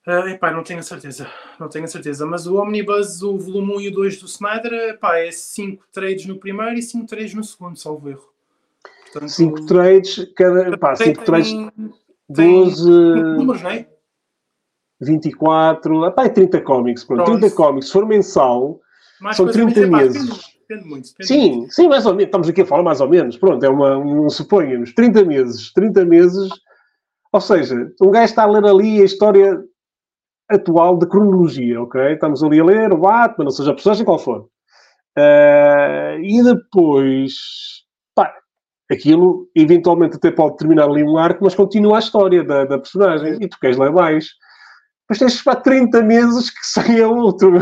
Uh, 0.08 0.26
epá, 0.28 0.50
não 0.50 0.62
tenho 0.62 0.80
a 0.80 0.82
certeza, 0.82 1.30
não 1.60 1.68
tenho 1.68 1.84
a 1.84 1.88
certeza. 1.88 2.24
Mas 2.24 2.46
o 2.46 2.56
Omnibus, 2.56 3.20
o 3.20 3.36
volume 3.36 3.76
1 3.76 3.80
e 3.82 3.88
o 3.88 3.92
2 3.92 4.20
do 4.20 4.24
Snyder, 4.24 4.72
epá, 4.88 5.18
é 5.18 5.30
5 5.30 5.84
trades 5.92 6.24
no 6.24 6.38
primeiro 6.38 6.78
e 6.78 6.82
5 6.82 7.06
trades 7.06 7.34
no 7.34 7.44
segundo, 7.44 7.78
salvo 7.78 8.08
erro. 8.08 8.32
5 9.26 9.66
trades, 9.66 10.32
cada. 10.34 10.78
Pá, 10.78 10.96
5 10.96 11.24
trades. 11.24 11.52
12. 12.26 12.90
Números, 12.90 13.60
não 13.60 13.70
é? 13.70 13.86
24. 14.98 16.06
Epá, 16.06 16.24
é 16.24 16.28
30 16.30 16.60
cómics. 16.62 17.04
Pronto, 17.04 17.24
30 17.24 17.50
cómics. 17.54 17.88
Se 17.88 17.92
for 17.92 18.06
mensal, 18.06 18.80
Mais 19.20 19.36
são 19.36 19.46
30 19.46 19.86
meses. 19.88 20.56
Depende 20.66 20.88
muito. 20.88 21.08
Depende 21.10 21.26
sim, 21.26 21.56
muito. 21.56 21.74
sim, 21.74 21.86
mais 21.86 22.06
ou 22.06 22.12
menos. 22.12 22.28
Estamos 22.28 22.48
aqui 22.48 22.62
a 22.62 22.66
falar 22.66 22.82
mais 22.82 23.02
ou 23.02 23.08
menos. 23.10 23.36
Pronto, 23.36 23.62
é 23.62 23.68
uma. 23.68 23.98
Um, 23.98 24.30
suponhamos. 24.30 24.94
30 24.94 25.24
meses. 25.26 25.70
30 25.74 26.04
meses. 26.06 26.48
Ou 27.30 27.40
seja, 27.42 27.92
um 28.00 28.10
gajo 28.10 28.24
está 28.24 28.44
a 28.44 28.46
ler 28.46 28.64
ali 28.64 29.02
a 29.02 29.04
história 29.04 29.62
atual 30.48 30.96
de 30.96 31.06
cronologia, 31.06 31.80
ok? 31.82 32.12
Estamos 32.12 32.42
ali 32.42 32.60
a 32.60 32.64
ler 32.64 32.92
o 32.92 32.98
Batman, 32.98 33.46
ou 33.46 33.50
seja, 33.50 33.70
a 33.70 33.74
personagem 33.74 34.04
qual 34.04 34.18
for. 34.18 34.48
Uh, 35.18 36.20
e 36.22 36.42
depois, 36.42 37.34
pá, 38.14 38.32
aquilo 38.90 39.48
eventualmente 39.54 40.16
até 40.16 40.30
pode 40.30 40.56
terminar 40.56 40.84
ali 40.84 41.02
um 41.02 41.18
arco, 41.18 41.44
mas 41.44 41.54
continua 41.54 41.96
a 41.96 42.00
história 42.00 42.44
da, 42.44 42.64
da 42.64 42.78
personagem 42.78 43.36
e 43.40 43.48
tu 43.48 43.58
queres 43.60 43.76
ler 43.76 43.90
mais. 43.90 44.28
Depois 45.02 45.18
tens 45.18 45.42
para 45.42 45.60
30 45.60 46.02
meses 46.02 46.50
que 46.50 46.60
saia 46.66 47.08
outro. 47.08 47.58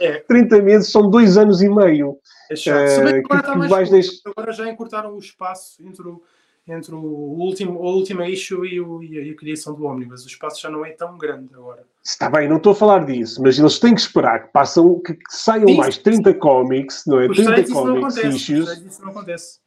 É. 0.00 0.20
30 0.20 0.62
meses 0.62 0.90
são 0.90 1.10
dois 1.10 1.36
anos 1.36 1.60
e 1.60 1.68
meio. 1.68 2.16
É 2.50 2.56
chato. 2.56 2.78
Uh, 2.78 3.00
agora, 3.00 3.22
que, 3.22 3.34
está 3.34 3.56
mais 3.56 3.90
deixar... 3.90 4.30
agora 4.34 4.52
já 4.52 4.70
encurtaram 4.70 5.14
o 5.14 5.18
espaço 5.18 5.82
entre 5.82 6.08
o 6.08 6.22
entre 6.68 6.94
o 6.94 6.98
último, 6.98 7.78
a 7.78 7.90
última 7.90 8.28
issue 8.28 8.66
e, 8.66 8.80
o, 8.80 9.02
e, 9.02 9.30
a, 9.30 9.36
criação 9.36 9.74
do 9.74 9.84
Omnibus. 9.84 10.24
O 10.24 10.28
espaço 10.28 10.60
já 10.60 10.70
não 10.70 10.84
é 10.84 10.92
tão 10.92 11.16
grande 11.18 11.54
agora. 11.54 11.84
Está 12.04 12.30
bem, 12.30 12.48
não 12.48 12.56
estou 12.56 12.72
a 12.72 12.74
falar 12.74 13.04
disso, 13.04 13.42
mas 13.42 13.58
eles 13.58 13.78
têm 13.78 13.94
que 13.94 14.00
esperar 14.00 14.44
que, 14.44 14.52
passam, 14.52 15.00
que, 15.00 15.12
que 15.14 15.22
saiam 15.28 15.68
Sim, 15.68 15.76
mais 15.76 15.98
30 15.98 16.32
cómics, 16.34 17.02
não 17.06 17.20
é? 17.20 17.26
Os 17.26 17.36
30 17.36 17.72
comics 17.72 18.16
issues. 18.16 18.68
Isso 18.78 19.02
não 19.02 19.10
acontece. 19.10 19.60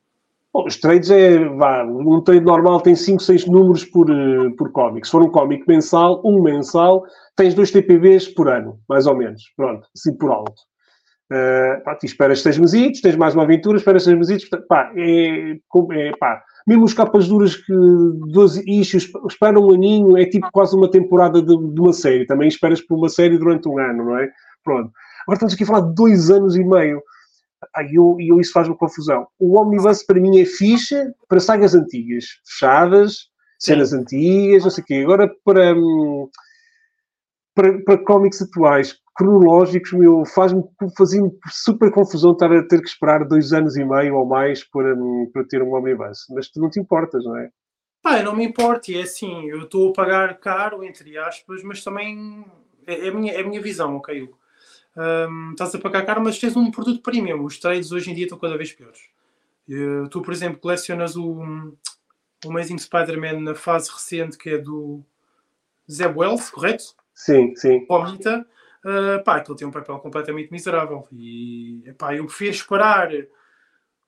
Bom, 0.54 0.66
os 0.68 0.78
trades 0.78 1.10
é, 1.10 1.44
vá, 1.46 1.84
um 1.84 2.22
trade 2.22 2.46
normal 2.46 2.80
tem 2.80 2.96
5, 2.96 3.24
6 3.24 3.48
números 3.48 3.86
por, 3.86 4.10
uh, 4.10 4.56
por 4.56 4.72
cómic. 4.72 5.06
Se 5.08 5.12
for 5.12 5.24
um 5.24 5.32
cómic 5.32 5.68
mensal, 5.68 6.22
um 6.24 6.44
mensal, 6.44 7.04
tens 7.36 7.56
dois 7.56 7.72
TPBs 7.72 8.28
por 8.30 8.48
ano, 8.48 8.80
mais 8.88 9.08
ou 9.08 9.16
menos. 9.16 9.44
Pronto, 9.58 9.88
assim 9.96 10.16
por 10.16 10.30
alto. 10.30 10.62
Uh, 11.32 11.84
pá, 11.84 11.98
esperas 12.04 12.42
6 12.42 12.60
mesitos, 12.60 13.02
tens 13.02 13.16
mais 13.16 13.34
uma 13.34 13.44
aventura, 13.44 13.78
esperas 13.78 14.04
6 14.04 14.16
mesitos, 14.16 14.50
pá, 14.68 14.92
é, 14.96 15.54
é, 15.54 16.12
pá, 16.20 16.44
mesmo 16.68 16.86
os 16.86 16.94
capas 16.94 17.28
duras 17.28 17.56
que 17.56 17.74
12 17.74 18.64
issues 18.68 19.12
esperam 19.28 19.68
um 19.68 19.74
aninho, 19.74 20.18
é 20.18 20.26
tipo 20.26 20.50
quase 20.52 20.76
uma 20.76 20.90
temporada 20.90 21.42
de, 21.42 21.56
de, 21.56 21.82
uma 21.82 21.94
série. 21.94 22.26
Também 22.26 22.48
esperas 22.48 22.82
por 22.82 22.98
uma 22.98 23.10
série 23.10 23.38
durante 23.38 23.68
um 23.68 23.78
ano, 23.78 24.06
não 24.06 24.18
é? 24.18 24.30
Pronto. 24.64 24.92
Agora 25.24 25.36
estamos 25.36 25.54
aqui 25.54 25.64
a 25.64 25.68
falar 25.68 25.82
de 25.82 25.96
dois 25.96 26.30
anos 26.30 26.56
e 26.56 26.64
meio. 26.64 27.02
E 27.78 27.98
eu, 27.98 28.18
eu, 28.20 28.40
isso 28.40 28.52
faz-me 28.52 28.76
confusão. 28.76 29.28
O 29.40 29.58
Omnibus 29.58 30.04
para 30.04 30.20
mim 30.20 30.40
é 30.40 30.46
ficha 30.46 31.14
para 31.28 31.40
sagas 31.40 31.74
antigas, 31.74 32.26
fechadas, 32.46 33.30
cenas 33.60 33.90
Sim. 33.90 34.00
antigas, 34.00 34.64
não 34.64 34.72
sei 34.72 34.84
o 34.84 34.88
quê. 34.88 34.96
Agora 35.04 35.32
para, 35.46 35.74
hum, 35.74 36.30
para, 37.56 37.82
para 37.84 38.04
cómics 38.04 38.42
atuais, 38.42 38.96
cronológicos, 39.16 39.94
meu, 39.94 40.26
faz-me 40.26 40.64
fazia 40.98 41.22
super 41.50 41.92
confusão 41.92 42.32
estar 42.32 42.52
a 42.52 42.68
ter 42.68 42.82
que 42.82 42.88
esperar 42.88 43.26
dois 43.26 43.54
anos 43.54 43.76
e 43.78 43.84
meio 43.84 44.16
ou 44.16 44.26
mais 44.26 44.64
para, 44.64 44.96
para 45.32 45.44
ter 45.46 45.62
um 45.62 45.74
omnibus. 45.74 46.26
Mas 46.30 46.50
tu 46.50 46.60
não 46.60 46.70
te 46.70 46.80
importas, 46.80 47.24
não 47.24 47.38
é? 47.38 47.50
Pá, 48.02 48.22
não 48.22 48.36
me 48.36 48.44
importa, 48.44 48.92
é 48.92 49.02
assim, 49.02 49.46
eu 49.50 49.64
estou 49.64 49.90
a 49.90 49.94
pagar 49.94 50.38
caro, 50.38 50.84
entre 50.84 51.18
aspas, 51.18 51.64
mas 51.64 51.84
também 51.84 52.46
é, 52.86 53.08
é, 53.08 53.10
a, 53.10 53.14
minha, 53.14 53.34
é 53.34 53.42
a 53.42 53.48
minha 53.48 53.62
visão, 53.62 53.96
ok? 53.96 54.30
Um, 54.96 55.52
estás 55.52 55.74
a 55.74 55.80
pagar 55.80 56.06
caro, 56.06 56.22
mas 56.22 56.38
tens 56.38 56.56
um 56.56 56.70
produto 56.70 57.02
premium. 57.02 57.44
Os 57.44 57.58
trades 57.58 57.92
hoje 57.92 58.12
em 58.12 58.14
dia 58.14 58.26
estão 58.26 58.38
cada 58.38 58.58
vez 58.58 58.74
piores. 58.74 59.00
Uh, 59.70 60.10
tu, 60.10 60.22
por 60.22 60.34
exemplo, 60.34 60.60
colecionas 60.60 61.16
o, 61.16 61.42
o 62.46 62.50
Amazing 62.50 62.78
Spider-Man 62.78 63.40
na 63.40 63.56
fase 63.56 63.90
recente 63.90 64.38
que 64.38 64.50
é 64.50 64.58
do 64.58 65.02
Zeb 65.90 66.18
Wells, 66.18 66.50
correto? 66.50 66.84
Sim, 67.14 67.56
sim. 67.56 67.86
Omnita 67.90 68.46
uh, 68.86 69.24
pá, 69.24 69.38
aquilo 69.38 69.56
tem 69.56 69.68
um 69.68 69.72
papel 69.72 69.98
completamente 70.00 70.52
miserável. 70.52 71.08
E 71.12 71.94
pá, 71.98 72.16
eu 72.16 72.26
prefiro 72.26 72.52
esperar 72.52 73.10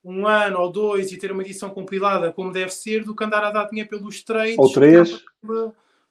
um 0.03 0.27
ano 0.27 0.59
ou 0.59 0.71
dois 0.71 1.11
e 1.11 1.17
ter 1.17 1.31
uma 1.31 1.41
edição 1.41 1.69
compilada 1.71 2.31
como 2.31 2.51
deve 2.51 2.71
ser 2.71 3.03
do 3.03 3.15
que 3.15 3.23
andar 3.23 3.43
a 3.43 3.51
dar 3.51 3.65
dinheiro 3.65 3.89
pelos 3.89 4.23
trades. 4.23 4.57
Ou 4.57 4.71
três. 4.71 5.23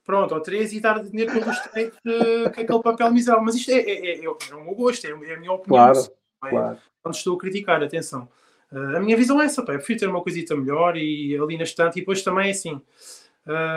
Pronto, 0.03 0.35
ou 0.35 0.41
três 0.41 0.71
e 0.73 0.79
dar 0.79 1.01
dinheiro 1.01 1.31
pelos 1.31 1.59
trades 1.61 1.97
uh, 2.05 2.53
com 2.53 2.61
aquele 2.61 2.83
papel 2.83 3.11
miserável. 3.11 3.43
Mas 3.45 3.55
isto 3.55 3.71
é, 3.71 3.79
é, 3.79 4.19
é, 4.19 4.25
é, 4.25 4.29
o 4.29 4.63
meu 4.63 4.75
gosto, 4.75 5.05
é, 5.05 5.09
é 5.09 5.13
a 5.13 5.39
minha 5.39 5.51
opinião. 5.51 5.63
Claro, 5.65 5.99
é? 6.43 6.49
claro. 6.49 6.77
Não 7.03 7.11
estou 7.11 7.35
a 7.35 7.39
criticar, 7.39 7.81
atenção. 7.81 8.27
Uh, 8.71 8.97
a 8.97 8.99
minha 8.99 9.15
visão 9.15 9.41
é 9.41 9.45
essa, 9.45 9.63
pá, 9.63 9.73
eu 9.73 9.77
prefiro 9.77 9.99
ter 9.99 10.07
uma 10.09 10.21
coisita 10.21 10.55
melhor 10.55 10.97
e 10.97 11.37
ali 11.37 11.57
na 11.57 11.63
estante. 11.63 11.97
E 11.97 12.01
depois 12.01 12.21
também, 12.21 12.51
assim, 12.51 12.81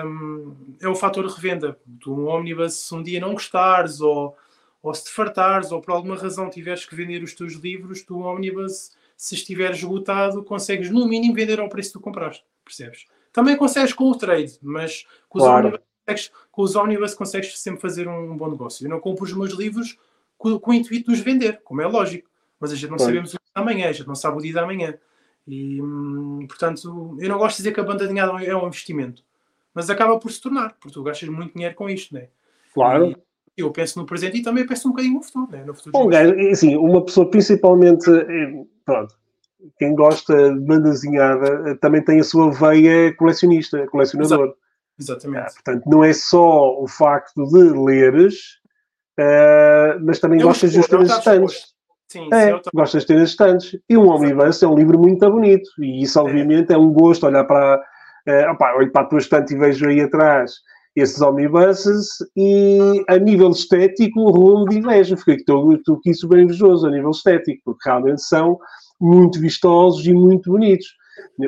um, 0.04 0.56
é 0.80 0.88
o 0.88 0.94
fator 0.94 1.24
revenda. 1.26 1.78
Tu, 2.00 2.12
um 2.12 2.28
Omnibus, 2.28 2.74
se 2.74 2.94
um 2.94 3.02
dia 3.02 3.20
não 3.20 3.32
gostares 3.32 4.00
ou 4.00 4.36
ou 4.82 4.94
se 4.94 5.04
te 5.04 5.10
fartares 5.10 5.72
ou 5.72 5.80
por 5.80 5.92
alguma 5.92 6.16
razão 6.16 6.48
tiveres 6.48 6.84
que 6.84 6.94
vender 6.94 7.22
os 7.22 7.34
teus 7.34 7.54
livros, 7.54 8.02
tu, 8.02 8.20
Omnibus, 8.20 8.92
se 9.16 9.34
estiver 9.34 9.72
esgotado, 9.72 10.44
consegues 10.44 10.90
no 10.90 11.06
mínimo 11.06 11.34
vender 11.34 11.60
ao 11.60 11.68
preço 11.68 11.90
que 11.90 11.98
tu 11.98 12.00
compraste, 12.00 12.44
percebes? 12.64 13.06
Também 13.32 13.56
consegues 13.56 13.92
com 13.92 14.04
o 14.04 14.16
trade, 14.16 14.58
mas 14.62 15.06
com 15.28 15.38
os 15.38 15.44
claro. 15.44 15.66
Omnibus 15.68 15.88
com 16.50 16.62
os 16.62 16.74
Omnibus 16.74 17.14
consegues 17.14 17.58
sempre 17.60 17.80
fazer 17.80 18.08
um 18.08 18.36
bom 18.36 18.50
negócio. 18.50 18.86
Eu 18.86 18.90
não 18.90 19.00
compro 19.00 19.24
os 19.24 19.32
meus 19.32 19.52
livros 19.52 19.98
com, 20.36 20.58
com 20.58 20.70
o 20.70 20.74
intuito 20.74 21.10
de 21.10 21.18
os 21.18 21.20
vender, 21.22 21.60
como 21.62 21.82
é 21.82 21.86
lógico. 21.86 22.30
Mas 22.58 22.72
a 22.72 22.74
gente 22.74 22.90
não 22.90 22.96
claro. 22.96 23.12
sabemos 23.12 23.34
o 23.34 23.36
dia 23.36 23.52
da 23.54 23.62
manhã, 23.62 23.88
a 23.88 23.92
gente 23.92 24.06
não 24.06 24.14
sabe 24.14 24.38
o 24.38 24.40
dia 24.40 24.54
da 24.54 24.66
manhã. 24.66 24.94
E, 25.46 25.80
hum, 25.80 26.46
portanto, 26.48 27.16
eu 27.20 27.28
não 27.28 27.38
gosto 27.38 27.56
de 27.56 27.62
dizer 27.62 27.72
que 27.72 27.80
a 27.80 27.84
banda 27.84 28.06
de 28.06 28.18
é 28.18 28.56
um 28.56 28.66
investimento, 28.66 29.22
mas 29.72 29.88
acaba 29.88 30.18
por 30.18 30.30
se 30.30 30.40
tornar, 30.40 30.74
porque 30.74 30.92
tu 30.92 31.02
gastas 31.02 31.28
muito 31.28 31.54
dinheiro 31.54 31.74
com 31.74 31.88
isto, 31.88 32.14
não 32.14 32.20
é? 32.20 32.28
Claro. 32.74 33.10
E 33.10 33.16
eu 33.58 33.70
penso 33.72 33.98
no 33.98 34.06
presente 34.06 34.38
e 34.38 34.42
também 34.42 34.66
penso 34.66 34.88
um 34.88 34.92
bocadinho 34.92 35.14
no 35.14 35.22
futuro, 35.22 35.48
né? 35.50 35.64
no 35.64 35.74
futuro. 35.74 35.92
Bom, 35.92 36.06
gajo, 36.08 36.34
assim, 36.50 36.76
uma 36.76 37.04
pessoa 37.04 37.30
principalmente, 37.30 38.08
eh, 38.10 38.64
pronto, 38.84 39.14
quem 39.78 39.94
gosta 39.94 40.52
de 40.52 40.60
banda 40.60 40.90
desenhada 40.90 41.70
eh, 41.70 41.74
também 41.74 42.02
tem 42.02 42.20
a 42.20 42.24
sua 42.24 42.50
veia 42.50 43.14
colecionista, 43.16 43.86
colecionador. 43.88 44.54
Exatamente. 44.98 45.40
Ah, 45.40 45.52
portanto, 45.52 45.84
não 45.86 46.04
é 46.04 46.12
só 46.12 46.80
o 46.80 46.86
facto 46.88 47.44
de 47.46 47.78
leres, 47.78 48.58
uh, 49.18 49.98
mas 50.02 50.18
também 50.18 50.40
eu 50.40 50.48
gostas 50.48 50.72
de 50.72 50.86
ter 50.86 50.96
as 50.96 51.10
estantes. 51.10 51.78
Sim, 52.08 52.28
é, 52.32 52.54
sim, 52.54 52.62
gostas 52.74 53.02
de 53.02 53.08
ter 53.08 53.20
as 53.20 53.30
estantes. 53.30 53.78
E 53.88 53.96
um 53.96 54.08
Omnibus 54.08 54.62
é 54.62 54.66
um 54.66 54.74
livro 54.74 54.98
muito 54.98 55.30
bonito. 55.30 55.70
E 55.78 56.02
isso, 56.02 56.20
obviamente, 56.20 56.72
é, 56.72 56.74
é 56.74 56.78
um 56.78 56.92
gosto 56.92 57.26
olhar 57.26 57.44
para. 57.44 57.80
Uh, 58.26 58.50
opa, 58.50 58.74
olho 58.74 58.90
para 58.90 59.02
a 59.02 59.04
tua 59.04 59.18
estante 59.18 59.54
e 59.54 59.58
vejo 59.58 59.88
aí 59.88 60.00
atrás 60.00 60.54
esses 61.00 61.20
omnibuses 61.20 62.08
e 62.36 63.04
a 63.08 63.16
nível 63.18 63.50
estético 63.50 64.20
o 64.20 64.30
rumo 64.30 64.68
de 64.68 64.78
inveja. 64.78 65.16
Fiquei 65.16 65.36
estou 65.36 65.96
aqui 65.96 66.14
super 66.14 66.38
invejoso 66.38 66.86
a 66.86 66.90
nível 66.90 67.10
estético, 67.10 67.62
porque 67.64 67.88
realmente 67.88 68.22
são 68.22 68.58
muito 69.00 69.40
vistosos 69.40 70.06
e 70.06 70.12
muito 70.12 70.50
bonitos. 70.50 70.86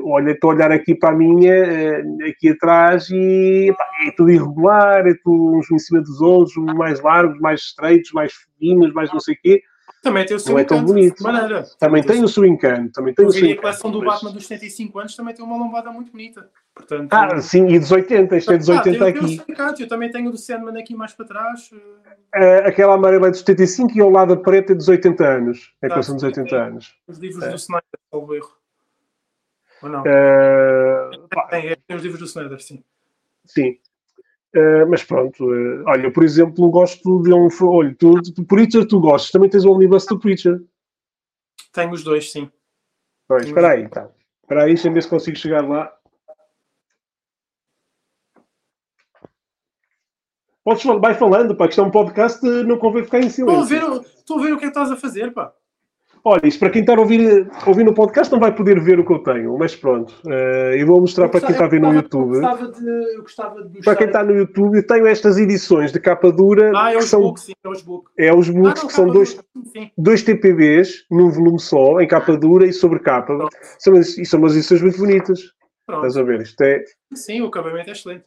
Olha, 0.05 0.33
estou 0.33 0.51
a 0.51 0.55
olhar 0.55 0.73
aqui 0.73 0.95
para 0.95 1.11
a 1.11 1.17
minha, 1.17 1.53
eh, 1.53 2.03
aqui 2.29 2.51
atrás, 2.51 3.09
e 3.11 3.73
pá, 3.77 3.85
é 4.07 4.11
tudo 4.13 4.31
irregular, 4.31 5.07
é 5.07 5.15
tudo 5.25 5.59
uns 5.59 5.71
em 5.71 5.79
cima 5.79 6.01
dos 6.01 6.21
outros, 6.21 6.55
mais 6.57 7.01
largos, 7.01 7.39
mais 7.41 7.61
estreitos, 7.61 8.13
mais 8.13 8.33
finos, 8.59 8.93
mais 8.93 9.13
não 9.13 9.21
sei 9.21 9.35
o 9.35 9.39
quê. 9.43 9.63
Também 10.03 10.25
tem 10.25 10.37
o 10.37 10.41
seu 10.41 10.53
não 10.53 10.59
é 10.59 10.65
tão 10.65 10.83
bonito. 10.83 11.23
Maneira. 11.23 11.67
Também 11.79 12.03
tem 12.03 12.25
o 12.25 12.29
seu 12.29 12.45
encanto. 12.45 12.93
Também 12.93 13.15
tem 13.15 13.27
o 13.27 13.31
seu 13.31 13.53
a 13.53 13.57
coleção 13.57 13.91
do 13.91 14.01
Batman 14.03 14.33
dos 14.33 14.47
75 14.47 14.99
anos 14.99 15.15
também 15.15 15.35
tem 15.35 15.45
uma 15.45 15.57
lombada 15.57 15.91
muito 15.91 16.11
bonita. 16.11 16.51
Portanto, 16.75 17.13
ah, 17.13 17.41
sim, 17.41 17.69
e 17.69 17.79
dos 17.79 17.93
80, 17.93 18.37
isto 18.37 18.53
é 18.53 18.59
dos 18.59 18.69
80 18.69 19.05
ah, 19.05 19.09
aqui. 19.09 19.45
Eu, 19.83 19.89
também 19.89 20.11
tenho 20.11 20.29
o 20.29 20.33
do 20.33 20.39
Sandman 20.39 20.81
aqui 20.81 20.95
mais 20.95 21.13
para 21.13 21.27
trás. 21.27 21.71
É, 22.35 22.69
aquela 22.69 22.95
amarela 22.95 23.27
é 23.27 23.31
dos 23.31 23.41
75 23.41 23.99
e 23.99 24.01
ao 24.01 24.09
lado 24.09 24.33
a 24.33 24.37
preta 24.37 24.73
é 24.73 24.75
dos 24.75 24.89
80 24.89 25.27
anos. 25.27 25.75
É 25.83 25.87
a 25.87 25.91
coleção 25.91 26.15
dos 26.15 26.25
80 26.25 26.57
anos. 26.57 26.95
Os 27.07 27.19
livros 27.19 27.43
é. 27.43 27.51
do 27.51 27.57
Snyder, 27.57 28.01
salvo 28.11 28.35
erro. 28.35 28.53
Ou 29.83 29.89
não? 29.91 30.03
É... 30.07 31.11
Tem, 31.51 31.77
tem 31.87 31.97
os 31.97 32.03
livros 32.03 32.21
do 32.21 32.27
Snyder, 32.27 32.61
sim. 32.61 32.83
Sim. 33.45 33.79
Uh, 34.55 34.89
mas 34.89 35.05
pronto, 35.05 35.45
uh, 35.45 35.85
olha, 35.87 36.13
por 36.13 36.25
exemplo, 36.25 36.69
gosto 36.71 37.23
de 37.23 37.33
um. 37.33 37.49
Olha, 37.63 37.95
tu, 37.97 38.21
tu, 38.21 38.45
Preacher, 38.45 38.87
tu 38.87 39.01
gostas, 39.01 39.31
também 39.31 39.49
tens 39.49 39.65
o 39.65 39.71
Omnibus 39.71 40.07
do 40.07 40.19
Preacher. 40.19 40.61
Tenho 41.73 41.93
os 41.93 42.03
dois, 42.03 42.33
sim. 42.33 42.51
Pois, 43.29 43.47
espera 43.47 43.71
aí, 43.71 43.89
tá. 43.89 44.11
Espera 44.43 44.65
aí, 44.65 44.75
deixa 44.75 44.89
eu 44.89 44.93
ver 44.93 45.03
se 45.05 45.09
consigo 45.09 45.37
chegar 45.37 45.69
lá. 45.69 45.93
Podes, 50.65 50.83
vai 50.85 51.15
falando, 51.15 51.57
pá, 51.57 51.67
que 51.67 51.71
isto 51.71 51.81
é 51.81 51.85
um 51.85 51.91
podcast, 51.91 52.45
não 52.65 52.77
convém 52.77 53.05
ficar 53.05 53.21
em 53.21 53.31
silêncio. 53.31 53.63
Estou 53.77 53.95
a 53.95 53.99
ver, 53.99 54.07
estou 54.17 54.39
a 54.39 54.43
ver 54.43 54.53
o 54.53 54.59
que 54.59 54.65
é 54.65 54.67
que 54.67 54.79
estás 54.79 54.91
a 54.91 54.97
fazer, 54.97 55.33
pá. 55.33 55.55
Olha, 56.25 56.47
isto 56.47 56.59
para 56.61 56.71
quem 56.71 56.83
está 56.83 56.95
a 56.95 57.01
ouvir, 57.01 57.51
ouvir 57.67 57.85
no 57.85 57.95
podcast 57.95 58.31
não 58.33 58.39
vai 58.39 58.55
poder 58.55 58.79
ver 58.81 58.99
o 58.99 59.07
que 59.07 59.13
eu 59.13 59.21
tenho, 59.21 59.57
mas 59.57 59.75
pronto. 59.75 60.15
Uh, 60.27 60.75
eu 60.77 60.87
vou 60.87 61.01
mostrar 61.01 61.27
eu 61.27 61.31
para 61.31 61.41
quem 61.41 61.51
está 61.51 61.65
a 61.65 61.69
ver 61.69 61.81
no 61.81 61.95
YouTube. 61.95 62.35
Eu 62.35 62.41
gostava 62.41 62.69
de, 62.69 63.15
eu 63.15 63.23
gostava 63.23 63.65
de 63.65 63.81
para 63.81 63.97
quem 63.97 64.07
está 64.07 64.23
no 64.23 64.35
YouTube, 64.35 64.77
eu 64.77 64.87
tenho 64.87 65.07
estas 65.07 65.39
edições 65.39 65.93
de 65.93 65.99
capa 65.99 66.31
dura. 66.31 66.73
Ah, 66.77 66.93
é 66.93 66.99
os 66.99 67.07
são, 67.07 67.23
books, 67.23 67.45
sim, 67.45 67.53
é 67.65 67.69
os 67.69 67.83
books. 67.83 68.13
É 68.19 68.35
os 68.35 68.51
books 68.51 68.81
ah, 68.81 68.83
não, 68.83 68.89
que 68.89 68.95
são 68.95 69.07
dois, 69.07 69.41
dois 69.97 70.23
TPBs 70.23 71.07
num 71.11 71.31
volume 71.31 71.59
só, 71.59 72.01
em 72.01 72.07
capa 72.07 72.37
dura 72.37 72.67
e 72.67 72.73
sobre 72.73 72.99
capa. 72.99 73.49
São, 73.79 73.95
e 73.95 74.27
são 74.27 74.41
umas 74.41 74.55
edições 74.55 74.83
muito 74.83 74.99
bonitas. 74.99 75.41
Pronto. 75.87 76.07
Estás 76.07 76.17
a 76.17 76.23
ver? 76.23 76.43
Isto 76.43 76.63
é... 76.63 76.85
Sim, 77.15 77.41
o 77.41 77.47
acabamento 77.47 77.89
é 77.89 77.93
excelente. 77.93 78.25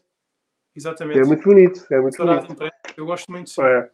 Exatamente. 0.76 1.20
É 1.20 1.24
muito 1.24 1.44
bonito. 1.44 1.86
É 1.92 2.02
muito 2.02 2.18
bonito. 2.18 2.56
Eu 2.98 3.06
gosto 3.06 3.32
muito. 3.32 3.62
É. 3.62 3.90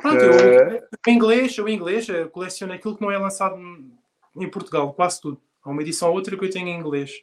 Pronto, 0.00 0.16
eu, 0.16 0.32
eh, 0.32 0.88
o 1.06 1.10
inglês, 1.10 1.58
o 1.58 1.68
inglês, 1.68 2.06
coleciono 2.32 2.72
aquilo 2.72 2.96
que 2.96 3.02
não 3.02 3.10
é 3.10 3.18
lançado 3.18 3.56
em 4.36 4.48
Portugal, 4.48 4.92
quase 4.92 5.20
tudo. 5.20 5.40
Há 5.62 5.70
uma 5.70 5.82
edição 5.82 6.08
ou 6.08 6.14
outra 6.14 6.36
que 6.36 6.44
eu 6.44 6.50
tenho 6.50 6.68
em 6.68 6.78
inglês. 6.78 7.22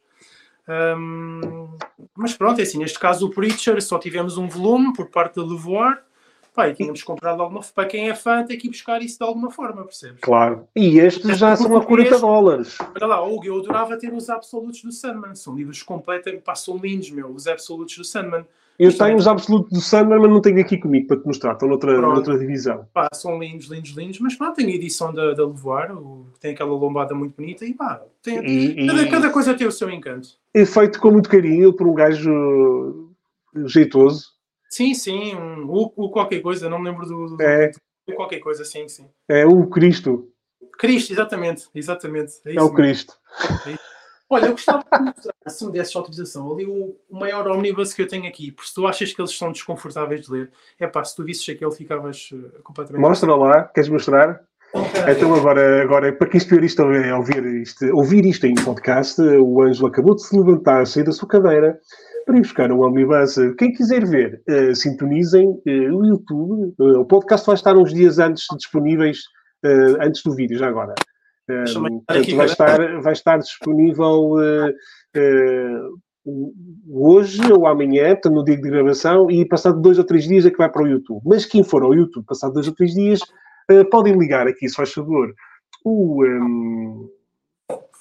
Um, 0.68 1.78
mas 2.16 2.34
pronto, 2.34 2.60
é 2.60 2.64
assim, 2.64 2.78
neste 2.78 3.00
caso 3.00 3.28
o 3.28 3.30
Preacher 3.30 3.82
só 3.82 3.98
tivemos 3.98 4.38
um 4.38 4.50
volume 4.50 4.94
por 4.94 5.10
parte 5.10 5.36
da 5.36 5.44
Levoar. 5.44 6.04
Pá, 6.54 6.68
e 6.68 6.74
tínhamos 6.74 7.04
comprado 7.04 7.40
alguma 7.40 7.62
Para 7.62 7.88
quem 7.88 8.10
é 8.10 8.16
fã, 8.16 8.44
tem 8.44 8.58
que 8.58 8.66
ir 8.66 8.72
buscar 8.72 9.00
isso 9.04 9.20
de 9.20 9.24
alguma 9.24 9.52
forma, 9.52 9.84
percebes? 9.84 10.20
Claro. 10.22 10.68
E 10.76 10.98
estes 10.98 11.38
já 11.38 11.56
são 11.56 11.78
a 11.78 11.86
40 11.86 12.18
dólares. 12.18 12.76
Olha 12.96 13.06
lá, 13.06 13.24
Hugo, 13.24 13.46
eu 13.46 13.60
adorava 13.60 13.96
ter 13.96 14.12
os 14.12 14.28
absolutos 14.28 14.82
do 14.82 14.92
Sandman. 14.92 15.36
São 15.36 15.56
livros 15.56 15.84
completos, 15.84 16.34
pá, 16.44 16.56
são 16.56 16.78
lindos, 16.78 17.12
meu, 17.12 17.28
os 17.28 17.48
absolutos 17.48 17.96
do 17.96 18.04
Sandman. 18.04 18.44
Eu 18.80 18.96
tenho 18.96 19.18
os 19.18 19.28
absolutos 19.28 19.72
do 19.72 19.82
Sandman, 19.82 20.20
mas 20.20 20.30
não 20.30 20.40
tenho 20.40 20.60
aqui 20.62 20.78
comigo 20.78 21.08
para 21.08 21.18
te 21.18 21.26
mostrar. 21.26 21.54
Estão 21.54 21.68
noutra, 21.68 22.00
noutra 22.00 22.38
divisão. 22.38 22.88
Pá, 22.94 23.10
são 23.12 23.40
lindos, 23.40 23.68
lindos, 23.68 23.92
lindos. 23.92 24.20
Mas 24.20 24.36
pá, 24.36 24.52
tem 24.52 24.68
a 24.68 24.76
edição 24.76 25.12
da, 25.12 25.34
da 25.34 25.46
Levoar, 25.46 25.92
tem 26.40 26.54
aquela 26.54 26.70
lombada 26.70 27.16
muito 27.16 27.36
bonita 27.36 27.66
e 27.66 27.74
pá, 27.74 28.04
tem, 28.22 28.38
e, 28.46 28.86
cada, 28.86 29.02
e... 29.02 29.10
cada, 29.10 29.30
coisa 29.32 29.56
tem 29.56 29.66
o 29.66 29.72
seu 29.72 29.90
encanto. 29.90 30.30
É 30.54 30.64
feito 30.64 31.00
com 31.00 31.10
muito 31.10 31.28
carinho 31.28 31.74
por 31.74 31.88
um 31.88 31.96
gajo 31.96 33.12
jeitoso. 33.66 34.28
Sim, 34.70 34.94
sim. 34.94 35.36
Um, 35.36 35.66
o, 35.70 35.92
o 35.96 36.12
qualquer 36.12 36.42
coisa, 36.42 36.70
não 36.70 36.80
me 36.80 36.90
lembro 36.90 37.08
do. 37.08 37.36
do 37.36 37.42
é. 37.42 37.72
Do, 38.08 38.14
qualquer 38.14 38.40
coisa, 38.40 38.64
sim, 38.64 38.88
sim. 38.88 39.08
É 39.28 39.46
o 39.46 39.66
Cristo. 39.68 40.30
Cristo, 40.78 41.12
exatamente. 41.12 41.66
exatamente. 41.74 42.34
É, 42.46 42.56
é 42.56 42.62
o 42.62 42.72
Cristo. 42.72 43.16
É 43.66 43.97
Olha, 44.30 44.48
eu 44.48 44.52
gostava 44.52 44.84
de 45.46 45.52
se 45.52 45.66
me 45.66 45.72
desses 45.72 45.96
autorização, 45.96 46.52
ali 46.52 46.66
o, 46.66 46.96
o 47.10 47.18
maior 47.18 47.48
omnibus 47.48 47.94
que 47.94 48.02
eu 48.02 48.08
tenho 48.08 48.28
aqui, 48.28 48.52
porque 48.52 48.70
se 48.70 48.76
tu 48.76 48.86
achas 48.86 49.14
que 49.14 49.22
eles 49.22 49.38
são 49.38 49.52
desconfortáveis 49.52 50.26
de 50.26 50.32
ler, 50.32 50.52
é 50.78 50.86
pá, 50.86 51.04
se 51.04 51.16
tu 51.16 51.24
visses 51.24 51.48
aquele 51.48 51.72
ficavas 51.72 52.30
uh, 52.34 52.62
completamente. 52.62 53.02
Mostra 53.02 53.34
lá, 53.34 53.64
queres 53.64 53.90
mostrar? 53.90 54.42
Okay. 54.74 55.14
Então 55.14 55.34
agora, 55.34 55.82
agora, 55.82 56.12
para 56.12 56.28
quem 56.28 56.40
estiver 56.40 56.64
isto 56.66 56.82
a 56.82 57.18
ouvir 57.18 57.46
isto, 57.62 57.86
ouvir 57.96 58.26
isto 58.26 58.46
em 58.46 58.56
podcast, 58.56 59.22
o 59.22 59.62
Ângelo 59.62 59.88
acabou 59.88 60.14
de 60.14 60.24
se 60.24 60.38
levantar, 60.38 60.86
sair 60.86 61.04
da 61.04 61.14
sua 61.14 61.28
cadeira 61.28 61.80
para 62.26 62.38
ir 62.38 62.42
buscar 62.42 62.70
um 62.70 62.82
omnibus. 62.82 63.36
Quem 63.58 63.72
quiser 63.72 64.06
ver, 64.06 64.42
uh, 64.50 64.76
sintonizem 64.76 65.48
uh, 65.48 65.96
o 65.96 66.06
YouTube. 66.06 66.76
Uh, 66.78 67.00
o 67.00 67.06
podcast 67.06 67.48
vai 67.48 67.56
estar 67.56 67.78
uns 67.78 67.94
dias 67.94 68.20
antes 68.20 68.46
disponíveis, 68.58 69.20
antes 70.02 70.22
do 70.22 70.36
vídeo, 70.36 70.58
já 70.58 70.68
agora. 70.68 70.94
Um, 71.50 72.02
portanto, 72.02 72.36
vai 72.36 72.46
estar, 72.46 73.02
vai 73.02 73.14
estar 73.14 73.38
disponível 73.38 74.32
uh, 74.34 74.70
uh, 74.70 76.00
hoje 76.90 77.42
ou 77.52 77.66
amanhã, 77.66 78.18
no 78.26 78.44
dia 78.44 78.58
de 78.58 78.70
gravação, 78.70 79.32
e 79.32 79.48
passado 79.48 79.82
dois 79.82 79.98
ou 79.98 80.04
três 80.04 80.26
dias 80.28 80.46
é 80.46 80.52
que 80.52 80.58
vai 80.58 80.70
para 80.70 80.84
o 80.84 80.88
YouTube. 80.88 81.22
Mas 81.26 81.46
quem 81.46 81.64
for 81.64 81.84
ao 81.84 81.94
YouTube 81.94 82.26
passado 82.26 82.54
dois 82.54 82.68
ou 82.68 82.76
três 82.76 82.94
dias, 82.94 83.22
uh, 83.72 83.90
podem 83.90 84.18
ligar 84.18 84.46
aqui, 84.46 84.68
se 84.68 84.76
faz 84.76 84.92
favor, 84.92 85.34
o, 85.86 86.26
um, 86.26 87.10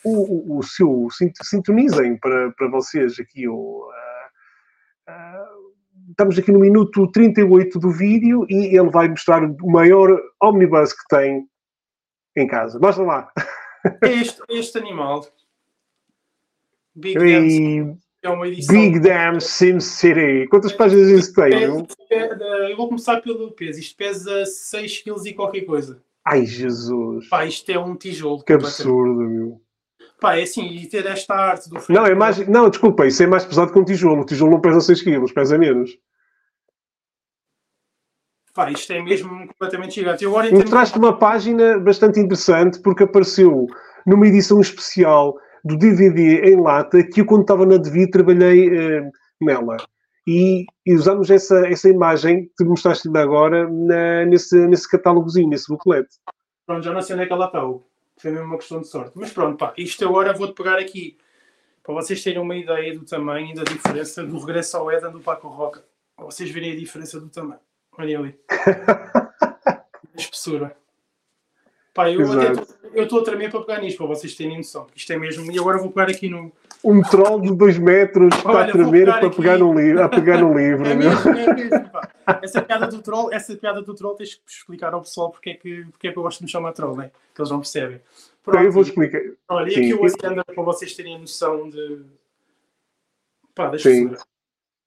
o, 0.05 0.59
o, 0.59 0.63
seu, 0.65 1.09
sintonizem 1.43 2.17
para, 2.19 2.51
para 2.53 2.69
vocês 2.69 3.19
aqui 3.21 3.49
o. 3.49 3.87
Estamos 6.11 6.39
aqui 6.39 6.53
no 6.53 6.61
minuto 6.61 7.11
38 7.11 7.79
do 7.79 7.91
vídeo 7.91 8.47
e 8.49 8.77
ele 8.79 8.91
vai 8.91 9.09
mostrar 9.09 9.43
o 9.43 9.71
maior 9.71 10.17
omnibus 10.41 10.93
que 10.93 11.03
tem 11.09 11.47
em 12.37 12.47
casa. 12.47 12.79
Mostra 12.79 13.05
lá. 13.05 13.33
Este, 14.03 14.41
este 14.49 14.79
animal. 14.79 15.27
Big 16.95 17.19
Dam, 17.19 17.99
é 18.23 18.29
uma 18.29 18.49
edição. 18.49 18.75
Big 18.75 19.01
Dam 19.01 19.41
Sim 19.41 19.81
City. 19.81 20.47
Quantas 20.49 20.73
páginas 20.73 21.09
isso 21.09 21.35
tem? 21.35 21.63
eu 21.63 22.77
vou 22.77 22.89
começar 22.89 23.21
pelo 23.21 23.53
peso. 23.53 23.79
Isto 23.79 23.97
pesa 23.97 24.45
6 24.45 25.03
kg 25.03 25.27
e 25.27 25.35
qualquer 25.35 25.63
coisa. 25.63 26.03
Ai, 26.25 26.45
Jesus. 26.45 27.29
Pá, 27.29 27.45
isto 27.45 27.71
é 27.71 27.79
um 27.79 27.95
tijolo. 27.95 28.43
Que 28.43 28.55
absurdo, 28.55 29.21
meu. 29.21 29.61
Pá, 30.21 30.39
é 30.39 30.43
assim, 30.43 30.67
e 30.67 30.87
ter 30.87 31.07
esta 31.07 31.35
arte 31.35 31.69
do 31.69 31.79
Não, 31.89 32.07
é 32.07 32.15
mais. 32.15 32.39
Não, 32.49 32.69
desculpa, 32.69 33.07
isso 33.07 33.23
é 33.23 33.27
mais 33.27 33.45
pesado 33.45 33.73
que 33.73 33.79
um 33.79 33.85
tijolo. 33.85 34.23
O 34.23 34.27
tijolo 34.27 34.53
não 34.53 34.61
pesa 34.61 34.81
6 34.81 35.03
kg, 35.03 35.33
pesa 35.33 35.59
menos. 35.59 35.97
Pá, 38.57 38.71
isto 38.71 38.91
é 38.91 39.03
mesmo 39.03 39.47
completamente 39.49 39.97
gigante. 39.97 40.25
Eu 40.25 40.31
agora 40.31 40.51
Mostraste 40.51 40.99
uma 40.99 41.19
página 41.19 41.79
bastante 41.79 42.19
interessante 42.19 42.81
porque 42.81 43.03
apareceu 43.03 43.67
numa 44.07 44.27
edição 44.27 44.63
especial 44.63 45.37
do 45.63 45.77
DVD 45.77 46.41
em 46.41 46.59
lata 46.59 47.03
que 47.03 47.21
eu, 47.21 47.27
quando 47.27 47.43
estava 47.43 47.67
na 47.67 47.77
Devi, 47.77 48.11
trabalhei 48.11 48.71
uh, 48.71 49.11
nela. 49.43 49.77
E, 50.27 50.65
e 50.87 50.95
usamos 50.95 51.29
essa, 51.29 51.69
essa 51.69 51.91
imagem 51.91 52.51
que 52.57 52.65
mostraste 52.65 53.07
agora 53.15 53.69
na, 53.69 54.25
nesse, 54.25 54.57
nesse 54.67 54.91
catálogozinho, 54.91 55.51
nesse 55.51 55.69
booklet. 55.69 56.09
Pronto, 56.65 56.83
já 56.83 56.95
não 56.95 57.03
sei 57.03 57.15
onde 57.15 57.25
é 57.25 57.27
que 57.27 57.33
ela 57.35 57.47
está. 57.47 57.61
Foi 57.61 58.31
mesmo 58.31 58.47
uma 58.47 58.57
questão 58.57 58.81
de 58.81 58.89
sorte. 58.89 59.13
Mas 59.17 59.35
pronto, 59.35 59.59
pá, 59.59 59.75
isto 59.77 60.03
agora 60.03 60.33
vou-te 60.33 60.55
pegar 60.55 60.79
aqui 60.79 61.19
para 61.83 61.95
vocês 61.95 62.25
terem 62.25 62.41
uma 62.41 62.57
ideia 62.57 62.95
do 62.99 63.05
tamanho 63.05 63.51
e 63.51 63.55
da 63.55 63.65
diferença 63.65 64.25
do 64.25 64.39
regresso 64.39 64.79
ao 64.79 64.91
Eden 64.91 65.13
do 65.13 65.21
Paco 65.21 65.47
Roca. 65.47 65.85
vocês 66.17 66.51
verem 66.51 66.73
a 66.73 66.77
diferença 66.77 67.21
do 67.21 67.29
tamanho. 67.29 67.61
Olhem 67.99 68.17
ali. 68.17 68.39
a 68.49 70.17
espessura. 70.17 70.77
Pá, 71.95 72.11
eu 72.11 73.05
estou 73.05 73.21
a 73.21 73.25
tremer 73.25 73.51
para 73.51 73.61
pegar 73.61 73.81
nisto, 73.81 73.97
para 73.97 74.07
vocês 74.07 74.35
terem 74.35 74.59
noção. 74.59 74.87
Isto 74.95 75.13
é 75.15 75.19
mesmo. 75.19 75.51
E 75.51 75.59
agora 75.59 75.79
vou 75.79 75.91
pegar 75.91 76.11
aqui 76.11 76.29
no. 76.29 76.53
Um 76.85 77.03
troll 77.03 77.41
de 77.41 77.55
2 77.55 77.79
metros 77.79 78.35
está 78.37 78.65
a 78.65 78.71
tremer 78.71 79.07
para 79.07 79.31
pegar 79.31 79.59
no, 79.59 79.73
livro, 79.73 80.03
a 80.03 80.09
pegar 80.09 80.39
no 80.39 80.53
livro. 80.57 80.87
É 80.87 80.95
mesmo, 80.95 81.31
é 81.31 81.55
mesmo. 81.55 81.91
Pá. 81.91 82.41
Essa 82.43 82.61
piada 82.61 82.87
do 82.87 83.01
troll, 83.01 83.33
essa 83.33 83.57
piada 83.57 83.81
do 83.81 83.95
troll 83.95 84.15
tens 84.15 84.35
que 84.35 84.43
explicar 84.47 84.93
ao 84.93 85.01
pessoal 85.01 85.31
porque 85.31 85.51
é 85.51 85.55
que, 85.55 85.85
porque 85.91 86.09
é 86.09 86.13
que 86.13 86.19
eu 86.19 86.23
gosto 86.23 86.39
de 86.39 86.45
me 86.45 86.51
chamar 86.51 86.73
troll, 86.73 86.97
né? 86.97 87.11
Que 87.35 87.41
eles 87.41 87.51
não 87.51 87.61
percebem. 87.61 88.01
Pronto, 88.43 88.63
eu 88.63 88.73
vou 88.73 88.83
explicar. 88.83 89.21
Olha, 89.49 89.71
e 89.71 89.73
aqui 89.73 89.95
o 89.95 90.05
Ascender 90.05 90.45
para 90.45 90.63
vocês 90.63 90.95
terem 90.95 91.19
noção 91.19 91.71
de. 91.71 92.03
Pá, 93.55 93.69
deixa 93.69 93.89
eu 93.89 94.17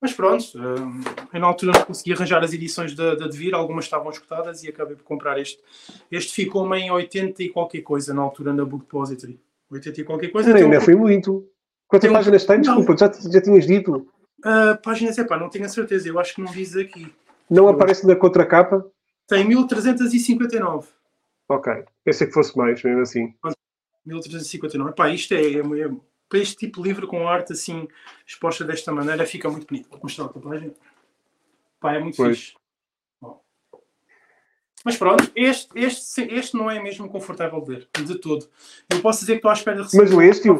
mas 0.02 0.14
pronto, 0.14 0.46
hum, 0.56 1.02
eu 1.34 1.40
na 1.40 1.48
altura 1.48 1.74
não 1.74 1.84
consegui 1.84 2.14
arranjar 2.14 2.44
as 2.44 2.54
edições 2.54 2.96
da, 2.96 3.16
da 3.16 3.28
Devir, 3.28 3.54
algumas 3.54 3.86
estavam 3.86 4.10
escutadas 4.10 4.64
e 4.64 4.70
acabei 4.70 4.96
por 4.96 5.04
comprar 5.04 5.38
este. 5.40 5.62
Este 6.10 6.34
ficou-me 6.34 6.78
em 6.78 6.90
80 6.90 7.44
e 7.44 7.50
qualquer 7.50 7.82
coisa 7.82 8.14
na 8.14 8.22
altura 8.22 8.54
na 8.54 8.64
Book 8.64 8.86
Depository. 8.86 9.40
80 9.70 10.02
e 10.02 10.04
qualquer 10.04 10.30
coisa. 10.30 10.54
Nem, 10.54 10.70
não 10.70 10.82
foi 10.82 10.96
muito. 10.96 11.48
Quantas 11.88 12.12
páginas 12.12 12.46
tem? 12.46 12.62
Desculpa, 12.62 12.96
já, 12.98 13.12
já 13.12 13.42
tinhas 13.42 13.68
dito. 13.68 14.08
Uh, 14.40 14.82
páginas, 14.82 15.18
é 15.18 15.24
pá, 15.24 15.38
não 15.38 15.50
tenho 15.50 15.66
a 15.66 15.70
certeza, 15.70 16.08
eu 16.08 16.18
acho 16.18 16.34
que 16.34 16.42
não 16.42 16.52
diz 16.52 16.76
aqui. 16.78 17.14
Não 17.50 17.66
eu 17.66 17.70
aparece 17.70 18.08
na 18.08 18.16
contracapa? 18.16 18.90
Tem 19.28 19.46
1359. 19.46 20.88
Ok, 21.50 21.74
pensei 22.04 22.28
que 22.28 22.34
fosse 22.34 22.56
mais, 22.58 22.82
mesmo 22.82 23.02
assim. 23.02 23.34
1359. 24.06 24.94
Pá, 24.96 25.10
isto 25.10 25.34
é, 25.34 25.42
é, 25.42 25.60
é 25.60 25.92
para 26.30 26.40
este 26.40 26.56
tipo 26.56 26.82
de 26.82 26.88
livro 26.88 27.08
com 27.08 27.28
arte 27.28 27.54
assim 27.54 27.88
exposta 28.26 28.64
desta 28.64 28.92
maneira 28.92 29.26
fica 29.26 29.50
muito 29.50 29.68
bonito. 29.68 29.90
Vou 29.90 30.00
mostrar 30.04 30.26
a 30.26 30.30
página. 30.30 30.74
Pá, 31.80 31.96
é 31.96 32.00
muito 32.00 32.16
pois. 32.16 32.38
fixe. 32.38 32.54
Bom. 33.20 33.42
Mas 34.86 34.96
pronto, 34.96 35.30
este, 35.36 35.68
este, 35.76 36.22
este 36.34 36.56
não 36.56 36.70
é 36.70 36.82
mesmo 36.82 37.10
confortável 37.10 37.60
de 37.62 37.72
ler, 37.72 37.90
de 38.06 38.20
todo. 38.20 38.48
Eu 38.90 39.02
posso 39.02 39.22
dizer 39.22 39.34
que 39.34 39.40
estou 39.40 39.52
à 39.52 39.54
espera 39.54 39.78
de 39.78 39.84
receber. 39.84 40.04
Mas 40.04 40.14
leste-o? 40.14 40.56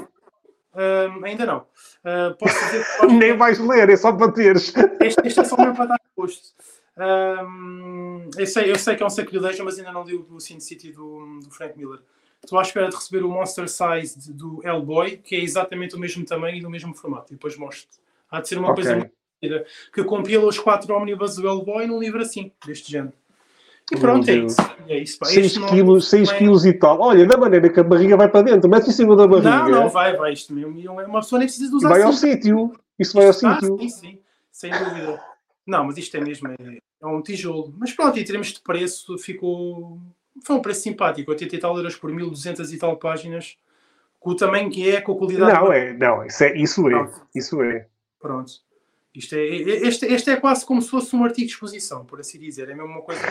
Uh, 0.74 1.26
ainda 1.26 1.46
não. 1.46 1.60
Uh, 1.60 2.36
posso 2.38 2.56
dizer 2.66 2.86
que 2.86 3.08
Nem 3.14 3.38
vais 3.38 3.60
ler, 3.60 3.90
é 3.90 3.98
só 3.98 4.12
para 4.12 4.32
teres. 4.32 4.74
Este, 5.02 5.28
este 5.28 5.40
é 5.40 5.44
só 5.44 5.56
para 5.56 5.86
dar 5.86 6.02
gosto. 6.16 6.54
Um, 6.98 8.30
eu, 8.38 8.46
sei, 8.46 8.70
eu 8.70 8.78
sei 8.78 8.96
que 8.96 9.04
é 9.04 9.06
um 9.06 9.10
sacrilégio, 9.10 9.64
mas 9.64 9.80
ainda 9.80 9.92
não 9.92 10.04
li 10.04 10.16
o 10.16 10.40
Sin 10.40 10.60
City 10.60 10.92
do, 10.92 11.40
do 11.40 11.50
Frank 11.52 11.78
Miller. 11.78 12.00
Estou 12.44 12.58
à 12.58 12.62
espera 12.62 12.90
de 12.90 12.96
receber 12.96 13.24
o 13.24 13.30
Monster 13.30 13.68
Size 13.68 14.34
do 14.34 14.62
Hellboy, 14.66 15.18
que 15.18 15.36
é 15.36 15.40
exatamente 15.40 15.96
o 15.96 16.00
mesmo 16.00 16.26
tamanho 16.26 16.58
e 16.58 16.62
do 16.62 16.70
mesmo 16.70 16.94
formato. 16.94 17.34
E 17.34 17.36
depois 17.36 17.58
mostro. 17.58 17.88
Há 18.32 18.42
de 18.42 18.48
ser 18.48 18.58
uma 18.58 18.72
okay. 18.72 18.84
coisa 18.84 18.98
muito 18.98 19.20
que 19.94 20.04
compila 20.04 20.46
os 20.46 20.60
quatro 20.60 20.94
omnibus 20.94 21.36
do 21.36 21.48
Hellboy 21.48 21.88
num 21.88 22.00
livro 22.00 22.22
assim, 22.22 22.52
deste 22.66 22.92
género. 22.92 23.14
E 23.92 23.98
pronto, 23.98 24.30
é 24.30 24.36
isso. 24.36 24.62
É 24.88 24.98
isso 25.00 25.18
6 25.24 25.58
quilos, 25.70 26.10
6 26.10 26.32
quilos 26.34 26.66
e 26.66 26.74
tal. 26.74 27.00
Olha, 27.00 27.26
da 27.26 27.38
maneira 27.38 27.70
que 27.70 27.80
a 27.80 27.84
barriga 27.84 28.16
vai 28.16 28.30
para 28.30 28.44
dentro, 28.44 28.70
mete 28.70 28.90
em 28.90 28.92
cima 28.92 29.16
da 29.16 29.26
barriga. 29.26 29.50
Não, 29.50 29.70
não, 29.70 29.90
vai, 29.90 30.16
vai. 30.16 30.34
Isto 30.34 30.54
mesmo. 30.54 31.02
É 31.02 31.06
uma 31.08 31.22
pessoa 31.22 31.40
nem 31.40 31.48
precisa 31.48 31.70
de 31.70 31.76
usar 31.76 31.90
Vai 31.90 32.04
ao 32.04 32.14
sítio. 32.14 32.74
Isso 33.00 33.14
vai 33.16 33.26
ao 33.26 33.32
ah, 33.32 33.34
sítio. 33.34 33.80
Sim, 33.80 33.90
sim. 33.90 34.20
Sem 34.52 34.72
dúvida. 34.72 35.20
Não, 35.66 35.86
mas 35.86 35.98
isto 35.98 36.16
é 36.18 36.22
mesmo. 36.22 36.50
É, 36.50 36.56
é 37.02 37.08
um 37.08 37.22
tijolo. 37.22 37.74
Mas 37.80 37.92
pronto, 37.94 38.20
em 38.20 38.24
termos 38.24 38.48
de 38.54 38.62
preço, 38.62 39.18
ficou 39.18 40.00
foi 40.44 40.56
um 40.56 40.62
preço 40.62 40.82
simpático, 40.82 41.32
80 41.32 41.56
e 41.56 41.60
tal 41.60 41.78
euros 41.78 41.96
por 41.96 42.12
1200 42.12 42.72
e 42.72 42.78
tal 42.78 42.98
páginas, 42.98 43.58
com 44.20 44.32
o 44.32 44.36
tamanho 44.36 44.70
que 44.70 44.90
é, 44.90 45.02
com 45.02 45.14
a 45.14 45.18
qualidade. 45.18 45.54
Não, 45.54 45.72
é, 45.72 45.94
não, 45.94 46.26
isso 46.26 46.44
é, 46.44 46.58
isso 46.58 46.90
é, 46.90 47.12
isso 47.34 47.62
é. 47.62 47.88
Pronto. 48.20 48.52
Isto 49.14 49.36
é, 49.36 49.46
este, 49.46 50.06
este 50.06 50.30
é 50.30 50.36
quase 50.36 50.66
como 50.66 50.82
se 50.82 50.90
fosse 50.90 51.16
um 51.16 51.24
artigo 51.24 51.48
de 51.48 51.54
exposição, 51.54 52.06
por 52.06 52.20
assim 52.20 52.40
dizer. 52.40 52.70
É 52.70 52.76
mesmo 52.76 52.92
uma 52.92 53.02
coisa. 53.02 53.22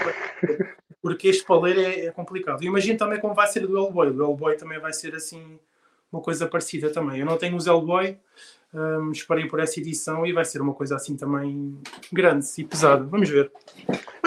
Porque 1.00 1.28
este 1.28 1.44
para 1.44 1.60
ler 1.60 1.78
é, 1.78 2.06
é 2.06 2.10
complicado. 2.10 2.62
Imagino 2.64 2.98
também 2.98 3.20
como 3.20 3.34
vai 3.34 3.46
ser 3.46 3.60
do 3.60 3.76
Hellboy. 3.76 4.10
O 4.10 4.22
Hellboy 4.22 4.56
também 4.56 4.80
vai 4.80 4.92
ser 4.92 5.14
assim, 5.14 5.58
uma 6.12 6.20
coisa 6.20 6.46
parecida 6.46 6.90
também. 6.90 7.20
Eu 7.20 7.26
não 7.26 7.36
tenho 7.36 7.56
os 7.56 7.66
Hellboy, 7.66 8.18
um, 8.74 9.12
esperei 9.12 9.46
por 9.46 9.60
essa 9.60 9.78
edição 9.78 10.26
e 10.26 10.32
vai 10.32 10.44
ser 10.44 10.60
uma 10.60 10.74
coisa 10.74 10.96
assim 10.96 11.16
também 11.16 11.80
grande 12.12 12.46
e 12.58 12.64
pesada. 12.64 13.04
Vamos 13.04 13.28
ver. 13.28 13.50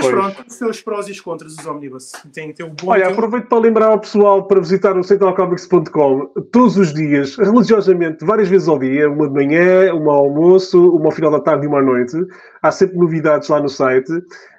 Mas 0.01 0.09
pois. 0.09 0.33
pronto, 0.33 0.51
seus 0.51 0.81
prós 0.81 1.07
e 1.07 1.11
os 1.11 1.21
contras 1.21 1.55
dos 1.55 1.65
Omnibus. 1.65 2.11
Tem, 2.33 2.51
tem 2.53 2.65
o 2.65 2.69
bom 2.69 2.91
Olha, 2.91 3.07
aproveito 3.07 3.47
para 3.47 3.59
lembrar 3.59 3.87
ao 3.87 3.99
pessoal 3.99 4.47
para 4.47 4.59
visitar 4.59 4.97
o 4.97 5.03
centralcomics.com 5.03 6.25
todos 6.51 6.77
os 6.77 6.93
dias, 6.93 7.35
religiosamente, 7.35 8.25
várias 8.25 8.49
vezes 8.49 8.67
ao 8.67 8.79
dia, 8.79 9.09
uma 9.09 9.27
de 9.27 9.33
manhã, 9.33 9.93
uma 9.93 10.11
ao 10.11 10.25
almoço, 10.25 10.95
uma 10.95 11.05
ao 11.05 11.11
final 11.11 11.31
da 11.31 11.39
tarde 11.39 11.65
e 11.65 11.67
uma 11.67 11.79
à 11.79 11.81
noite. 11.81 12.17
Há 12.61 12.71
sempre 12.71 12.97
novidades 12.97 13.47
lá 13.49 13.61
no 13.61 13.69
site. 13.69 14.11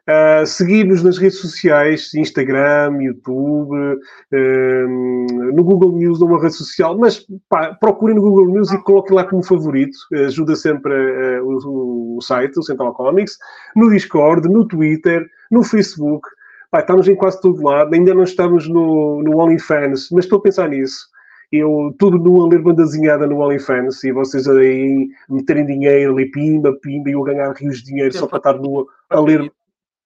Uh, 0.03 0.45
Seguir-nos 0.45 1.01
nas 1.05 1.17
redes 1.17 1.39
sociais, 1.39 2.13
Instagram, 2.13 3.01
YouTube, 3.01 3.73
uh, 3.73 4.89
no 5.55 5.63
Google 5.63 5.93
News, 5.93 6.19
numa 6.19 6.43
rede 6.43 6.57
social, 6.57 6.99
mas 6.99 7.25
pá, 7.49 7.73
procurem 7.75 8.17
no 8.17 8.23
Google 8.23 8.49
News 8.49 8.73
e 8.73 8.83
coloquem 8.83 9.15
lá 9.15 9.23
como 9.23 9.45
favorito, 9.45 9.97
ajuda 10.13 10.57
sempre 10.57 10.93
uh, 10.93 11.45
o, 11.47 12.02
o, 12.17 12.21
site, 12.21 12.59
o 12.59 12.63
Central 12.63 12.95
Comics, 12.95 13.39
no 13.77 13.91
Discord, 13.91 14.49
no 14.49 14.67
Twitter, 14.67 15.29
no 15.51 15.63
Facebook. 15.63 16.29
Pá, 16.71 16.81
estamos 16.81 17.07
em 17.09 17.15
quase 17.15 17.41
todo 17.41 17.63
lado, 17.63 17.95
ainda 17.95 18.15
não 18.15 18.23
estamos 18.23 18.69
no, 18.69 19.23
no 19.23 19.39
OnlyFans, 19.39 20.09
mas 20.11 20.25
estou 20.25 20.39
a 20.39 20.43
pensar 20.43 20.69
nisso 20.69 21.13
eu 21.53 21.95
tudo 21.99 22.19
nu 22.19 22.43
a 22.43 22.49
ler 22.49 22.63
bandazinhada 22.63 23.27
no 23.27 23.41
OnlyFans 23.41 24.03
e 24.05 24.11
vocês 24.11 24.49
aí 24.49 25.11
meterem 25.29 25.67
dinheiro 25.67 26.15
ali, 26.15 26.31
pimba, 26.31 26.73
pimba, 26.81 27.11
e 27.11 27.13
eu 27.13 27.23
ganhar 27.23 27.53
rios 27.53 27.81
de 27.81 27.85
dinheiro 27.85 28.17
só 28.17 28.27
para 28.27 28.39
estar 28.39 28.55
nu 28.55 28.87
a 29.11 29.21
ler 29.21 29.53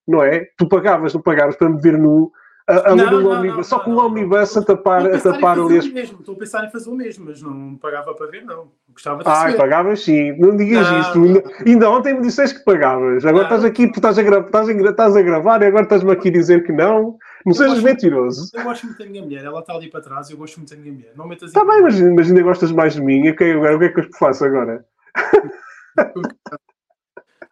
não 0.07 0.23
é? 0.23 0.49
Tu 0.57 0.69
pagavas, 0.69 1.13
não 1.13 1.21
pagavas 1.21 1.57
para 1.57 1.69
me 1.69 1.81
ver 1.81 1.99
nu 1.99 2.31
a, 2.69 2.91
a 2.91 2.95
ler 2.95 3.14
um 3.14 3.29
omnibus, 3.29 3.67
só 3.69 3.79
com 3.79 3.93
um 3.93 3.99
omnibus 3.99 4.57
a 4.57 4.62
tapar, 4.62 5.07
a 5.07 5.21
tapar 5.21 5.59
ali. 5.59 5.79
Estou 5.79 6.35
a 6.35 6.39
pensar 6.39 6.64
em 6.64 6.71
fazer 6.71 6.91
o 6.91 6.95
mesmo, 6.95 7.27
mas 7.27 7.41
não 7.41 7.77
pagava 7.77 8.12
para 8.14 8.27
ver, 8.27 8.45
não. 8.45 8.69
Gostava 8.93 9.23
de 9.23 9.29
Ah, 9.29 9.55
pagavas 9.57 10.03
sim, 10.03 10.37
não 10.39 10.57
digas 10.57 10.91
não, 10.91 11.01
isto. 11.01 11.23
Ainda, 11.23 11.43
ainda, 11.64 11.91
ontem 11.91 12.14
me 12.14 12.23
disseste 12.23 12.59
que 12.59 12.64
pagavas, 12.64 13.25
agora 13.25 13.45
estás 13.45 13.64
aqui, 13.64 13.85
estás 13.85 14.19
a, 14.19 14.23
estás, 14.23 14.69
a, 14.69 14.73
estás 14.73 15.17
a 15.17 15.23
gravar 15.23 15.62
e 15.62 15.67
agora 15.67 15.85
estás-me 15.85 16.11
aqui 16.11 16.29
a 16.29 16.33
dizer 16.33 16.64
que 16.64 16.73
não. 16.73 17.17
Não 17.45 17.55
sejas 17.55 17.81
mentiroso. 17.81 18.51
Eu 18.53 18.64
gosto 18.64 18.87
muito 18.87 18.99
da 18.99 19.07
minha 19.07 19.23
mulher, 19.23 19.45
ela 19.45 19.61
está 19.61 19.73
ali 19.73 19.89
para 19.89 20.01
trás, 20.01 20.29
eu 20.29 20.37
gosto 20.37 20.57
muito 20.57 20.75
da 20.75 20.77
minha 20.77 20.93
mulher. 20.93 21.12
Não 21.14 21.29
metas 21.29 21.51
Está 21.51 21.64
bem, 21.64 21.81
mas, 21.81 22.01
mas 22.01 22.29
ainda 22.29 22.43
gostas 22.43 22.73
mais 22.73 22.95
de 22.95 23.01
mim. 23.01 23.29
Okay, 23.29 23.53
agora, 23.53 23.77
o 23.77 23.79
que 23.79 23.85
é 23.85 23.89
que 23.91 24.01
eu 24.01 24.09
faço 24.19 24.45
agora? 24.45 24.85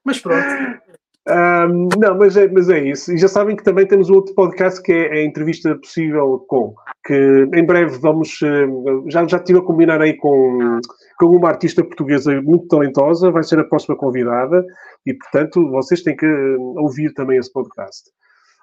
mas 0.04 0.18
pronto, 0.18 0.42
um, 1.26 1.88
não, 1.98 2.18
mas 2.18 2.36
é, 2.36 2.46
mas 2.48 2.68
é 2.68 2.80
isso. 2.80 3.12
E 3.12 3.16
já 3.16 3.28
sabem 3.28 3.56
que 3.56 3.64
também 3.64 3.86
temos 3.86 4.10
outro 4.10 4.34
podcast 4.34 4.82
que 4.82 4.92
é 4.92 5.12
a 5.12 5.24
entrevista 5.24 5.74
possível 5.76 6.44
com, 6.46 6.74
que 7.04 7.48
em 7.54 7.64
breve 7.64 7.98
vamos. 7.98 8.40
Eh, 8.42 8.66
já, 9.08 9.26
já 9.26 9.38
estive 9.38 9.58
a 9.60 9.62
combinar 9.62 10.02
aí 10.02 10.14
com, 10.18 10.80
com 11.18 11.26
uma 11.26 11.48
artista 11.48 11.82
portuguesa 11.82 12.42
muito 12.42 12.68
talentosa, 12.68 13.30
vai 13.30 13.42
ser 13.42 13.58
a 13.58 13.64
próxima 13.64 13.96
convidada 13.96 14.66
e, 15.06 15.14
portanto, 15.14 15.70
vocês 15.70 16.02
têm 16.02 16.14
que 16.14 16.26
eh, 16.26 16.56
ouvir 16.58 17.14
também 17.14 17.38
esse 17.38 17.52
podcast. 17.52 18.10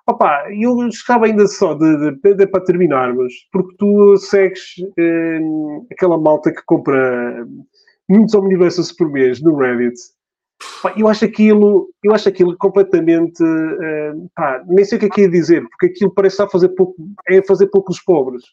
Opa, 0.07 0.45
eu 0.51 0.75
gostava 0.75 1.25
ainda 1.25 1.47
só 1.47 1.73
de, 1.73 2.11
de, 2.11 2.33
de, 2.35 2.47
para 2.47 2.63
terminarmos, 2.63 3.33
porque 3.51 3.75
tu 3.77 4.17
segues 4.17 4.75
eh, 4.99 5.39
aquela 5.91 6.17
malta 6.17 6.51
que 6.51 6.63
compra 6.65 7.43
muitos 8.07 8.35
omniversos 8.35 8.91
por 8.91 9.11
mês 9.11 9.41
no 9.41 9.57
Reddit 9.57 9.95
eu 10.97 11.07
acho 11.07 11.25
aquilo, 11.25 11.89
eu 12.03 12.13
acho 12.13 12.29
aquilo 12.29 12.55
completamente, 12.57 13.43
uh, 13.43 14.29
pá, 14.35 14.63
nem 14.67 14.83
sei 14.85 14.97
o 14.97 14.99
que 14.99 15.05
é 15.05 15.09
que 15.09 15.21
ia 15.21 15.29
dizer, 15.29 15.67
porque 15.69 15.87
aquilo 15.87 16.11
parece 16.11 16.35
estar 16.35 16.45
a 16.45 16.49
fazer 16.49 16.69
pouco, 16.69 16.95
é 17.27 17.41
fazer 17.41 17.67
poucos 17.67 17.99
pobres. 17.99 18.43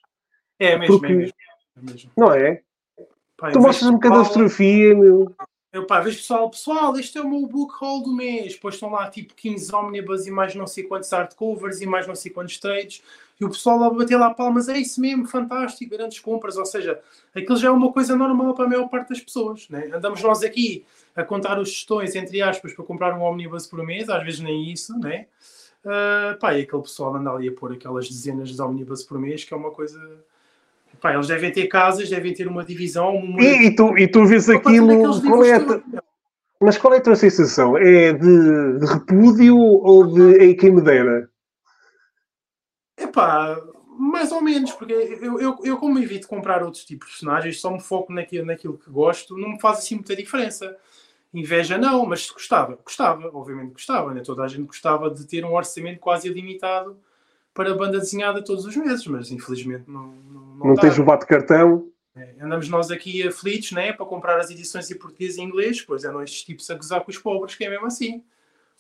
É 0.59 0.77
mesmo, 0.77 0.99
porque, 0.99 1.13
é 1.13 1.17
mesmo, 1.17 1.35
é 1.77 1.91
mesmo. 1.91 2.11
Não 2.17 2.33
é? 2.33 2.63
Pá, 3.37 3.53
tu 3.53 3.61
mostras-me 3.61 4.01
cada 4.01 4.25
fotografia, 4.25 4.95
meu. 4.95 5.35
Eu 5.71 5.87
pá, 5.87 6.01
vejo 6.01 6.17
pessoal, 6.17 6.49
pessoal, 6.51 6.99
este 6.99 7.19
é 7.19 7.21
o 7.21 7.29
meu 7.29 7.47
book 7.47 7.75
haul 7.81 8.03
do 8.03 8.13
mês. 8.13 8.55
Depois 8.55 8.75
estão 8.75 8.91
lá 8.91 9.09
tipo 9.11 9.35
15 9.35 9.75
omnibus 9.75 10.27
e 10.27 10.31
mais 10.31 10.55
não 10.55 10.67
sei 10.67 10.85
quantos 10.85 11.11
hardcovers 11.11 11.81
e 11.83 11.87
mais 11.87 12.07
não 12.07 12.15
sei 12.15 12.33
quantos 12.33 12.59
trades. 12.59 13.03
E 13.39 13.45
o 13.45 13.51
pessoal 13.51 13.79
lá 13.79 13.91
bater 13.91 14.17
lá 14.17 14.33
palmas, 14.33 14.69
é 14.69 14.79
isso 14.79 15.01
mesmo, 15.01 15.27
fantástico, 15.27 15.95
grandes 15.95 16.19
compras. 16.21 16.57
Ou 16.57 16.65
seja, 16.65 16.99
aquilo 17.35 17.57
já 17.57 17.69
é 17.69 17.71
uma 17.71 17.93
coisa 17.93 18.17
normal 18.17 18.55
para 18.55 18.65
a 18.65 18.69
maior 18.69 18.89
parte 18.89 19.11
das 19.11 19.21
pessoas. 19.21 19.69
Né? 19.69 19.91
Andamos 19.93 20.23
nós 20.23 20.43
aqui 20.43 20.87
a 21.19 21.25
contar 21.25 21.59
os 21.59 21.71
gestões, 21.71 22.15
entre 22.15 22.41
aspas, 22.41 22.73
para 22.73 22.85
comprar 22.85 23.13
um 23.19 23.23
omnibus 23.23 23.67
por 23.67 23.85
mês, 23.85 24.09
às 24.09 24.23
vezes 24.25 24.39
nem 24.39 24.71
isso, 24.71 24.97
né? 25.01 25.27
Uh, 25.85 26.39
pá, 26.39 26.55
e 26.55 26.63
aquele 26.63 26.83
pessoal 26.83 27.17
anda 27.17 27.31
ali 27.31 27.49
a 27.49 27.53
pôr 27.53 27.73
aquelas 27.73 28.09
dezenas 28.09 28.51
de 28.51 28.63
omnibus 28.63 29.03
por 29.03 29.19
mês, 29.19 29.43
que 29.43 29.53
é 29.53 29.57
uma 29.57 29.73
coisa. 29.73 29.99
Pá, 31.01 31.15
eles 31.15 31.27
devem 31.27 31.51
ter 31.51 31.67
casas, 31.67 32.09
devem 32.09 32.33
ter 32.33 32.47
uma 32.47 32.65
divisão. 32.65 33.17
Uma... 33.17 33.43
E, 33.43 33.67
e, 33.67 33.75
tu, 33.75 33.99
e 33.99 34.07
tu 34.07 34.25
vês 34.27 34.49
aquilo. 34.49 35.21
Qual 35.23 35.45
é. 35.45 35.59
Mas 36.61 36.79
qual 36.79 36.95
é 36.95 36.99
a 36.99 37.03
tua 37.03 37.17
sensação? 37.17 37.77
É 37.77 38.13
de, 38.13 38.79
de 38.79 38.87
repúdio 38.87 39.57
ou 39.57 40.07
de 40.07 40.39
ei 40.41 40.55
quem 40.55 40.73
me 40.73 40.81
dera? 40.81 41.29
Epá, 42.97 43.57
mais 43.99 44.31
ou 44.31 44.41
menos, 44.41 44.73
porque 44.73 44.93
eu, 44.93 45.41
eu, 45.41 45.59
eu 45.65 45.77
como 45.79 45.99
evito 45.99 46.29
comprar 46.29 46.63
outros 46.63 46.85
tipos 46.85 47.09
de 47.09 47.15
personagens, 47.15 47.61
só 47.61 47.73
me 47.73 47.81
foco 47.81 48.13
naquilo, 48.13 48.47
naquilo 48.47 48.79
que 48.79 48.91
gosto, 48.91 49.37
não 49.37 49.51
me 49.51 49.61
faz 49.61 49.79
assim 49.79 49.97
muita 49.97 50.15
diferença. 50.15 50.77
Inveja 51.33 51.77
não, 51.77 52.07
mas 52.07 52.31
gostava, 52.31 52.79
gostava, 52.83 53.31
obviamente 53.35 53.73
gostava, 53.73 54.15
né? 54.15 54.23
toda 54.23 54.43
a 54.43 54.49
gente 54.49 54.67
gostava 54.67 55.11
de 55.11 55.27
ter 55.27 55.45
um 55.45 55.55
orçamento 55.55 56.01
quase 56.01 56.27
ilimitado 56.27 56.99
para 57.53 57.75
banda 57.75 57.99
desenhada 57.99 58.43
todos 58.43 58.65
os 58.65 58.75
meses, 58.77 59.07
mas 59.07 59.31
infelizmente 59.31 59.85
não. 59.87 60.15
Não, 60.31 60.41
não, 60.57 60.67
não 60.69 60.75
tens 60.75 60.99
o 60.99 61.05
bate-cartão? 61.05 61.87
É, 62.17 62.35
andamos 62.41 62.69
nós 62.69 62.91
aqui 62.91 63.27
aflitos 63.27 63.73
né, 63.73 63.93
para 63.93 64.07
comprar 64.07 64.39
as 64.41 64.51
edições 64.51 64.91
em 64.91 64.99
português 64.99 65.37
e 65.37 65.43
inglês, 65.43 65.83
pois 65.83 66.05
andam 66.05 66.23
estes 66.23 66.43
tipos 66.43 66.69
a 66.71 66.75
gozar 66.75 67.05
com 67.05 67.11
os 67.11 67.19
pobres, 67.19 67.55
que 67.55 67.65
é 67.65 67.71
mesmo 67.71 67.87
assim. 67.87 68.23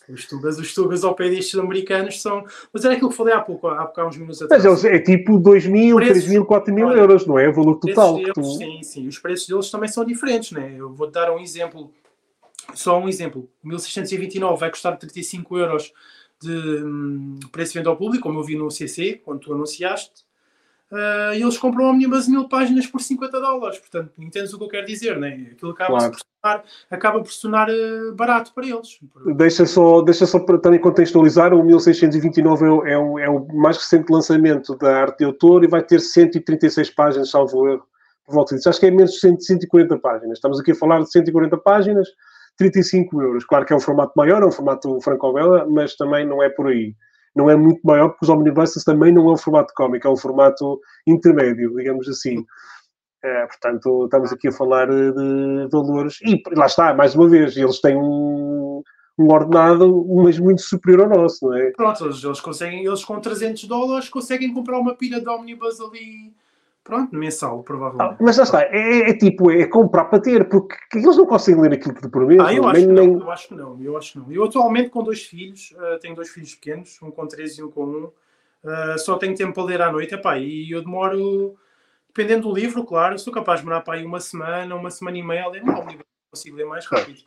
Os 0.08 0.26
tugas, 0.26 0.58
os 0.58 0.72
tugas 0.72 1.04
ao 1.04 1.14
pé 1.14 1.28
destes 1.28 1.58
americanos 1.58 2.22
são. 2.22 2.44
Mas 2.72 2.84
era 2.84 2.94
aquilo 2.94 3.10
que 3.10 3.16
falei 3.16 3.34
há 3.34 3.40
pouco, 3.40 3.68
há, 3.68 3.92
há 3.94 4.06
uns 4.06 4.16
minutos 4.16 4.40
atrás. 4.40 4.64
Mas 4.64 4.84
é 4.84 4.98
tipo 4.98 5.38
2 5.38 5.66
mil, 5.66 5.96
3 5.96 6.28
mil, 6.28 6.46
4 6.46 6.72
mil 6.72 6.90
euros, 6.90 7.26
não 7.26 7.38
é? 7.38 7.48
O 7.48 7.52
valor 7.52 7.74
total. 7.76 8.16
Deles, 8.16 8.32
tu... 8.32 8.42
Sim, 8.42 8.82
sim. 8.82 9.06
Os 9.06 9.18
preços 9.18 9.46
deles 9.46 9.70
também 9.70 9.88
são 9.88 10.04
diferentes, 10.04 10.52
né? 10.52 10.74
Eu 10.76 10.94
vou 10.94 11.10
dar 11.10 11.30
um 11.30 11.38
exemplo, 11.38 11.92
só 12.74 12.98
um 12.98 13.08
exemplo. 13.08 13.48
1629 13.62 14.60
vai 14.60 14.70
custar 14.70 14.96
35 14.96 15.58
euros 15.58 15.92
de 16.40 16.52
hum, 16.84 17.38
preço 17.50 17.72
de 17.72 17.78
venda 17.78 17.90
ao 17.90 17.96
público, 17.96 18.22
como 18.24 18.38
eu 18.38 18.44
vi 18.44 18.56
no 18.56 18.70
CC, 18.70 19.20
quando 19.24 19.40
tu 19.40 19.52
anunciaste. 19.52 20.26
Uh, 20.90 21.34
e 21.34 21.42
eles 21.42 21.58
compram 21.58 21.90
Omnibus 21.90 22.26
mil 22.28 22.48
páginas 22.48 22.86
por 22.86 23.02
50 23.02 23.38
dólares. 23.38 23.78
Portanto, 23.78 24.10
entendes 24.18 24.54
o 24.54 24.58
que 24.58 24.64
eu 24.64 24.68
quero 24.68 24.86
dizer, 24.86 25.18
né? 25.18 25.50
Aquilo 25.52 25.72
acaba, 25.72 25.98
claro. 25.98 26.12
por, 26.12 26.20
sonar, 26.20 26.64
acaba 26.90 27.20
por 27.20 27.30
sonar 27.30 27.68
uh, 27.68 28.14
barato 28.14 28.54
para 28.54 28.66
eles. 28.66 28.98
Deixa 29.36 29.66
só, 29.66 30.00
deixa 30.00 30.24
só 30.24 30.38
para 30.38 30.58
também 30.58 30.80
contextualizar: 30.80 31.52
o 31.52 31.62
1629 31.62 32.64
é 32.64 32.70
o, 32.70 32.86
é, 32.86 32.98
o, 32.98 33.18
é 33.18 33.28
o 33.28 33.46
mais 33.54 33.76
recente 33.76 34.10
lançamento 34.10 34.74
da 34.76 35.02
arte 35.02 35.18
de 35.18 35.24
autor 35.26 35.62
e 35.62 35.66
vai 35.66 35.82
ter 35.82 36.00
136 36.00 36.88
páginas, 36.90 37.30
salvo 37.30 37.68
erro. 37.68 37.86
Por 38.24 38.34
volta 38.34 38.54
disso. 38.54 38.68
Acho 38.70 38.80
que 38.80 38.86
é 38.86 38.90
menos 38.90 39.12
de 39.12 39.20
150 39.20 39.98
páginas. 39.98 40.38
Estamos 40.38 40.58
aqui 40.58 40.72
a 40.72 40.74
falar 40.74 41.00
de 41.00 41.10
140 41.10 41.56
páginas, 41.58 42.08
35 42.58 43.22
euros. 43.22 43.44
Claro 43.44 43.64
que 43.64 43.72
é 43.72 43.76
um 43.76 43.80
formato 43.80 44.12
maior, 44.16 44.42
é 44.42 44.46
um 44.46 44.52
formato 44.52 45.00
franco-bela, 45.00 45.66
mas 45.70 45.96
também 45.96 46.26
não 46.26 46.42
é 46.42 46.50
por 46.50 46.66
aí 46.66 46.94
não 47.38 47.48
é 47.48 47.56
muito 47.56 47.80
maior, 47.84 48.08
porque 48.08 48.24
os 48.24 48.28
omnibuses 48.28 48.82
também 48.82 49.12
não 49.12 49.28
é 49.28 49.32
um 49.32 49.36
formato 49.36 49.72
cómico, 49.74 50.08
é 50.08 50.10
um 50.10 50.16
formato 50.16 50.80
intermédio, 51.06 51.72
digamos 51.76 52.08
assim. 52.08 52.44
É, 53.22 53.46
portanto, 53.46 54.04
estamos 54.04 54.32
aqui 54.32 54.48
a 54.48 54.52
falar 54.52 54.88
de 54.88 55.68
valores. 55.70 56.18
E 56.22 56.42
lá 56.54 56.66
está, 56.66 56.92
mais 56.94 57.14
uma 57.14 57.28
vez, 57.28 57.56
eles 57.56 57.80
têm 57.80 57.96
um, 57.96 58.82
um 59.18 59.32
ordenado, 59.32 60.04
mas 60.22 60.38
muito 60.38 60.62
superior 60.62 61.12
ao 61.12 61.22
nosso, 61.22 61.46
não 61.46 61.56
é? 61.56 61.70
Pronto, 61.70 62.04
eles, 62.04 62.22
eles 62.22 62.40
conseguem, 62.40 62.84
eles 62.84 63.04
com 63.04 63.20
300 63.20 63.64
dólares 63.64 64.08
conseguem 64.08 64.52
comprar 64.52 64.78
uma 64.78 64.96
pilha 64.96 65.20
de 65.20 65.28
omnibus 65.28 65.80
ali 65.80 66.32
Pronto, 66.88 67.14
mensal, 67.14 67.62
provavelmente. 67.62 68.14
Ah, 68.14 68.16
mas 68.18 68.38
lá 68.38 68.44
está, 68.44 68.62
é, 68.62 69.10
é, 69.10 69.12
tipo, 69.14 69.50
é 69.50 69.66
comprar 69.66 70.06
para 70.06 70.20
ter, 70.20 70.48
porque 70.48 70.74
eles 70.94 71.18
não 71.18 71.26
conseguem 71.26 71.60
ler 71.60 71.74
aquilo 71.74 71.94
que 71.94 72.00
te 72.00 72.08
prometem. 72.08 72.46
Ah, 72.46 72.54
eu 72.54 72.66
acho, 72.66 72.80
nem, 72.80 72.86
nem... 72.86 73.12
eu 73.12 73.30
acho 73.30 73.48
que 73.48 73.54
não, 73.54 73.82
eu 73.82 73.96
acho 73.98 74.12
que 74.12 74.18
não. 74.18 74.32
Eu 74.32 74.44
atualmente 74.44 74.88
com 74.88 75.02
dois 75.02 75.22
filhos, 75.22 75.70
uh, 75.72 75.98
tenho 76.00 76.14
dois 76.14 76.30
filhos 76.30 76.54
pequenos, 76.54 76.98
um 77.02 77.10
com 77.10 77.26
13 77.26 77.60
e 77.60 77.64
um 77.64 77.70
com 77.70 77.84
1, 77.84 78.04
uh, 78.04 78.12
só 78.96 79.18
tenho 79.18 79.36
tempo 79.36 79.52
para 79.52 79.64
ler 79.64 79.82
à 79.82 79.92
noite, 79.92 80.14
epá, 80.14 80.38
e 80.38 80.70
eu 80.70 80.82
demoro, 80.82 81.58
dependendo 82.06 82.48
do 82.48 82.54
livro, 82.54 82.82
claro, 82.84 83.18
sou 83.18 83.34
capaz 83.34 83.60
de 83.60 83.66
demorar 83.66 83.82
para 83.82 83.98
aí 83.98 84.06
uma 84.06 84.18
semana, 84.18 84.74
uma 84.74 84.90
semana 84.90 85.18
e 85.18 85.22
meia 85.22 85.44
a 85.44 85.48
ler 85.48 85.62
um 85.62 85.86
livro, 85.86 86.06
consigo 86.30 86.56
ler 86.56 86.64
mais 86.64 86.86
rápido. 86.86 87.20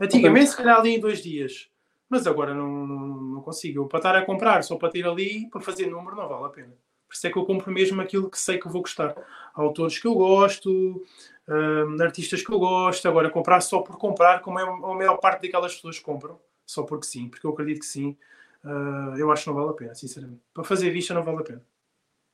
Antigamente, 0.00 0.50
se 0.50 0.56
calhar 0.56 0.78
ali 0.78 0.94
em 0.94 1.00
dois 1.00 1.20
dias, 1.20 1.68
mas 2.08 2.28
agora 2.28 2.54
não, 2.54 2.86
não, 2.86 2.96
não 2.96 3.40
consigo. 3.42 3.80
Eu, 3.80 3.86
para 3.88 3.98
estar 3.98 4.14
a 4.14 4.24
comprar 4.24 4.62
só 4.62 4.76
para 4.76 4.88
ter 4.88 5.04
ali, 5.04 5.50
para 5.50 5.60
fazer 5.60 5.86
número, 5.90 6.14
não 6.14 6.28
vale 6.28 6.44
a 6.44 6.48
pena. 6.48 6.72
Por 7.10 7.16
isso 7.16 7.26
é 7.26 7.30
que 7.30 7.36
eu 7.36 7.44
compro 7.44 7.72
mesmo 7.72 8.00
aquilo 8.00 8.30
que 8.30 8.38
sei 8.38 8.56
que 8.56 8.68
vou 8.68 8.82
gostar. 8.82 9.16
Autores 9.52 9.98
que 9.98 10.06
eu 10.06 10.14
gosto, 10.14 11.04
um, 11.48 12.00
artistas 12.00 12.40
que 12.40 12.52
eu 12.52 12.58
gosto. 12.60 13.08
Agora, 13.08 13.28
comprar 13.28 13.60
só 13.62 13.80
por 13.80 13.98
comprar, 13.98 14.42
como 14.42 14.60
é 14.60 14.62
a 14.62 14.94
maior 14.94 15.16
parte 15.16 15.42
daquelas 15.42 15.74
pessoas 15.74 15.98
compram, 15.98 16.38
só 16.64 16.84
porque 16.84 17.08
sim, 17.08 17.28
porque 17.28 17.44
eu 17.44 17.50
acredito 17.50 17.80
que 17.80 17.86
sim, 17.86 18.16
uh, 18.64 19.16
eu 19.16 19.32
acho 19.32 19.42
que 19.42 19.48
não 19.50 19.56
vale 19.56 19.70
a 19.70 19.72
pena, 19.72 19.94
sinceramente. 19.96 20.40
Para 20.54 20.62
fazer 20.62 20.88
vista, 20.90 21.12
não 21.12 21.24
vale 21.24 21.38
a 21.38 21.42
pena. 21.42 21.62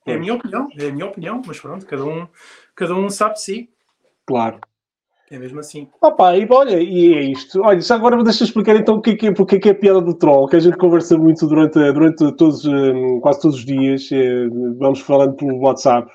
É 0.04 0.14
a 0.14 0.18
minha 0.18 0.34
opinião, 0.34 0.68
é 0.78 0.88
a 0.88 0.92
minha 0.92 1.06
opinião, 1.06 1.42
mas 1.46 1.58
pronto, 1.58 1.86
cada 1.86 2.04
um, 2.04 2.28
cada 2.74 2.94
um 2.94 3.08
sabe 3.08 3.36
de 3.36 3.40
si. 3.40 3.70
Claro. 4.26 4.60
É 5.30 5.38
mesmo 5.38 5.58
assim. 5.58 5.88
Opa, 6.00 6.36
e 6.36 6.46
olha, 6.48 6.80
e 6.80 7.14
é 7.14 7.20
isto. 7.22 7.60
Olha, 7.60 7.80
já 7.80 7.96
agora 7.96 8.22
deixa 8.22 8.44
eu 8.44 8.46
explicar 8.46 8.76
então 8.76 8.96
o 8.96 9.00
que 9.00 9.10
é, 9.10 9.16
que 9.16 9.26
é, 9.26 9.32
porque 9.32 9.56
é, 9.56 9.58
que 9.58 9.68
é 9.68 9.72
a 9.72 9.74
piada 9.74 10.00
do 10.00 10.14
troll, 10.14 10.46
que 10.46 10.56
a 10.56 10.60
gente 10.60 10.76
conversa 10.76 11.18
muito 11.18 11.46
durante, 11.48 11.74
durante 11.92 12.32
todos, 12.36 12.64
hum, 12.64 13.18
quase 13.20 13.40
todos 13.40 13.58
os 13.58 13.64
dias, 13.64 14.08
eh, 14.12 14.48
vamos 14.78 15.00
falando 15.00 15.34
pelo 15.34 15.58
WhatsApp. 15.58 16.08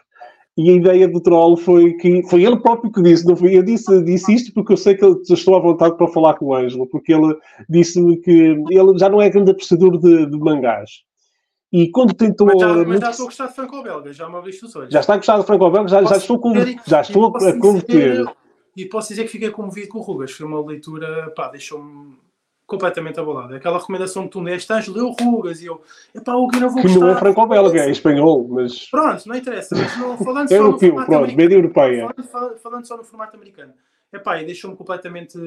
E 0.57 0.69
a 0.69 0.73
ideia 0.73 1.07
do 1.07 1.21
troll 1.21 1.57
foi 1.57 1.93
que 1.93 2.23
foi 2.29 2.43
ele 2.43 2.57
próprio 2.57 2.91
que 2.91 3.01
disse, 3.01 3.25
não 3.25 3.35
foi? 3.35 3.57
Eu 3.57 3.63
disse, 3.63 4.01
disse 4.03 4.33
isto 4.33 4.53
porque 4.53 4.73
eu 4.73 4.77
sei 4.77 4.95
que 4.95 5.03
eu 5.03 5.21
estou 5.29 5.55
à 5.55 5.59
vontade 5.59 5.97
para 5.97 6.07
falar 6.07 6.35
com 6.35 6.47
o 6.47 6.55
Ângelo, 6.55 6.87
porque 6.87 7.13
ele 7.13 7.35
disse-me 7.69 8.17
que 8.17 8.31
ele 8.69 8.97
já 8.97 9.09
não 9.09 9.21
é 9.21 9.29
grande 9.29 9.51
apreciador 9.51 9.97
de, 9.97 10.25
de 10.25 10.37
mangás. 10.37 10.89
E 11.71 11.89
quando 11.89 12.13
tentou. 12.13 12.47
Mas 12.47 12.59
já, 12.59 12.85
mas 12.85 12.99
já 12.99 13.09
estou 13.11 13.23
a 13.23 13.27
gostar 13.27 13.47
de 13.47 13.55
franco-belga, 13.55 14.13
já 14.13 14.29
me 14.29 14.35
abriste 14.35 14.65
os 14.65 14.75
olhos. 14.75 14.91
Já 14.91 14.99
está 14.99 15.13
a 15.13 15.17
gostar 15.17 15.39
de 15.39 15.45
franco-belga, 15.45 15.87
já, 15.87 16.03
já 16.03 16.17
estou, 16.17 16.39
com, 16.39 16.53
já 16.85 17.01
estou 17.01 17.25
a 17.27 17.59
converter. 17.59 18.25
E 18.75 18.85
posso 18.85 19.09
dizer 19.09 19.23
que 19.23 19.29
fiquei 19.31 19.49
comovido 19.49 19.89
com 19.89 19.99
o 19.99 20.01
Rugas. 20.01 20.31
Foi 20.31 20.45
uma 20.45 20.65
leitura, 20.65 21.31
pá, 21.31 21.49
deixou-me 21.49 22.17
completamente 22.71 23.19
abalado. 23.19 23.53
Aquela 23.53 23.77
recomendação 23.77 24.23
que 24.23 24.29
tu 24.29 24.39
me 24.39 24.51
deste, 24.51 24.89
leu 24.89 25.13
Rugas, 25.19 25.61
e 25.61 25.65
eu, 25.65 25.81
epá, 26.15 26.35
o 26.35 26.47
que 26.47 26.57
não 26.57 26.69
vou 26.69 26.81
Que 26.81 26.87
não 26.97 27.09
é 27.09 27.15
franco-belga, 27.15 27.81
é 27.81 27.91
espanhol, 27.91 28.47
mas... 28.47 28.89
Pronto, 28.89 29.27
não 29.27 29.35
interessa, 29.35 29.75
mas 29.75 29.97
não, 29.97 30.17
falando 30.17 30.49
é 30.49 30.57
só 30.57 30.63
no 30.63 30.79
formato 30.79 31.11
pronto, 31.11 31.35
média 31.35 31.55
europeia. 31.55 32.09
Falando, 32.31 32.57
falando, 32.59 32.85
só 32.85 32.95
no 32.95 33.03
formato 33.03 33.35
americano. 33.35 33.73
Epá, 34.13 34.41
e 34.41 34.45
deixou-me 34.45 34.77
completamente 34.77 35.37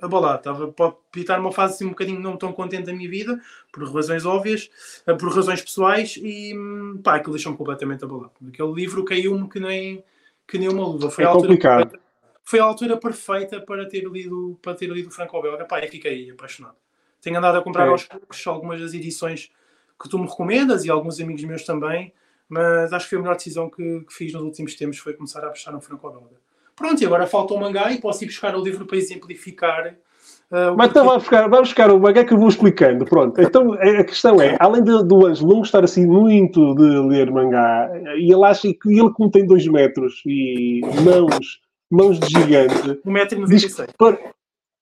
abalado. 0.00 0.38
Estava, 0.38 0.68
pode 0.68 0.96
estar 1.16 1.36
numa 1.36 1.52
fase 1.52 1.74
assim 1.74 1.84
um 1.84 1.90
bocadinho 1.90 2.20
não 2.20 2.38
tão 2.38 2.52
contente 2.52 2.86
da 2.86 2.92
minha 2.92 3.10
vida, 3.10 3.38
por 3.70 3.84
razões 3.92 4.24
óbvias, 4.24 4.70
eh, 5.06 5.12
por 5.12 5.30
razões 5.30 5.60
pessoais, 5.60 6.16
e 6.16 6.54
pá, 7.04 7.16
aquilo 7.16 7.34
deixou-me 7.34 7.58
completamente 7.58 8.04
abalado. 8.04 8.32
Aquele 8.48 8.72
livro 8.72 9.04
caiu-me 9.04 9.46
que 9.46 9.60
nem 9.60 10.02
que 10.48 10.58
nem 10.58 10.68
uma 10.68 10.86
luva. 10.86 11.10
Foi, 11.10 11.22
é 11.22 11.26
a 11.26 11.32
complicado. 11.32 11.90
Perfeita, 11.90 12.04
foi 12.42 12.58
a 12.58 12.64
altura 12.64 12.96
perfeita 12.96 13.60
para 13.60 13.86
ter 13.86 14.04
lido, 14.04 14.58
para 14.62 14.74
ter 14.74 14.88
lido 14.88 15.10
Franco-Belga. 15.10 15.66
Pá, 15.66 15.80
eu 15.84 15.88
fiquei 15.88 16.30
apaixonado. 16.30 16.76
Tenho 17.20 17.36
andado 17.36 17.58
a 17.58 17.62
comprar 17.62 17.86
é. 17.86 17.90
aos 17.90 18.04
poucos 18.04 18.46
algumas 18.46 18.80
das 18.80 18.94
edições 18.94 19.52
que 20.00 20.08
tu 20.08 20.18
me 20.18 20.26
recomendas 20.26 20.84
e 20.84 20.90
alguns 20.90 21.20
amigos 21.20 21.44
meus 21.44 21.64
também, 21.64 22.14
mas 22.48 22.92
acho 22.92 23.04
que 23.04 23.10
foi 23.10 23.18
a 23.18 23.22
melhor 23.22 23.36
decisão 23.36 23.68
que, 23.68 24.00
que 24.00 24.14
fiz 24.14 24.32
nos 24.32 24.42
últimos 24.42 24.74
tempos 24.74 24.98
foi 24.98 25.12
começar 25.12 25.44
a 25.44 25.48
apostar 25.48 25.74
no 25.74 25.80
Franco-Belga. 25.80 26.40
Pronto, 26.74 27.02
e 27.02 27.04
agora 27.04 27.26
falta 27.26 27.52
o 27.52 27.60
mangá 27.60 27.92
e 27.92 28.00
posso 28.00 28.24
ir 28.24 28.28
buscar 28.28 28.56
o 28.56 28.62
livro 28.62 28.86
para 28.86 28.96
exemplificar 28.96 29.96
Uh, 30.50 30.74
Mas 30.76 30.88
então 30.88 31.04
vamos 31.04 31.24
buscar, 31.24 31.42
vamos 31.42 31.68
buscar 31.68 31.90
o 31.90 32.00
mangá 32.00 32.24
que 32.24 32.32
eu 32.32 32.38
vou 32.38 32.48
explicando. 32.48 33.04
Pronto. 33.04 33.38
Então 33.40 33.74
a 33.74 34.04
questão 34.04 34.40
é, 34.40 34.56
além 34.58 34.82
de, 34.82 35.04
do 35.04 35.26
Ângelo 35.26 35.50
não 35.50 35.58
gostar 35.58 35.84
assim 35.84 36.06
muito 36.06 36.74
de 36.74 37.00
ler 37.06 37.30
mangá, 37.30 37.90
e 38.16 38.32
ele 38.32 38.44
acha 38.44 38.72
que 38.72 38.98
ele 38.98 39.12
como 39.12 39.30
tem 39.30 39.46
2 39.46 39.66
metros 39.68 40.22
e 40.24 40.80
mãos, 41.04 41.60
mãos 41.90 42.18
de 42.18 42.28
gigante. 42.28 42.98
1,96m. 43.06 44.18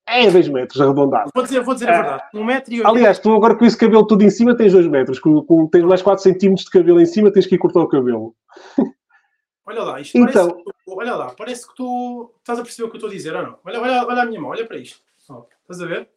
É 0.09 0.31
2 0.31 0.49
metros, 0.51 0.81
arredondado. 0.81 1.31
Vou 1.35 1.43
dizer, 1.43 1.61
vou 1.63 1.75
dizer 1.75 1.91
a 1.91 2.01
verdade. 2.01 2.23
1,80m. 2.33 2.83
Aliás, 2.85 3.19
tu 3.19 3.35
agora 3.35 3.57
com 3.57 3.65
esse 3.65 3.77
cabelo 3.77 4.07
todo 4.07 4.23
em 4.23 4.31
cima 4.31 4.57
tens 4.57 4.73
2 4.73 4.87
metros. 4.87 5.19
Com, 5.19 5.43
com, 5.43 5.67
tens 5.67 5.83
mais 5.83 6.01
4 6.01 6.23
centímetros 6.23 6.65
de 6.65 6.71
cabelo 6.71 7.01
em 7.01 7.07
cima, 7.07 7.33
tens 7.33 7.45
que 7.45 7.57
ir 7.57 7.59
cortar 7.59 7.81
o 7.81 7.89
cabelo. 7.89 8.37
Olha 9.67 9.83
lá, 9.83 10.01
isto 10.01 10.17
então, 10.17 10.49
parece, 10.49 10.73
olha 10.87 11.15
lá, 11.17 11.35
parece 11.37 11.67
que 11.67 11.75
tu 11.75 12.31
estás 12.39 12.57
a 12.61 12.63
perceber 12.63 12.87
o 12.87 12.89
que 12.89 12.95
eu 12.95 12.99
estou 12.99 13.11
a 13.11 13.13
dizer 13.13 13.35
ou 13.35 13.43
não? 13.43 13.59
Olha, 13.65 13.81
olha, 13.81 14.07
olha 14.07 14.23
a 14.23 14.27
minha 14.27 14.41
mão, 14.41 14.51
olha 14.51 14.65
para 14.65 14.77
isto. 14.77 15.01
Estás 15.69 15.83
a 15.83 15.87
ver? 15.87 16.09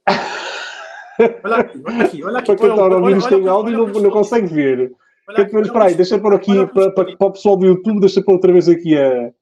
Olha 1.44 1.58
aqui, 1.58 1.84
olha 1.86 2.06
aqui, 2.06 2.24
olha 2.24 2.40
aqui. 2.40 2.46
Para 2.46 2.56
quem 2.56 2.70
está 2.70 2.82
a 2.82 2.98
ouvir 2.98 3.18
isto 3.18 3.34
em 3.34 3.48
áudio 3.48 3.78
não, 3.78 3.88
não 3.88 4.12
consegue 4.12 4.48
ver. 4.48 4.92
Espera 5.28 5.86
aí, 5.86 5.96
deixa 5.96 6.20
pôr 6.20 6.34
aqui 6.34 6.66
para, 6.68 6.92
para, 6.92 7.18
para 7.18 7.28
o 7.28 7.32
pessoal 7.32 7.58
do 7.58 7.66
YouTube, 7.66 8.00
deixa 8.00 8.22
pôr 8.22 8.34
outra 8.34 8.54
vez 8.54 8.70
aqui 8.70 8.98
a. 8.98 9.34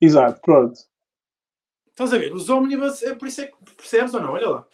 Exato, 0.00 0.40
pronto. 0.42 0.74
Estás 1.88 2.12
a 2.12 2.18
ver? 2.18 2.34
Os 2.34 2.50
ómnibus, 2.50 3.02
é 3.04 3.14
por 3.14 3.28
isso 3.28 3.42
é 3.42 3.46
que 3.46 3.74
percebes 3.76 4.12
ou 4.12 4.20
não? 4.20 4.32
Olha 4.32 4.48
lá. 4.48 4.66